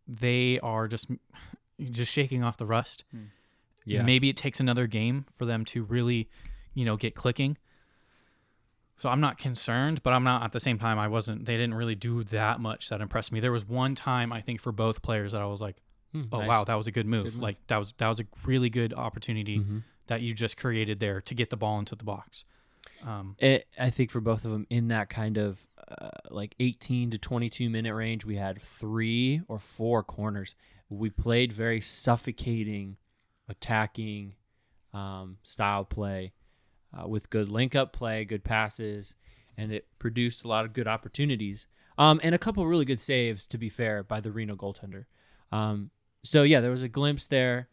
they 0.07 0.59
are 0.61 0.88
just 0.88 1.11
just 1.90 2.12
shaking 2.12 2.42
off 2.42 2.57
the 2.57 2.66
rust. 2.66 3.04
Yeah. 3.85 4.02
Maybe 4.02 4.28
it 4.28 4.37
takes 4.37 4.61
another 4.61 4.87
game 4.87 5.24
for 5.38 5.46
them 5.46 5.64
to 5.66 5.83
really, 5.85 6.28
you 6.74 6.85
know, 6.85 6.96
get 6.96 7.14
clicking. 7.14 7.57
So 8.98 9.09
I'm 9.09 9.20
not 9.20 9.38
concerned, 9.38 10.02
but 10.02 10.12
I'm 10.12 10.24
not 10.24 10.42
at 10.42 10.52
the 10.52 10.59
same 10.61 10.78
time. 10.78 10.98
I 10.98 11.07
wasn't. 11.09 11.44
They 11.46 11.54
didn't 11.57 11.74
really 11.74 11.94
do 11.94 12.24
that 12.24 12.61
much 12.61 12.88
that 12.88 13.00
impressed 13.00 13.31
me. 13.33 13.38
There 13.40 13.52
was 13.52 13.64
one 13.66 13.94
time 13.94 14.33
I 14.33 14.40
think 14.40 14.61
for 14.61 14.72
both 14.72 15.02
players 15.02 15.33
that 15.33 15.40
I 15.40 15.46
was 15.46 15.61
like, 15.62 15.76
Hmm, 16.12 16.22
"Oh 16.33 16.38
nice. 16.40 16.48
wow, 16.48 16.64
that 16.64 16.74
was 16.74 16.87
a 16.87 16.90
good 16.90 17.07
move. 17.07 17.24
Good 17.24 17.35
move. 17.35 17.42
Like 17.42 17.66
that 17.68 17.76
was 17.76 17.92
that 17.98 18.09
was 18.09 18.18
a 18.18 18.24
really 18.44 18.70
good 18.70 18.92
opportunity 18.94 19.59
Mhm. 19.61 19.83
that 20.09 20.20
you 20.22 20.35
just 20.35 20.57
created 20.57 20.98
there 21.00 21.20
to 21.20 21.35
get 21.35 21.50
the 21.50 21.57
ball 21.57 21.78
into 21.78 21.94
the 21.94 22.04
box." 22.04 22.44
Um, 23.04 23.37
It, 23.38 23.66
I 23.78 23.90
think 23.90 24.11
for 24.11 24.20
both 24.20 24.44
of 24.44 24.50
them 24.50 24.66
in 24.70 24.88
that 24.88 25.08
kind 25.08 25.37
of 25.37 25.66
uh, 26.00 26.11
like 26.30 26.54
18 26.58 27.11
to 27.11 27.18
22 27.18 27.70
minute 27.70 27.94
range, 27.94 28.24
we 28.24 28.37
had 28.37 28.61
three 28.61 29.40
or 29.48 29.58
four 29.58 30.02
corners. 30.02 30.54
We 30.88 31.11
played 31.11 31.52
very 31.52 31.80
suffocating, 31.80 32.96
attacking 33.48 34.34
um, 34.92 35.38
style 35.42 35.84
play 35.84 36.32
uh, 36.92 37.06
with 37.06 37.30
good 37.30 37.50
link 37.50 37.76
up 37.76 37.92
play, 37.92 38.24
good 38.24 38.44
passes, 38.44 39.14
and 39.56 39.72
it 39.72 39.87
produced 39.98 40.44
a 40.44 40.48
lot 40.48 40.64
of 40.64 40.72
good 40.72 40.88
opportunities 40.88 41.66
um, 41.98 42.20
and 42.22 42.34
a 42.34 42.38
couple 42.38 42.64
really 42.66 42.84
good 42.84 43.00
saves, 43.00 43.46
to 43.48 43.58
be 43.58 43.68
fair, 43.68 44.04
by 44.04 44.20
the 44.20 44.30
Reno 44.30 44.54
goaltender. 44.54 45.06
Um, 45.50 45.90
so, 46.22 46.44
yeah, 46.44 46.61
there 46.61 46.70
was 46.70 46.84
a 46.84 46.88
glimpse 46.88 47.26
there. 47.26 47.68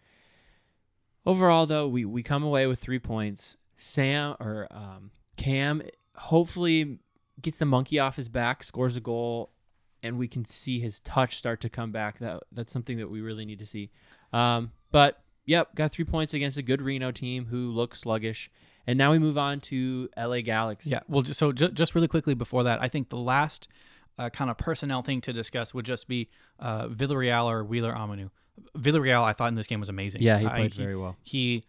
Overall, 1.26 1.68
though, 1.68 1.88
we, 1.88 2.06
we 2.06 2.24
come 2.24 2.44
away 2.44 2.66
with 2.66 2.80
three 2.80 3.00
points. 3.00 3.56
Sam 3.78 4.36
or 4.40 4.68
um, 4.72 5.12
Cam 5.38 5.82
hopefully 6.16 7.00
gets 7.42 7.58
the 7.60 7.66
monkey 7.66 8.00
off 8.00 8.16
his 8.16 8.30
back, 8.30 8.64
scores 8.64 8.96
a 8.98 9.02
goal, 9.02 9.52
and 10.04 10.18
we 10.18 10.28
can 10.28 10.46
see 10.46 10.80
his 10.80 11.00
touch 11.02 11.36
start 11.36 11.62
to 11.62 11.70
come 11.70 11.92
back. 11.92 12.20
That 12.20 12.44
that's 12.52 12.72
something 12.74 12.98
that 12.98 13.10
we 13.10 13.22
really 13.22 13.46
need 13.46 13.60
to 13.60 13.66
see. 13.66 13.92
Um, 14.34 14.72
but 14.92 15.22
yep, 15.46 15.76
got 15.76 15.92
three 15.92 16.06
points 16.06 16.34
against 16.34 16.58
a 16.58 16.62
good 16.62 16.82
Reno 16.82 17.12
team 17.12 17.46
who 17.46 17.70
look 17.72 17.96
sluggish. 17.96 18.50
And 18.88 18.98
now 19.00 19.12
we 19.12 19.20
move 19.20 19.38
on 19.38 19.62
to 19.62 20.10
LA 20.16 20.42
Galaxy. 20.42 20.92
Yeah. 20.92 21.00
Well, 21.08 21.24
ju- 21.24 21.34
so 21.34 21.52
ju- 21.52 21.70
just 21.72 21.96
really 21.96 22.08
quickly 22.08 22.36
before 22.36 22.64
that, 22.66 22.82
I 22.84 22.88
think 22.88 23.10
the 23.10 23.18
last 23.18 23.68
uh, 24.20 24.30
kind 24.30 24.52
of 24.52 24.58
personnel 24.60 25.02
thing 25.02 25.22
to 25.22 25.34
discuss 25.34 25.74
would 25.74 25.86
just 25.86 26.08
be 26.08 26.30
uh, 26.60 26.88
Villarreal 26.88 27.46
or 27.46 27.64
Wheeler 27.64 27.94
Amanu. 27.94 28.30
Villarreal, 28.78 29.24
I 29.24 29.34
thought 29.34 29.48
in 29.48 29.56
this 29.56 29.66
game 29.68 29.80
was 29.80 29.90
amazing. 29.90 30.22
Yeah, 30.22 30.38
he 30.38 30.46
I- 30.46 30.56
played 30.56 30.74
very 30.76 30.96
well. 30.96 31.18
He, 31.24 31.66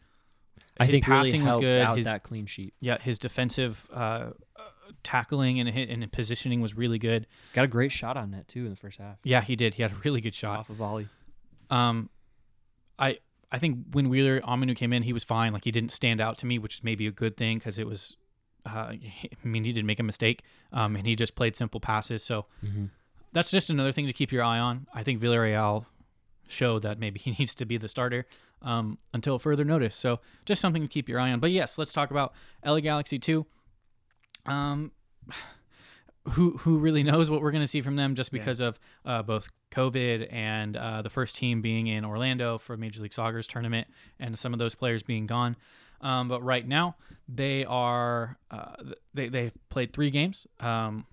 I 0.79 0.85
his 0.85 0.93
think 0.93 1.07
really 1.07 1.25
passing 1.25 1.45
was 1.45 1.57
good. 1.57 1.79
out 1.79 1.97
His, 1.97 2.05
that 2.07 2.23
clean 2.23 2.47
sheet. 2.47 2.75
yeah, 2.81 2.99
his 2.99 3.19
defensive 3.19 3.87
uh, 3.93 3.97
uh, 3.97 4.31
tackling 5.03 5.59
and, 5.61 5.69
and 5.69 6.13
positioning 6.13 6.61
was 6.61 6.77
really 6.77 6.99
good. 6.99 7.27
Got 7.55 7.65
a 7.65 7.69
great 7.69 7.93
shot 7.93 8.17
on 8.17 8.31
net 8.33 8.47
too 8.49 8.65
in 8.65 8.71
the 8.71 8.77
first 8.77 8.99
half. 8.99 9.19
Yeah, 9.25 9.41
he 9.43 9.57
did. 9.57 9.75
He 9.75 9.83
had 9.83 9.93
a 9.93 9.97
really 10.05 10.21
good 10.21 10.35
shot. 10.35 10.59
Off 10.59 10.71
a 10.71 10.75
volley. 10.75 11.09
Um, 11.71 12.11
I 12.99 13.19
I 13.51 13.59
think 13.59 13.79
when 13.93 14.09
Wheeler 14.09 14.41
Aminu 14.41 14.75
came 14.77 14.93
in, 14.93 15.03
he 15.03 15.13
was 15.13 15.25
fine. 15.25 15.53
Like 15.53 15.65
he 15.65 15.71
didn't 15.71 15.91
stand 15.93 16.21
out 16.21 16.39
to 16.39 16.47
me, 16.47 16.59
which 16.59 16.77
is 16.77 16.85
maybe 16.85 17.07
a 17.07 17.11
good 17.13 17.37
thing 17.37 17.59
because 17.59 17.79
it 17.79 17.87
was. 17.87 18.17
Uh, 18.65 18.93
I 18.95 18.99
mean, 19.45 19.65
he 19.65 19.73
didn't 19.73 19.87
make 19.87 20.01
a 20.01 20.03
mistake, 20.05 20.43
um, 20.73 20.97
and 20.97 21.07
he 21.07 21.15
just 21.17 21.35
played 21.37 21.57
simple 21.57 21.81
passes. 21.81 22.23
So 22.23 22.47
Mm-hmm. 22.65 22.87
that's 23.33 23.51
just 23.51 23.71
another 23.71 23.93
thing 23.93 24.07
to 24.07 24.13
keep 24.13 24.33
your 24.33 24.43
eye 24.43 24.59
on. 24.59 24.87
I 24.93 25.03
think 25.05 25.21
Villarreal 25.21 25.87
showed 26.49 26.83
that 26.83 26.99
maybe 26.99 27.19
he 27.21 27.31
needs 27.39 27.55
to 27.57 27.65
be 27.65 27.77
the 27.77 27.89
starter 27.89 28.27
um, 28.63 28.99
until 29.13 29.39
further 29.39 29.65
notice. 29.65 29.95
So 29.97 30.21
just 30.45 30.61
something 30.61 30.83
to 30.83 30.89
keep 30.89 31.09
your 31.09 31.21
eye 31.21 31.31
on. 31.33 31.41
But 31.41 31.51
yes, 31.51 31.79
let's 31.79 31.93
talk 31.93 32.11
about 32.11 32.33
LA 32.65 32.81
Galaxy 32.81 33.19
two. 33.19 33.47
Um, 34.47 34.93
who 36.31 36.57
who 36.59 36.79
really 36.79 37.05
knows 37.05 37.31
what 37.31 37.41
we're 37.41 37.53
going 37.53 37.63
to 37.63 37.69
see 37.69 37.81
from 37.83 37.95
them 37.97 38.15
just 38.17 38.33
Yeah. 38.33 38.41
because 38.41 38.61
of 38.61 38.79
uh, 39.05 39.23
both 39.23 39.49
COVID 39.71 40.33
and 40.33 40.77
uh, 40.77 41.03
the 41.03 41.11
first 41.11 41.37
team 41.37 41.63
being 41.63 41.87
in 41.87 42.05
Orlando 42.05 42.59
for 42.59 42.77
Major 42.77 43.03
League 43.03 43.13
Soccer's 43.13 43.47
tournament 43.47 43.87
and 44.19 44.37
some 44.37 44.53
of 44.53 44.59
those 44.59 44.75
players 44.75 45.03
being 45.05 45.27
gone. 45.27 45.57
Um, 46.01 46.29
but 46.29 46.43
right 46.43 46.67
now 46.67 46.97
they 47.29 47.65
are 47.65 48.39
uh, 48.51 48.75
they 49.15 49.29
they've 49.29 49.53
played 49.69 49.93
three 49.93 50.11
games. 50.11 50.47
Um, 50.61 51.07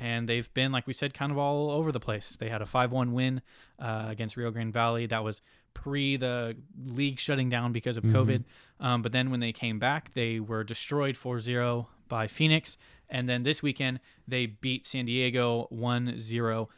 and 0.00 0.28
they've 0.28 0.52
been, 0.54 0.70
like 0.70 0.86
we 0.86 0.92
said, 0.92 1.12
kind 1.12 1.32
of 1.32 1.38
all 1.38 1.72
over 1.72 1.90
the 1.90 1.98
place. 1.98 2.36
They 2.36 2.48
had 2.48 2.62
a 2.62 2.66
5 2.66 2.92
1 2.92 3.12
win 3.14 3.42
uh, 3.80 4.04
against 4.06 4.36
Rio 4.36 4.52
Grande 4.52 4.72
Valley. 4.72 5.06
That 5.06 5.24
was 5.24 5.42
pre 5.82 6.16
the 6.16 6.56
league 6.84 7.20
shutting 7.20 7.48
down 7.48 7.72
because 7.72 7.96
of 7.96 8.04
COVID. 8.04 8.44
Um, 8.80 9.02
but 9.02 9.12
then 9.12 9.30
when 9.30 9.40
they 9.40 9.52
came 9.52 9.78
back, 9.78 10.12
they 10.14 10.40
were 10.40 10.64
destroyed 10.64 11.16
4 11.16 11.38
0 11.38 11.88
by 12.08 12.26
Phoenix. 12.26 12.76
And 13.08 13.28
then 13.28 13.44
this 13.44 13.62
weekend, 13.62 14.00
they 14.26 14.46
beat 14.46 14.86
San 14.86 15.06
Diego 15.06 15.66
1 15.70 16.18
0. 16.18 16.68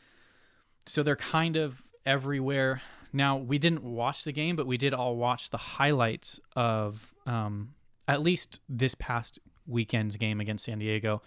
So 0.87 1.03
they're 1.03 1.17
kind 1.17 1.57
of 1.57 1.83
everywhere. 2.05 2.83
Now, 3.13 3.39
we 3.39 3.59
didn't 3.59 3.83
watch 3.83 4.25
the 4.25 4.33
game, 4.33 4.55
but 4.55 4.67
we 4.67 4.77
did 4.77 4.93
all 4.93 5.17
watch 5.17 5.51
the 5.51 5.57
highlights 5.57 6.39
of 6.55 7.15
um, 7.27 7.75
at 8.07 8.21
least 8.23 8.61
this 8.69 8.95
past 8.95 9.41
weekend's 9.67 10.17
game 10.17 10.41
against 10.41 10.65
San 10.65 10.79
Diego. 10.79 11.23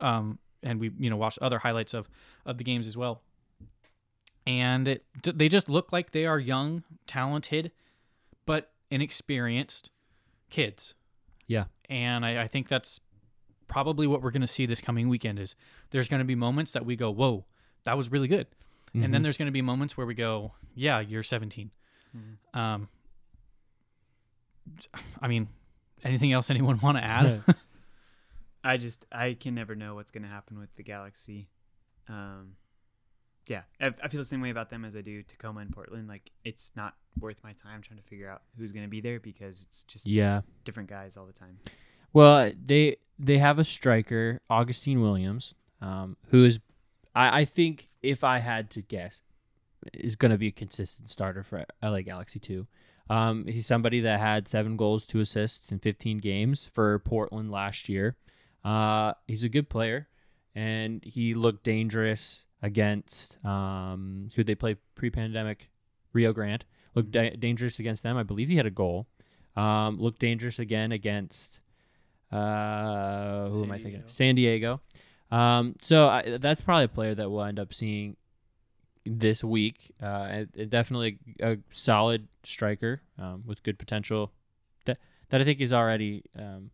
Um, 0.00 0.38
and 0.62 0.80
we, 0.80 0.90
you 0.98 1.10
know, 1.10 1.16
watched 1.16 1.38
other 1.40 1.58
highlights 1.58 1.94
of, 1.94 2.08
of 2.46 2.58
the 2.58 2.64
games 2.64 2.86
as 2.86 2.96
well. 2.96 3.22
And 4.48 4.88
it, 4.88 5.04
they 5.22 5.46
just 5.48 5.68
look 5.68 5.92
like 5.92 6.12
they 6.12 6.24
are 6.24 6.38
young, 6.38 6.82
talented, 7.06 7.70
but 8.46 8.70
inexperienced 8.90 9.90
kids. 10.48 10.94
Yeah. 11.46 11.64
And 11.90 12.24
I, 12.24 12.42
I 12.44 12.48
think 12.48 12.66
that's 12.68 12.98
probably 13.66 14.06
what 14.06 14.22
we're 14.22 14.30
going 14.30 14.40
to 14.40 14.46
see 14.46 14.64
this 14.64 14.80
coming 14.80 15.10
weekend 15.10 15.38
is 15.38 15.54
there's 15.90 16.08
going 16.08 16.20
to 16.20 16.24
be 16.24 16.34
moments 16.34 16.72
that 16.72 16.86
we 16.86 16.96
go, 16.96 17.10
whoa, 17.10 17.44
that 17.84 17.96
was 17.96 18.10
really 18.10 18.28
good. 18.28 18.46
And 18.94 19.02
Mm-hmm. 19.02 19.12
then 19.12 19.22
there's 19.22 19.36
going 19.36 19.46
to 19.48 19.52
be 19.52 19.60
moments 19.60 19.98
where 19.98 20.06
we 20.06 20.14
go, 20.14 20.52
yeah, 20.74 21.00
you're 21.00 21.22
17. 21.22 21.70
Mhm. 22.16 22.58
Um, 22.58 22.88
I 25.20 25.28
mean, 25.28 25.48
anything 26.02 26.32
else 26.32 26.48
anyone 26.48 26.78
want 26.80 26.96
to 26.96 27.04
add? 27.04 27.42
I 28.64 28.78
just 28.78 29.04
I 29.12 29.34
can 29.38 29.54
never 29.54 29.74
know 29.74 29.94
what's 29.94 30.10
going 30.10 30.22
to 30.22 30.28
happen 30.30 30.58
with 30.58 30.74
the 30.76 30.82
Galaxy. 30.82 31.48
Um, 32.08 32.52
yeah, 33.48 33.62
I, 33.80 33.92
I 34.02 34.08
feel 34.08 34.20
the 34.20 34.24
same 34.24 34.40
way 34.40 34.50
about 34.50 34.70
them 34.70 34.84
as 34.84 34.94
I 34.94 35.00
do 35.00 35.22
Tacoma 35.22 35.60
and 35.60 35.72
Portland. 35.72 36.08
Like 36.08 36.30
it's 36.44 36.72
not 36.76 36.94
worth 37.18 37.42
my 37.42 37.52
time 37.52 37.82
trying 37.82 37.98
to 37.98 38.04
figure 38.04 38.28
out 38.28 38.42
who's 38.56 38.72
going 38.72 38.84
to 38.84 38.90
be 38.90 39.00
there 39.00 39.18
because 39.18 39.62
it's 39.62 39.84
just 39.84 40.06
yeah. 40.06 40.42
different 40.64 40.88
guys 40.88 41.16
all 41.16 41.26
the 41.26 41.32
time. 41.32 41.58
Well, 42.12 42.52
they 42.64 42.96
they 43.18 43.38
have 43.38 43.58
a 43.58 43.64
striker, 43.64 44.40
Augustine 44.48 45.00
Williams, 45.00 45.54
um, 45.80 46.16
who 46.28 46.44
is, 46.44 46.60
I, 47.14 47.40
I 47.40 47.44
think, 47.44 47.88
if 48.02 48.22
I 48.22 48.38
had 48.38 48.70
to 48.70 48.82
guess, 48.82 49.22
is 49.92 50.16
going 50.16 50.30
to 50.30 50.38
be 50.38 50.48
a 50.48 50.52
consistent 50.52 51.10
starter 51.10 51.42
for 51.42 51.64
LA 51.82 52.02
Galaxy 52.02 52.38
too. 52.38 52.66
Um, 53.10 53.46
he's 53.46 53.66
somebody 53.66 54.00
that 54.00 54.20
had 54.20 54.46
seven 54.46 54.76
goals, 54.76 55.06
two 55.06 55.20
assists 55.20 55.72
in 55.72 55.78
15 55.78 56.18
games 56.18 56.66
for 56.66 56.98
Portland 57.00 57.50
last 57.50 57.88
year. 57.88 58.16
Uh, 58.64 59.14
he's 59.26 59.44
a 59.44 59.48
good 59.48 59.70
player, 59.70 60.08
and 60.54 61.02
he 61.02 61.34
looked 61.34 61.64
dangerous 61.64 62.44
against 62.62 63.42
um, 63.44 64.28
who 64.34 64.42
they 64.44 64.54
play 64.54 64.76
pre-pandemic, 64.94 65.70
Rio 66.12 66.32
Grande. 66.32 66.64
Looked 66.94 67.10
da- 67.12 67.36
dangerous 67.36 67.78
against 67.78 68.02
them. 68.02 68.16
I 68.16 68.22
believe 68.22 68.48
he 68.48 68.56
had 68.56 68.66
a 68.66 68.70
goal. 68.70 69.06
Um, 69.56 69.98
looked 69.98 70.18
dangerous 70.20 70.58
again 70.58 70.92
against 70.92 71.60
uh, 72.32 73.48
who 73.48 73.56
San 73.60 73.64
am 73.64 73.70
I 73.72 73.76
thinking? 73.76 73.92
Diego. 73.92 74.04
San 74.08 74.34
Diego. 74.34 74.80
Um, 75.30 75.74
so 75.82 76.08
I, 76.08 76.38
that's 76.40 76.60
probably 76.60 76.84
a 76.84 76.88
player 76.88 77.14
that 77.14 77.30
we'll 77.30 77.44
end 77.44 77.58
up 77.58 77.72
seeing 77.74 78.16
this 79.04 79.42
week. 79.44 79.92
Uh, 80.02 80.28
it- 80.30 80.50
it 80.54 80.70
definitely 80.70 81.18
a 81.40 81.58
solid 81.70 82.28
striker 82.44 83.02
um, 83.18 83.42
with 83.46 83.62
good 83.62 83.78
potential. 83.78 84.32
That 84.86 84.98
that 85.30 85.40
I 85.40 85.44
think 85.44 85.60
is 85.60 85.72
already, 85.72 86.22
um, 86.38 86.70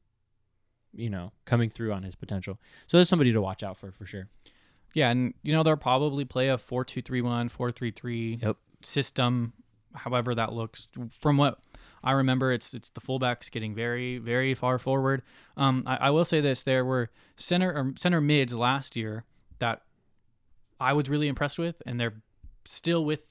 you 0.92 1.10
know, 1.10 1.32
coming 1.44 1.70
through 1.70 1.92
on 1.92 2.02
his 2.04 2.14
potential. 2.14 2.58
So 2.86 2.96
there's 2.96 3.08
somebody 3.08 3.32
to 3.32 3.40
watch 3.40 3.62
out 3.62 3.76
for 3.76 3.90
for 3.92 4.06
sure. 4.06 4.28
Yeah, 4.94 5.10
and 5.10 5.34
you 5.42 5.52
know 5.52 5.62
they'll 5.62 5.76
probably 5.76 6.24
play 6.24 6.48
a 6.48 6.56
4-2-3-1, 6.56 7.50
4-3-3. 7.52 8.42
Yep. 8.42 8.56
system, 8.82 9.52
however 9.94 10.34
that 10.34 10.52
looks. 10.52 10.88
From 11.20 11.36
what 11.36 11.58
I 12.02 12.12
remember, 12.12 12.52
it's 12.52 12.74
it's 12.74 12.90
the 12.90 13.00
fullbacks 13.00 13.50
getting 13.50 13.74
very 13.74 14.18
very 14.18 14.54
far 14.54 14.78
forward. 14.78 15.22
Um, 15.56 15.82
I, 15.86 15.96
I 15.96 16.10
will 16.10 16.24
say 16.24 16.40
this: 16.40 16.62
there 16.62 16.84
were 16.84 17.10
center 17.36 17.70
or 17.70 17.92
center 17.96 18.20
mids 18.20 18.54
last 18.54 18.96
year 18.96 19.24
that 19.58 19.82
I 20.80 20.92
was 20.92 21.08
really 21.08 21.28
impressed 21.28 21.58
with, 21.58 21.82
and 21.86 22.00
they're 22.00 22.22
still 22.64 23.04
with 23.04 23.24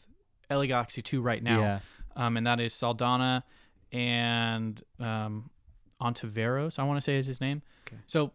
Galaxy 0.50 1.02
two 1.02 1.22
right 1.22 1.42
now. 1.42 1.60
Yeah. 1.60 1.80
Um, 2.16 2.38
and 2.38 2.46
that 2.46 2.60
is 2.60 2.74
Saldana 2.74 3.44
and 3.92 4.82
um, 5.00 5.50
Ontiveros. 6.02 6.80
I 6.80 6.84
want 6.84 6.98
to 6.98 7.02
say 7.02 7.18
is 7.18 7.26
his 7.26 7.42
name. 7.42 7.62
Okay. 7.88 7.98
So, 8.08 8.32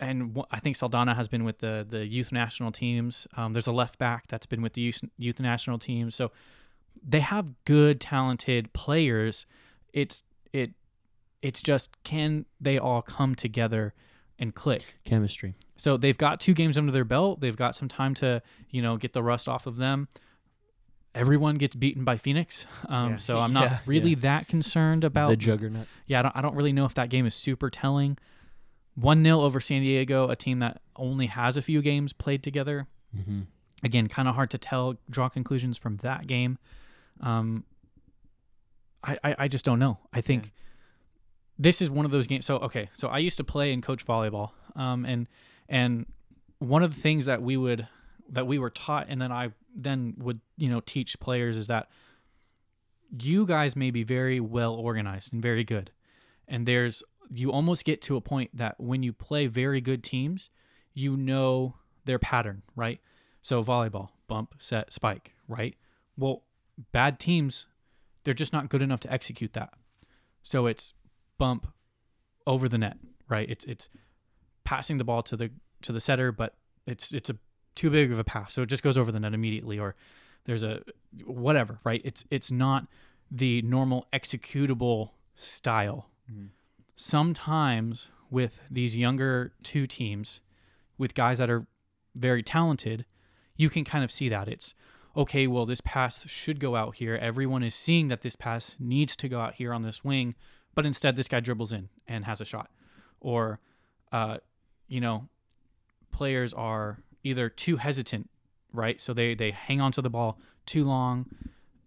and 0.00 0.42
I 0.50 0.60
think 0.60 0.76
Saldana 0.76 1.14
has 1.14 1.28
been 1.28 1.44
with 1.44 1.58
the 1.58 1.86
the 1.88 2.06
youth 2.06 2.32
national 2.32 2.72
teams. 2.72 3.26
Um, 3.36 3.52
there's 3.52 3.66
a 3.66 3.72
left 3.72 3.98
back 3.98 4.26
that's 4.28 4.46
been 4.46 4.62
with 4.62 4.74
the 4.74 4.80
youth, 4.82 5.00
youth 5.16 5.40
national 5.40 5.78
teams. 5.78 6.14
So 6.14 6.30
they 7.06 7.20
have 7.20 7.46
good, 7.64 8.00
talented 8.00 8.72
players. 8.72 9.46
It's 9.92 10.22
it 10.52 10.72
it's 11.42 11.62
just 11.62 11.90
can 12.04 12.46
they 12.60 12.78
all 12.78 13.02
come 13.02 13.34
together 13.34 13.94
and 14.38 14.54
click? 14.54 14.96
Chemistry. 15.04 15.54
So 15.76 15.96
they've 15.96 16.18
got 16.18 16.40
two 16.40 16.54
games 16.54 16.76
under 16.78 16.92
their 16.92 17.04
belt. 17.04 17.40
They've 17.40 17.56
got 17.56 17.74
some 17.76 17.88
time 17.88 18.14
to, 18.14 18.42
you 18.70 18.82
know, 18.82 18.96
get 18.96 19.12
the 19.12 19.22
rust 19.22 19.48
off 19.48 19.66
of 19.66 19.76
them. 19.76 20.08
Everyone 21.14 21.54
gets 21.56 21.74
beaten 21.74 22.04
by 22.04 22.16
Phoenix, 22.16 22.66
um, 22.88 23.10
Yeah. 23.12 23.16
so 23.16 23.40
I'm 23.40 23.52
not 23.52 23.64
Yeah, 23.70 23.78
really 23.86 24.10
yeah. 24.10 24.16
that 24.20 24.48
concerned 24.48 25.02
about. 25.04 25.30
the 25.30 25.36
juggernaut. 25.36 25.86
yeah, 26.06 26.20
I 26.20 26.22
don't, 26.22 26.36
I 26.36 26.40
don't 26.40 26.54
really 26.54 26.72
know 26.72 26.84
if 26.84 26.94
that 26.94 27.08
game 27.10 27.26
is 27.26 27.34
super 27.34 27.70
telling. 27.70 28.18
One 29.00 29.22
0 29.22 29.40
over 29.40 29.60
San 29.60 29.82
Diego, 29.82 30.28
a 30.28 30.36
team 30.36 30.58
that 30.60 30.80
only 30.96 31.26
has 31.26 31.56
a 31.56 31.62
few 31.62 31.82
games 31.82 32.12
played 32.12 32.42
together. 32.42 32.86
Mm-hmm. 33.16 33.42
Again, 33.84 34.08
kind 34.08 34.28
of 34.28 34.34
hard 34.34 34.50
to 34.50 34.58
tell, 34.58 34.96
draw 35.08 35.28
conclusions 35.28 35.78
from 35.78 35.98
that 35.98 36.26
game. 36.26 36.58
Um, 37.20 37.64
I, 39.04 39.18
I, 39.22 39.34
I 39.40 39.48
just 39.48 39.64
don't 39.64 39.78
know. 39.78 39.98
I 40.12 40.20
think 40.20 40.44
Yeah. 40.46 40.50
this 41.58 41.80
is 41.80 41.90
one 41.90 42.04
of 42.04 42.10
those 42.10 42.26
games. 42.26 42.44
So 42.44 42.56
okay, 42.58 42.90
so 42.94 43.08
I 43.08 43.18
used 43.18 43.36
to 43.36 43.44
play 43.44 43.72
and 43.72 43.82
coach 43.82 44.04
volleyball, 44.04 44.50
um, 44.74 45.04
and 45.04 45.28
and 45.68 46.06
one 46.58 46.82
of 46.82 46.94
the 46.94 47.00
things 47.00 47.26
that 47.26 47.40
we 47.40 47.56
would 47.56 47.86
that 48.30 48.46
we 48.48 48.58
were 48.58 48.70
taught, 48.70 49.06
and 49.08 49.20
then 49.22 49.30
I 49.30 49.52
then 49.74 50.14
would 50.18 50.40
you 50.56 50.68
know 50.68 50.80
teach 50.84 51.18
players 51.20 51.56
is 51.56 51.68
that 51.68 51.88
you 53.20 53.46
guys 53.46 53.76
may 53.76 53.90
be 53.90 54.02
very 54.02 54.40
well 54.40 54.74
organized 54.74 55.32
and 55.32 55.40
very 55.40 55.62
good, 55.64 55.92
and 56.48 56.66
there's 56.66 57.02
you 57.30 57.52
almost 57.52 57.84
get 57.84 58.02
to 58.02 58.16
a 58.16 58.20
point 58.20 58.50
that 58.56 58.78
when 58.80 59.02
you 59.02 59.12
play 59.12 59.46
very 59.46 59.80
good 59.80 60.02
teams, 60.02 60.50
you 60.94 61.16
know 61.16 61.74
their 62.04 62.18
pattern, 62.18 62.62
right? 62.74 63.00
So 63.42 63.62
volleyball, 63.62 64.08
bump, 64.26 64.54
set, 64.58 64.92
spike, 64.92 65.34
right? 65.46 65.76
Well, 66.16 66.42
bad 66.92 67.18
teams, 67.18 67.66
they're 68.24 68.34
just 68.34 68.52
not 68.52 68.68
good 68.68 68.82
enough 68.82 69.00
to 69.00 69.12
execute 69.12 69.52
that. 69.54 69.74
So 70.42 70.66
it's 70.66 70.94
bump 71.38 71.66
over 72.46 72.68
the 72.68 72.78
net, 72.78 72.96
right? 73.28 73.48
It's 73.48 73.64
it's 73.64 73.88
passing 74.64 74.98
the 74.98 75.04
ball 75.04 75.22
to 75.24 75.36
the 75.36 75.50
to 75.82 75.92
the 75.92 76.00
setter, 76.00 76.32
but 76.32 76.54
it's 76.86 77.12
it's 77.12 77.30
a 77.30 77.36
too 77.74 77.90
big 77.90 78.10
of 78.10 78.18
a 78.18 78.24
pass, 78.24 78.54
so 78.54 78.62
it 78.62 78.66
just 78.66 78.82
goes 78.82 78.98
over 78.98 79.12
the 79.12 79.20
net 79.20 79.34
immediately. 79.34 79.78
Or 79.78 79.94
there's 80.44 80.62
a 80.62 80.82
whatever, 81.24 81.78
right? 81.84 82.00
It's 82.04 82.24
it's 82.30 82.50
not 82.50 82.86
the 83.30 83.62
normal 83.62 84.06
executable 84.12 85.10
style. 85.36 86.08
Mhm. 86.32 86.48
Sometimes 87.00 88.08
with 88.28 88.60
these 88.68 88.96
younger 88.96 89.52
two 89.62 89.86
teams, 89.86 90.40
with 90.98 91.14
guys 91.14 91.38
that 91.38 91.48
are 91.48 91.64
very 92.16 92.42
talented, 92.42 93.06
you 93.54 93.70
can 93.70 93.84
kind 93.84 94.02
of 94.02 94.10
see 94.10 94.28
that 94.28 94.48
it's 94.48 94.74
okay. 95.16 95.46
Well, 95.46 95.64
this 95.64 95.80
pass 95.80 96.28
should 96.28 96.58
go 96.58 96.74
out 96.74 96.96
here. 96.96 97.14
Everyone 97.14 97.62
is 97.62 97.76
seeing 97.76 98.08
that 98.08 98.22
this 98.22 98.34
pass 98.34 98.74
needs 98.80 99.14
to 99.14 99.28
go 99.28 99.38
out 99.40 99.54
here 99.54 99.72
on 99.72 99.82
this 99.82 100.02
wing, 100.02 100.34
but 100.74 100.84
instead 100.84 101.14
this 101.14 101.28
guy 101.28 101.38
dribbles 101.38 101.70
in 101.70 101.88
and 102.08 102.24
has 102.24 102.40
a 102.40 102.44
shot, 102.44 102.68
or 103.20 103.60
uh, 104.10 104.38
you 104.88 105.00
know, 105.00 105.28
players 106.10 106.52
are 106.52 106.98
either 107.22 107.48
too 107.48 107.76
hesitant, 107.76 108.28
right? 108.72 109.00
So 109.00 109.14
they 109.14 109.36
they 109.36 109.52
hang 109.52 109.80
on 109.80 109.92
to 109.92 110.02
the 110.02 110.10
ball 110.10 110.40
too 110.66 110.84
long, 110.84 111.26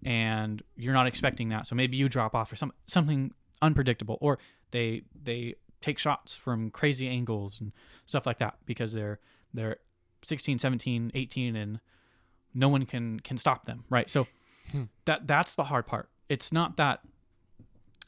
and 0.06 0.64
you're 0.78 0.94
not 0.94 1.08
expecting 1.08 1.50
that. 1.50 1.68
So 1.68 1.76
maybe 1.76 1.98
you 1.98 2.08
drop 2.08 2.34
off 2.34 2.50
or 2.50 2.56
some 2.56 2.72
something 2.86 3.34
unpredictable, 3.62 4.18
or 4.22 4.40
they 4.72 5.04
they 5.24 5.56
take 5.82 5.98
shots 5.98 6.36
from 6.36 6.70
crazy 6.70 7.08
angles 7.08 7.60
and 7.60 7.72
stuff 8.06 8.26
like 8.26 8.40
that 8.40 8.56
because 8.66 8.94
they're 8.94 9.20
they're 9.54 9.78
16, 10.24 10.60
17, 10.60 11.12
18 11.16 11.56
and 11.56 11.80
no 12.54 12.70
one 12.70 12.86
can 12.86 13.20
can 13.20 13.38
stop 13.38 13.66
them, 13.66 13.86
right? 13.90 14.10
So 14.10 14.28
Hmm. 14.72 14.84
that 15.06 15.28
that's 15.28 15.56
the 15.56 15.66
hard 15.66 15.86
part. 15.86 16.10
It's 16.30 16.54
not 16.54 16.78
that 16.78 17.02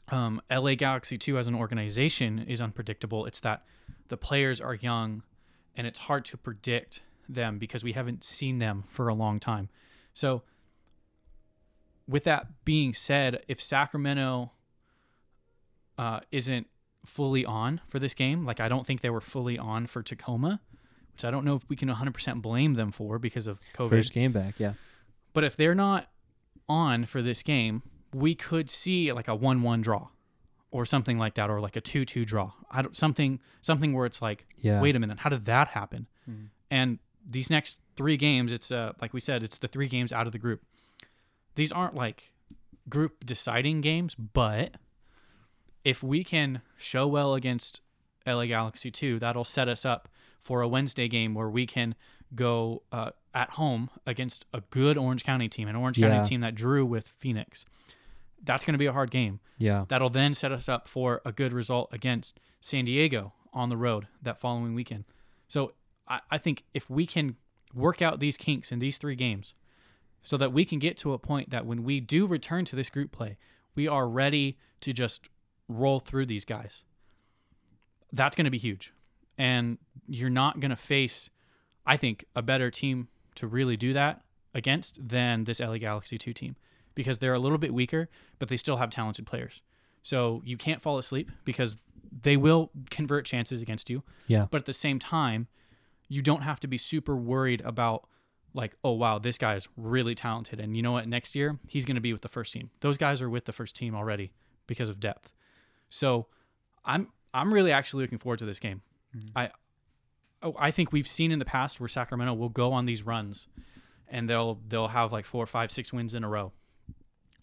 um, 0.08 0.40
LA 0.50 0.74
Galaxy 0.74 1.18
2 1.18 1.36
as 1.38 1.46
an 1.46 1.54
organization 1.54 2.38
is 2.38 2.60
unpredictable. 2.60 3.26
It's 3.26 3.40
that 3.40 3.64
the 4.08 4.16
players 4.16 4.60
are 4.60 4.74
young 4.74 5.22
and 5.76 5.86
it's 5.86 5.98
hard 5.98 6.24
to 6.26 6.36
predict 6.38 7.02
them 7.28 7.58
because 7.58 7.82
we 7.84 7.92
haven't 7.92 8.24
seen 8.24 8.58
them 8.58 8.84
for 8.88 9.08
a 9.08 9.14
long 9.14 9.40
time. 9.40 9.68
So, 10.14 10.42
with 12.06 12.24
that 12.24 12.64
being 12.64 12.92
said, 12.94 13.42
if 13.48 13.62
Sacramento 13.62 14.52
uh, 15.98 16.20
isn't 16.32 16.66
fully 17.06 17.44
on 17.44 17.80
for 17.88 17.98
this 17.98 18.14
game, 18.14 18.44
like 18.44 18.60
I 18.60 18.68
don't 18.68 18.86
think 18.86 19.00
they 19.00 19.10
were 19.10 19.20
fully 19.20 19.58
on 19.58 19.86
for 19.86 20.02
Tacoma, 20.02 20.60
which 21.12 21.24
I 21.24 21.30
don't 21.30 21.44
know 21.44 21.54
if 21.54 21.62
we 21.68 21.76
can 21.76 21.88
100% 21.88 22.40
blame 22.42 22.74
them 22.74 22.90
for 22.92 23.18
because 23.18 23.46
of 23.46 23.60
COVID. 23.74 23.90
First 23.90 24.12
game 24.12 24.32
back. 24.32 24.58
Yeah. 24.58 24.74
But 25.32 25.44
if 25.44 25.56
they're 25.56 25.74
not 25.74 26.08
on 26.68 27.04
for 27.04 27.20
this 27.22 27.42
game, 27.42 27.82
we 28.14 28.34
could 28.34 28.70
see 28.70 29.12
like 29.12 29.28
a 29.28 29.34
one-one 29.34 29.82
draw, 29.82 30.08
or 30.70 30.84
something 30.86 31.18
like 31.18 31.34
that, 31.34 31.50
or 31.50 31.60
like 31.60 31.76
a 31.76 31.80
two-two 31.80 32.24
draw. 32.24 32.52
I 32.70 32.82
don't 32.82 32.96
something 32.96 33.40
something 33.60 33.92
where 33.92 34.06
it's 34.06 34.22
like, 34.22 34.46
Yeah. 34.58 34.80
wait 34.80 34.96
a 34.96 34.98
minute, 34.98 35.18
how 35.18 35.30
did 35.30 35.44
that 35.44 35.68
happen? 35.68 36.06
Mhm. 36.28 36.48
And 36.70 36.98
these 37.28 37.50
next 37.50 37.80
three 37.96 38.16
games, 38.16 38.52
it's 38.52 38.70
uh 38.72 38.92
like 39.00 39.12
we 39.12 39.20
said, 39.20 39.42
it's 39.42 39.58
the 39.58 39.68
three 39.68 39.88
games 39.88 40.12
out 40.12 40.26
of 40.26 40.32
the 40.32 40.38
group. 40.38 40.62
These 41.54 41.70
aren't 41.70 41.94
like 41.94 42.32
group 42.88 43.24
deciding 43.24 43.80
games, 43.82 44.14
but 44.14 44.74
if 45.84 46.02
we 46.02 46.24
can 46.24 46.62
show 46.76 47.06
well 47.06 47.34
against 47.34 47.80
LA 48.26 48.46
Galaxy 48.46 48.90
2, 48.90 49.18
that'll 49.18 49.44
set 49.44 49.68
us 49.68 49.84
up 49.84 50.08
for 50.42 50.62
a 50.62 50.68
Wednesday 50.68 51.08
game 51.08 51.34
where 51.34 51.48
we 51.48 51.66
can 51.66 51.94
go 52.34 52.82
uh, 52.92 53.10
at 53.34 53.50
home 53.50 53.90
against 54.06 54.46
a 54.52 54.60
good 54.70 54.96
Orange 54.96 55.24
County 55.24 55.48
team, 55.48 55.68
an 55.68 55.76
Orange 55.76 55.98
Yeah. 55.98 56.08
County 56.10 56.28
team 56.28 56.40
that 56.40 56.54
drew 56.54 56.84
with 56.84 57.14
Phoenix. 57.18 57.64
That's 58.42 58.64
going 58.64 58.74
to 58.74 58.78
be 58.78 58.86
a 58.86 58.92
hard 58.92 59.10
game. 59.10 59.40
Yeah. 59.58 59.84
That'll 59.88 60.10
then 60.10 60.34
set 60.34 60.52
us 60.52 60.68
up 60.68 60.88
for 60.88 61.22
a 61.24 61.32
good 61.32 61.52
result 61.52 61.88
against 61.92 62.40
San 62.60 62.84
Diego 62.84 63.32
on 63.52 63.68
the 63.68 63.76
road 63.76 64.06
that 64.22 64.38
following 64.38 64.74
weekend. 64.74 65.04
So 65.48 65.72
I, 66.08 66.20
I 66.30 66.38
think 66.38 66.64
if 66.74 66.90
we 66.90 67.06
can 67.06 67.36
work 67.74 68.02
out 68.02 68.20
these 68.20 68.36
kinks 68.36 68.70
in 68.72 68.78
these 68.80 68.98
three 68.98 69.16
games 69.16 69.54
so 70.22 70.36
that 70.36 70.52
we 70.52 70.64
can 70.64 70.78
get 70.78 70.96
to 70.98 71.12
a 71.12 71.18
point 71.18 71.50
that 71.50 71.66
when 71.66 71.84
we 71.84 72.00
do 72.00 72.26
return 72.26 72.64
to 72.66 72.76
this 72.76 72.90
group 72.90 73.12
play, 73.12 73.36
we 73.74 73.88
are 73.88 74.08
ready 74.08 74.58
to 74.80 74.92
just 74.92 75.28
roll 75.68 76.00
through 76.00 76.26
these 76.26 76.44
guys. 76.44 76.84
That's 78.12 78.36
going 78.36 78.44
to 78.44 78.50
be 78.50 78.58
huge. 78.58 78.92
And 79.38 79.78
you're 80.06 80.30
not 80.30 80.60
going 80.60 80.70
to 80.70 80.76
face, 80.76 81.30
I 81.86 81.96
think, 81.96 82.24
a 82.36 82.42
better 82.42 82.70
team 82.70 83.08
to 83.36 83.46
really 83.46 83.76
do 83.76 83.92
that 83.94 84.22
against 84.54 85.06
than 85.06 85.44
this 85.44 85.60
LA 85.60 85.78
Galaxy 85.78 86.18
2 86.18 86.32
team 86.32 86.56
because 86.94 87.18
they're 87.18 87.34
a 87.34 87.38
little 87.38 87.58
bit 87.58 87.74
weaker, 87.74 88.08
but 88.38 88.48
they 88.48 88.56
still 88.56 88.76
have 88.76 88.90
talented 88.90 89.26
players. 89.26 89.62
So 90.02 90.42
you 90.44 90.56
can't 90.56 90.80
fall 90.80 90.98
asleep 90.98 91.30
because 91.44 91.78
they 92.22 92.36
will 92.36 92.70
convert 92.90 93.24
chances 93.24 93.62
against 93.62 93.90
you. 93.90 94.04
Yeah. 94.28 94.46
But 94.50 94.58
at 94.58 94.66
the 94.66 94.72
same 94.72 94.98
time, 94.98 95.48
you 96.08 96.22
don't 96.22 96.42
have 96.42 96.60
to 96.60 96.68
be 96.68 96.76
super 96.76 97.16
worried 97.16 97.62
about 97.64 98.06
like, 98.52 98.76
oh 98.84 98.92
wow, 98.92 99.18
this 99.18 99.36
guy 99.36 99.56
is 99.56 99.68
really 99.76 100.14
talented, 100.14 100.60
and 100.60 100.76
you 100.76 100.82
know 100.82 100.92
what? 100.92 101.08
Next 101.08 101.34
year 101.34 101.58
he's 101.66 101.84
going 101.84 101.96
to 101.96 102.00
be 102.00 102.12
with 102.12 102.22
the 102.22 102.28
first 102.28 102.52
team. 102.52 102.70
Those 102.80 102.96
guys 102.96 103.20
are 103.20 103.28
with 103.28 103.46
the 103.46 103.52
first 103.52 103.74
team 103.74 103.96
already 103.96 104.32
because 104.68 104.88
of 104.88 105.00
depth. 105.00 105.32
So 105.94 106.26
I'm 106.84 107.08
I'm 107.32 107.54
really 107.54 107.70
actually 107.70 108.02
looking 108.02 108.18
forward 108.18 108.40
to 108.40 108.44
this 108.44 108.58
game. 108.58 108.82
I 109.36 109.50
oh, 110.42 110.56
I 110.58 110.72
think 110.72 110.92
we've 110.92 111.06
seen 111.06 111.30
in 111.30 111.38
the 111.38 111.44
past 111.44 111.78
where 111.78 111.88
Sacramento 111.88 112.34
will 112.34 112.48
go 112.48 112.72
on 112.72 112.84
these 112.84 113.04
runs, 113.04 113.46
and 114.08 114.28
they'll 114.28 114.58
they'll 114.66 114.88
have 114.88 115.12
like 115.12 115.24
four, 115.24 115.46
five, 115.46 115.70
six 115.70 115.92
wins 115.92 116.12
in 116.12 116.24
a 116.24 116.28
row. 116.28 116.50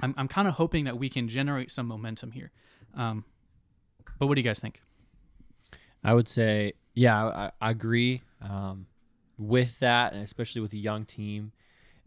I'm 0.02 0.14
I'm 0.18 0.28
kind 0.28 0.50
of 0.50 0.56
hoping 0.56 0.84
that 0.84 1.00
we 1.00 1.08
can 1.08 1.30
generate 1.30 1.72
some 1.72 1.88
momentum 1.88 2.32
here. 2.32 2.52
Um, 2.94 3.24
but 4.20 4.28
what 4.28 4.36
do 4.36 4.42
you 4.42 4.46
guys 4.46 4.60
think? 4.60 4.82
I 6.04 6.14
would 6.14 6.28
say, 6.28 6.74
yeah, 6.94 7.24
I, 7.24 7.52
I 7.62 7.72
agree 7.72 8.22
um, 8.42 8.86
with 9.38 9.80
that, 9.80 10.12
and 10.12 10.24
especially 10.24 10.62
with 10.62 10.74
a 10.74 10.78
young 10.78 11.06
team. 11.06 11.54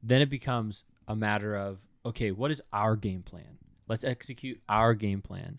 Then 0.03 0.20
it 0.20 0.28
becomes 0.28 0.84
a 1.09 1.16
matter 1.16 1.57
of 1.57 1.88
okay, 2.05 2.32
what 2.32 2.51
is 2.51 2.61
our 2.70 2.97
game 2.97 3.22
plan? 3.22 3.57
Let's 3.88 4.05
execute 4.05 4.61
our 4.68 4.92
game 4.92 5.22
plan. 5.22 5.59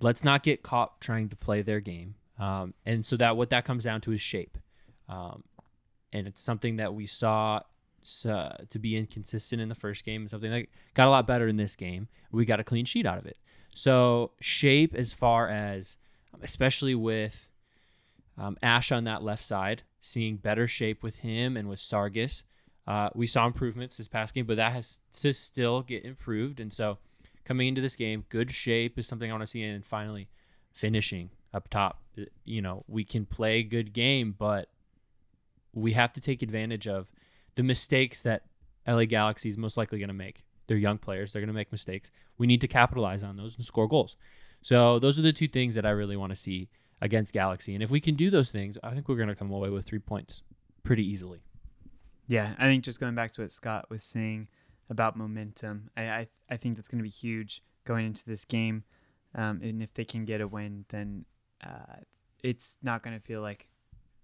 Let's 0.00 0.24
not 0.24 0.42
get 0.42 0.62
caught 0.62 1.00
trying 1.00 1.28
to 1.30 1.36
play 1.36 1.62
their 1.62 1.80
game. 1.80 2.14
Um, 2.38 2.74
and 2.86 3.04
so 3.04 3.16
that 3.16 3.36
what 3.36 3.50
that 3.50 3.64
comes 3.64 3.84
down 3.84 4.00
to 4.02 4.12
is 4.12 4.20
shape, 4.20 4.58
um, 5.08 5.42
and 6.12 6.28
it's 6.28 6.42
something 6.42 6.76
that 6.76 6.94
we 6.94 7.06
saw 7.06 7.60
uh, 8.26 8.52
to 8.70 8.78
be 8.78 8.96
inconsistent 8.96 9.60
in 9.60 9.68
the 9.68 9.74
first 9.74 10.04
game 10.04 10.22
and 10.22 10.30
something 10.30 10.50
that 10.50 10.66
got 10.94 11.08
a 11.08 11.10
lot 11.10 11.26
better 11.26 11.48
in 11.48 11.56
this 11.56 11.76
game. 11.76 12.08
We 12.30 12.44
got 12.44 12.60
a 12.60 12.64
clean 12.64 12.84
sheet 12.84 13.06
out 13.06 13.18
of 13.18 13.26
it. 13.26 13.36
So 13.74 14.32
shape 14.40 14.94
as 14.94 15.12
far 15.12 15.48
as, 15.48 15.98
especially 16.42 16.94
with 16.94 17.48
um, 18.38 18.56
Ash 18.62 18.92
on 18.92 19.04
that 19.04 19.22
left 19.22 19.42
side, 19.44 19.82
seeing 20.00 20.36
better 20.36 20.66
shape 20.66 21.02
with 21.02 21.16
him 21.16 21.56
and 21.56 21.68
with 21.68 21.80
Sargis. 21.80 22.44
Uh, 22.86 23.10
we 23.14 23.26
saw 23.26 23.46
improvements 23.46 23.98
this 23.98 24.08
past 24.08 24.34
game, 24.34 24.46
but 24.46 24.56
that 24.56 24.72
has 24.72 25.00
to 25.20 25.32
still 25.34 25.82
get 25.82 26.04
improved. 26.04 26.60
And 26.60 26.72
so 26.72 26.98
coming 27.48 27.66
into 27.68 27.80
this 27.80 27.96
game, 27.96 28.26
good 28.28 28.50
shape 28.50 28.98
is 28.98 29.06
something 29.06 29.30
I 29.30 29.32
want 29.32 29.42
to 29.42 29.46
see. 29.46 29.62
And 29.62 29.84
finally, 29.84 30.28
finishing 30.74 31.30
up 31.54 31.68
top. 31.68 32.02
Uh, 32.16 32.24
You 32.44 32.62
know, 32.62 32.84
we 32.86 33.04
can 33.04 33.24
play 33.24 33.62
good 33.62 33.92
game, 33.94 34.34
but 34.38 34.68
we 35.72 35.94
have 35.94 36.12
to 36.12 36.20
take 36.20 36.42
advantage 36.42 36.86
of 36.86 37.10
the 37.54 37.62
mistakes 37.62 38.22
that 38.22 38.42
LA 38.86 39.06
Galaxy 39.06 39.48
is 39.48 39.56
most 39.56 39.76
likely 39.76 39.98
going 39.98 40.10
to 40.10 40.16
make. 40.16 40.44
They're 40.66 40.76
young 40.76 40.98
players. 40.98 41.32
They're 41.32 41.40
going 41.40 41.48
to 41.48 41.54
make 41.54 41.72
mistakes. 41.72 42.10
We 42.36 42.46
need 42.46 42.60
to 42.60 42.68
capitalize 42.68 43.24
on 43.24 43.36
those 43.36 43.56
and 43.56 43.64
score 43.64 43.88
goals. 43.88 44.16
So 44.60 44.98
those 44.98 45.18
are 45.18 45.22
the 45.22 45.32
two 45.32 45.48
things 45.48 45.74
that 45.74 45.86
I 45.86 45.90
really 45.90 46.16
want 46.16 46.30
to 46.30 46.36
see 46.36 46.68
against 47.00 47.32
Galaxy. 47.32 47.74
And 47.74 47.82
if 47.82 47.90
we 47.90 48.00
can 48.00 48.14
do 48.14 48.28
those 48.28 48.50
things, 48.50 48.76
I 48.82 48.92
think 48.92 49.08
we're 49.08 49.16
going 49.16 49.28
to 49.28 49.34
come 49.34 49.50
away 49.50 49.70
with 49.70 49.86
three 49.86 50.00
points 50.00 50.42
pretty 50.82 51.06
easily. 51.06 51.40
Yeah, 52.26 52.54
I 52.58 52.66
think 52.66 52.84
just 52.84 53.00
going 53.00 53.14
back 53.14 53.32
to 53.32 53.40
what 53.42 53.52
Scott 53.52 53.86
was 53.88 54.04
saying 54.04 54.48
about 54.90 55.16
momentum, 55.16 55.90
I 55.96 56.02
I, 56.10 56.28
I 56.50 56.56
think 56.56 56.76
that's 56.76 56.88
going 56.88 56.98
to 56.98 57.02
be 57.04 57.08
huge 57.08 57.62
going 57.84 58.06
into 58.06 58.24
this 58.24 58.44
game. 58.44 58.84
Um, 59.34 59.60
and 59.62 59.82
if 59.82 59.92
they 59.94 60.04
can 60.04 60.24
get 60.24 60.40
a 60.40 60.48
win, 60.48 60.84
then 60.88 61.24
uh, 61.62 62.00
it's 62.42 62.78
not 62.82 63.02
going 63.02 63.18
to 63.18 63.22
feel 63.22 63.42
like 63.42 63.68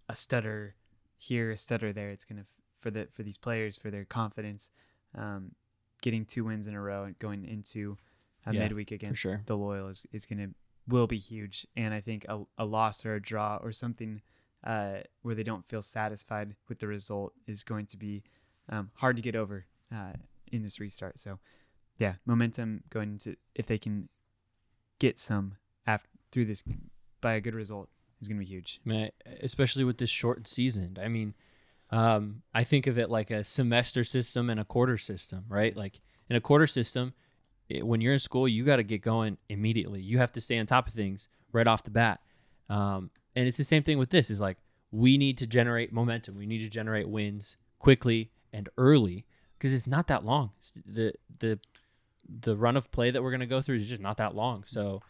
a 0.08 0.16
stutter 0.16 0.74
here, 1.16 1.50
a 1.50 1.56
stutter 1.56 1.92
there. 1.92 2.10
It's 2.10 2.24
going 2.24 2.40
to 2.40 2.46
for 2.78 2.90
the 2.90 3.08
for 3.10 3.22
these 3.22 3.38
players 3.38 3.76
for 3.78 3.90
their 3.90 4.04
confidence, 4.04 4.70
um, 5.16 5.52
getting 6.02 6.24
two 6.24 6.44
wins 6.44 6.66
in 6.66 6.74
a 6.74 6.80
row 6.80 7.04
and 7.04 7.18
going 7.18 7.44
into 7.44 7.96
a 8.46 8.52
Yeah, 8.52 8.60
midweek 8.60 8.90
against 8.92 9.20
sure. 9.20 9.42
the 9.46 9.56
Loyal 9.56 9.88
is, 9.88 10.06
is 10.12 10.26
going 10.26 10.38
to 10.38 10.54
will 10.86 11.06
be 11.06 11.18
huge. 11.18 11.66
And 11.76 11.94
I 11.94 12.00
think 12.00 12.26
a, 12.28 12.42
a 12.58 12.64
loss 12.64 13.06
or 13.06 13.14
a 13.14 13.22
draw 13.22 13.56
or 13.62 13.72
something 13.72 14.20
uh, 14.64 14.96
where 15.22 15.34
they 15.34 15.42
don't 15.42 15.66
feel 15.66 15.80
satisfied 15.82 16.56
with 16.68 16.78
the 16.78 16.86
result 16.86 17.32
is 17.46 17.64
going 17.64 17.86
to 17.86 17.96
be 17.96 18.22
um, 18.68 18.90
hard 18.94 19.16
to 19.16 19.22
get 19.22 19.34
over 19.34 19.64
uh, 19.94 20.12
in 20.52 20.62
this 20.62 20.80
restart. 20.80 21.18
So, 21.18 21.38
yeah, 21.98 22.14
momentum 22.26 22.84
going 22.90 23.12
into 23.12 23.36
if 23.54 23.66
they 23.66 23.78
can 23.78 24.08
get 24.98 25.18
some 25.18 25.56
after 25.86 26.08
through 26.32 26.46
this 26.46 26.64
by 27.20 27.34
a 27.34 27.40
good 27.40 27.54
result 27.54 27.88
is 28.20 28.28
going 28.28 28.38
to 28.38 28.44
be 28.44 28.50
huge. 28.50 28.80
I 28.84 28.88
mean, 28.88 29.10
especially 29.42 29.84
with 29.84 29.98
this 29.98 30.10
shortened 30.10 30.48
season. 30.48 30.98
I 31.00 31.08
mean, 31.08 31.34
um, 31.90 32.42
I 32.52 32.64
think 32.64 32.86
of 32.86 32.98
it 32.98 33.10
like 33.10 33.30
a 33.30 33.44
semester 33.44 34.02
system 34.02 34.50
and 34.50 34.58
a 34.58 34.64
quarter 34.64 34.98
system, 34.98 35.44
right? 35.48 35.76
Like 35.76 36.00
in 36.28 36.36
a 36.36 36.40
quarter 36.40 36.66
system, 36.66 37.14
it, 37.68 37.86
when 37.86 38.00
you're 38.00 38.12
in 38.12 38.18
school, 38.18 38.48
you 38.48 38.64
got 38.64 38.76
to 38.76 38.82
get 38.82 39.02
going 39.02 39.38
immediately. 39.48 40.00
You 40.00 40.18
have 40.18 40.32
to 40.32 40.40
stay 40.40 40.58
on 40.58 40.66
top 40.66 40.88
of 40.88 40.94
things 40.94 41.28
right 41.52 41.66
off 41.66 41.84
the 41.84 41.90
bat. 41.90 42.20
Um, 42.68 43.10
and 43.36 43.46
it's 43.46 43.58
the 43.58 43.64
same 43.64 43.82
thing 43.82 43.98
with 43.98 44.10
this. 44.10 44.30
Is 44.30 44.40
like 44.40 44.58
we 44.90 45.18
need 45.18 45.38
to 45.38 45.46
generate 45.46 45.92
momentum. 45.92 46.36
We 46.36 46.46
need 46.46 46.62
to 46.62 46.70
generate 46.70 47.08
wins 47.08 47.56
quickly 47.78 48.30
and 48.52 48.68
early 48.78 49.26
because 49.64 49.72
it's 49.72 49.86
not 49.86 50.08
that 50.08 50.26
long. 50.26 50.50
The 50.84 51.14
the 51.38 51.58
the 52.42 52.54
run 52.54 52.76
of 52.76 52.90
play 52.90 53.10
that 53.10 53.22
we're 53.22 53.30
gonna 53.30 53.46
go 53.46 53.62
through 53.62 53.76
is 53.76 53.88
just 53.88 54.02
not 54.02 54.18
that 54.18 54.34
long. 54.34 54.64
So 54.66 55.00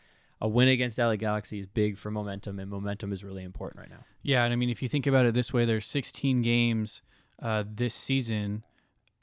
a 0.40 0.46
win 0.46 0.68
against 0.68 0.96
LA 0.96 1.16
Galaxy 1.16 1.59
is 1.59 1.66
big 1.66 1.98
for 1.98 2.12
momentum, 2.12 2.61
and 2.61 2.70
momentum 2.70 3.12
is 3.12 3.24
really 3.24 3.42
important 3.42 3.80
right 3.80 3.90
now. 3.90 4.05
Yeah, 4.22 4.44
and 4.44 4.52
I 4.52 4.57
mean, 4.57 4.70
if 4.70 4.80
you 4.80 4.88
think 4.88 5.09
about 5.09 5.26
it 5.26 5.34
this 5.34 5.52
way, 5.52 5.64
there's 5.64 5.86
16 5.86 6.42
games 6.42 7.02
uh, 7.42 7.64
this 7.68 7.96
season. 7.96 8.62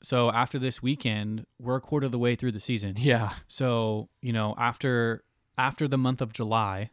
So 0.03 0.29
after 0.33 0.59
this 0.59 0.83
weekend, 0.83 1.45
we're 1.59 1.77
a 1.77 1.81
quarter 1.81 2.07
of 2.07 2.11
the 2.11 2.19
way 2.19 2.35
through 2.35 2.51
the 2.51 2.59
season. 2.59 2.95
Yeah. 2.99 3.31
So 3.47 4.09
you 4.21 4.33
know, 4.33 4.53
after 4.57 5.23
after 5.57 5.87
the 5.87 5.97
month 5.97 6.21
of 6.21 6.33
July, 6.33 6.89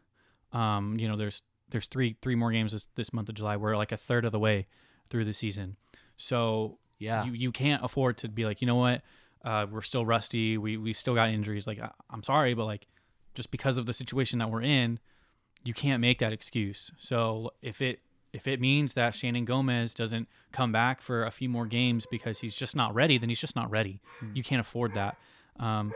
um, 0.52 0.96
you 1.00 1.08
know, 1.08 1.16
there's 1.16 1.42
there's 1.70 1.88
three 1.88 2.16
three 2.22 2.36
more 2.36 2.52
games 2.52 2.70
this, 2.70 2.86
this 2.94 3.12
month 3.12 3.30
of 3.30 3.34
July. 3.34 3.56
We're 3.56 3.76
like 3.76 3.90
a 3.90 3.96
third 3.96 4.24
of 4.24 4.30
the 4.30 4.38
way 4.38 4.68
through 5.08 5.24
the 5.24 5.34
season. 5.34 5.76
So 6.16 6.78
Yeah. 6.98 7.24
you 7.24 7.32
you 7.32 7.52
can't 7.52 7.84
afford 7.84 8.18
to 8.18 8.28
be 8.28 8.44
like, 8.44 8.60
you 8.60 8.66
know 8.66 8.76
what, 8.76 9.02
uh, 9.44 9.66
we're 9.70 9.82
still 9.82 10.04
rusty. 10.04 10.58
We 10.58 10.76
we 10.76 10.92
still 10.92 11.14
got 11.14 11.28
injuries. 11.30 11.66
Like 11.66 11.80
I, 11.80 11.90
I'm 12.10 12.22
sorry, 12.22 12.54
but 12.54 12.64
like 12.64 12.86
just 13.34 13.50
because 13.50 13.78
of 13.78 13.86
the 13.86 13.92
situation 13.92 14.38
that 14.40 14.50
we're 14.50 14.62
in, 14.62 14.98
you 15.64 15.74
can't 15.74 16.00
make 16.00 16.18
that 16.18 16.32
excuse. 16.32 16.90
So 16.98 17.52
if 17.62 17.80
it 17.80 18.00
if 18.32 18.46
it 18.46 18.60
means 18.60 18.94
that 18.94 19.14
Shannon 19.14 19.44
Gomez 19.44 19.94
doesn't 19.94 20.28
come 20.52 20.72
back 20.72 21.00
for 21.00 21.24
a 21.24 21.30
few 21.30 21.48
more 21.48 21.66
games 21.66 22.06
because 22.10 22.38
he's 22.40 22.54
just 22.54 22.76
not 22.76 22.94
ready, 22.94 23.16
then 23.16 23.28
he's 23.28 23.40
just 23.40 23.56
not 23.56 23.70
ready. 23.70 24.00
You 24.34 24.42
can't 24.42 24.60
afford 24.60 24.94
that. 24.94 25.16
Um, 25.58 25.92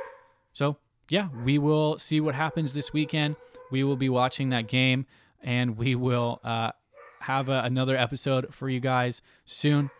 so 0.52 0.76
yeah, 1.08 1.28
we 1.44 1.58
will 1.58 1.98
see 1.98 2.20
what 2.20 2.34
happens 2.34 2.72
this 2.72 2.92
weekend. 2.92 3.36
We 3.70 3.84
will 3.84 3.96
be 3.96 4.08
watching 4.08 4.50
that 4.50 4.68
game, 4.68 5.06
and 5.42 5.76
we 5.76 5.94
will 5.94 6.40
uh, 6.44 6.72
have 7.20 7.48
a, 7.48 7.62
another 7.62 7.96
episode 7.96 8.54
for 8.54 8.68
you 8.68 8.80
guys 8.80 9.20
soon. 9.44 9.90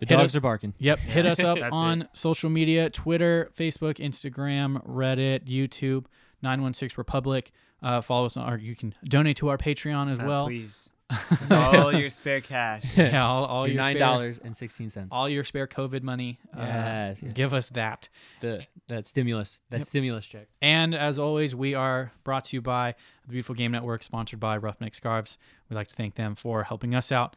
The 0.00 0.06
hit 0.06 0.16
dogs 0.16 0.32
us- 0.32 0.36
are 0.36 0.40
barking. 0.40 0.74
Yep. 0.78 0.98
Hit 0.98 1.26
us 1.26 1.40
up 1.44 1.58
That's 1.58 1.72
on 1.72 2.08
social 2.12 2.50
media 2.50 2.90
Twitter, 2.90 3.50
Facebook, 3.56 3.94
Instagram, 3.98 4.84
Reddit, 4.86 5.44
YouTube, 5.46 6.06
916 6.42 6.96
Republic. 6.98 7.52
Uh, 7.82 8.00
follow 8.02 8.26
us 8.26 8.36
on, 8.36 8.52
or 8.52 8.58
you 8.58 8.74
can 8.76 8.92
donate 9.04 9.36
to 9.38 9.48
our 9.48 9.56
Patreon 9.56 10.10
as 10.12 10.20
Uh, 10.20 10.24
well. 10.26 10.44
please, 10.46 10.92
all 11.50 11.92
your 11.94 12.10
spare 12.10 12.40
cash. 12.42 12.84
Yeah, 12.96 13.26
all, 13.26 13.44
all 13.46 13.66
your, 13.66 13.74
Your 13.76 13.82
nine 13.84 13.96
dollars 13.98 14.38
and 14.38 14.54
sixteen 14.54 14.90
all 15.10 15.28
your 15.30 15.44
spare 15.44 15.66
COVID 15.66 16.02
money. 16.02 16.38
uh, 16.54 16.60
Yes, 16.60 17.22
yes. 17.22 17.32
Give 17.32 17.54
us 17.54 17.70
that. 17.70 18.08
The 18.40 18.66
that 18.88 19.06
stimulus, 19.06 19.62
that 19.70 19.78
Yep. 19.78 19.86
stimulus 19.86 20.26
check. 20.26 20.48
And 20.60 20.94
as 20.94 21.18
always, 21.18 21.54
we 21.54 21.74
are 21.74 22.12
brought 22.22 22.44
to 22.46 22.56
you 22.56 22.60
by 22.60 22.94
the 23.24 23.28
Beautiful 23.30 23.54
Game 23.54 23.72
Network, 23.72 24.02
sponsored 24.02 24.40
by 24.40 24.56
Roughneck 24.58 24.94
Scarves. 24.94 25.38
We'd 25.70 25.76
like 25.76 25.88
to 25.88 25.94
thank 25.94 26.16
them 26.16 26.34
for 26.34 26.64
helping 26.64 26.94
us 26.94 27.10
out. 27.10 27.34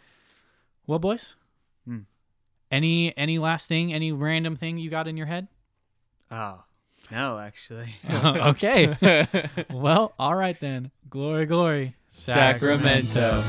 Well, 0.87 0.99
boys. 0.99 1.35
Any 2.73 3.15
any 3.17 3.37
last 3.37 3.69
thing, 3.69 3.93
any 3.93 4.11
random 4.11 4.55
thing 4.55 4.77
you 4.77 4.89
got 4.89 5.07
in 5.07 5.15
your 5.15 5.27
head? 5.27 5.47
Oh 6.31 6.63
no, 7.11 7.37
actually. 7.37 7.95
Oh, 8.09 8.49
okay. 8.49 9.25
well, 9.71 10.13
all 10.17 10.35
right 10.35 10.59
then. 10.59 10.91
Glory, 11.09 11.45
glory. 11.45 11.95
Sacramento. 12.11 13.43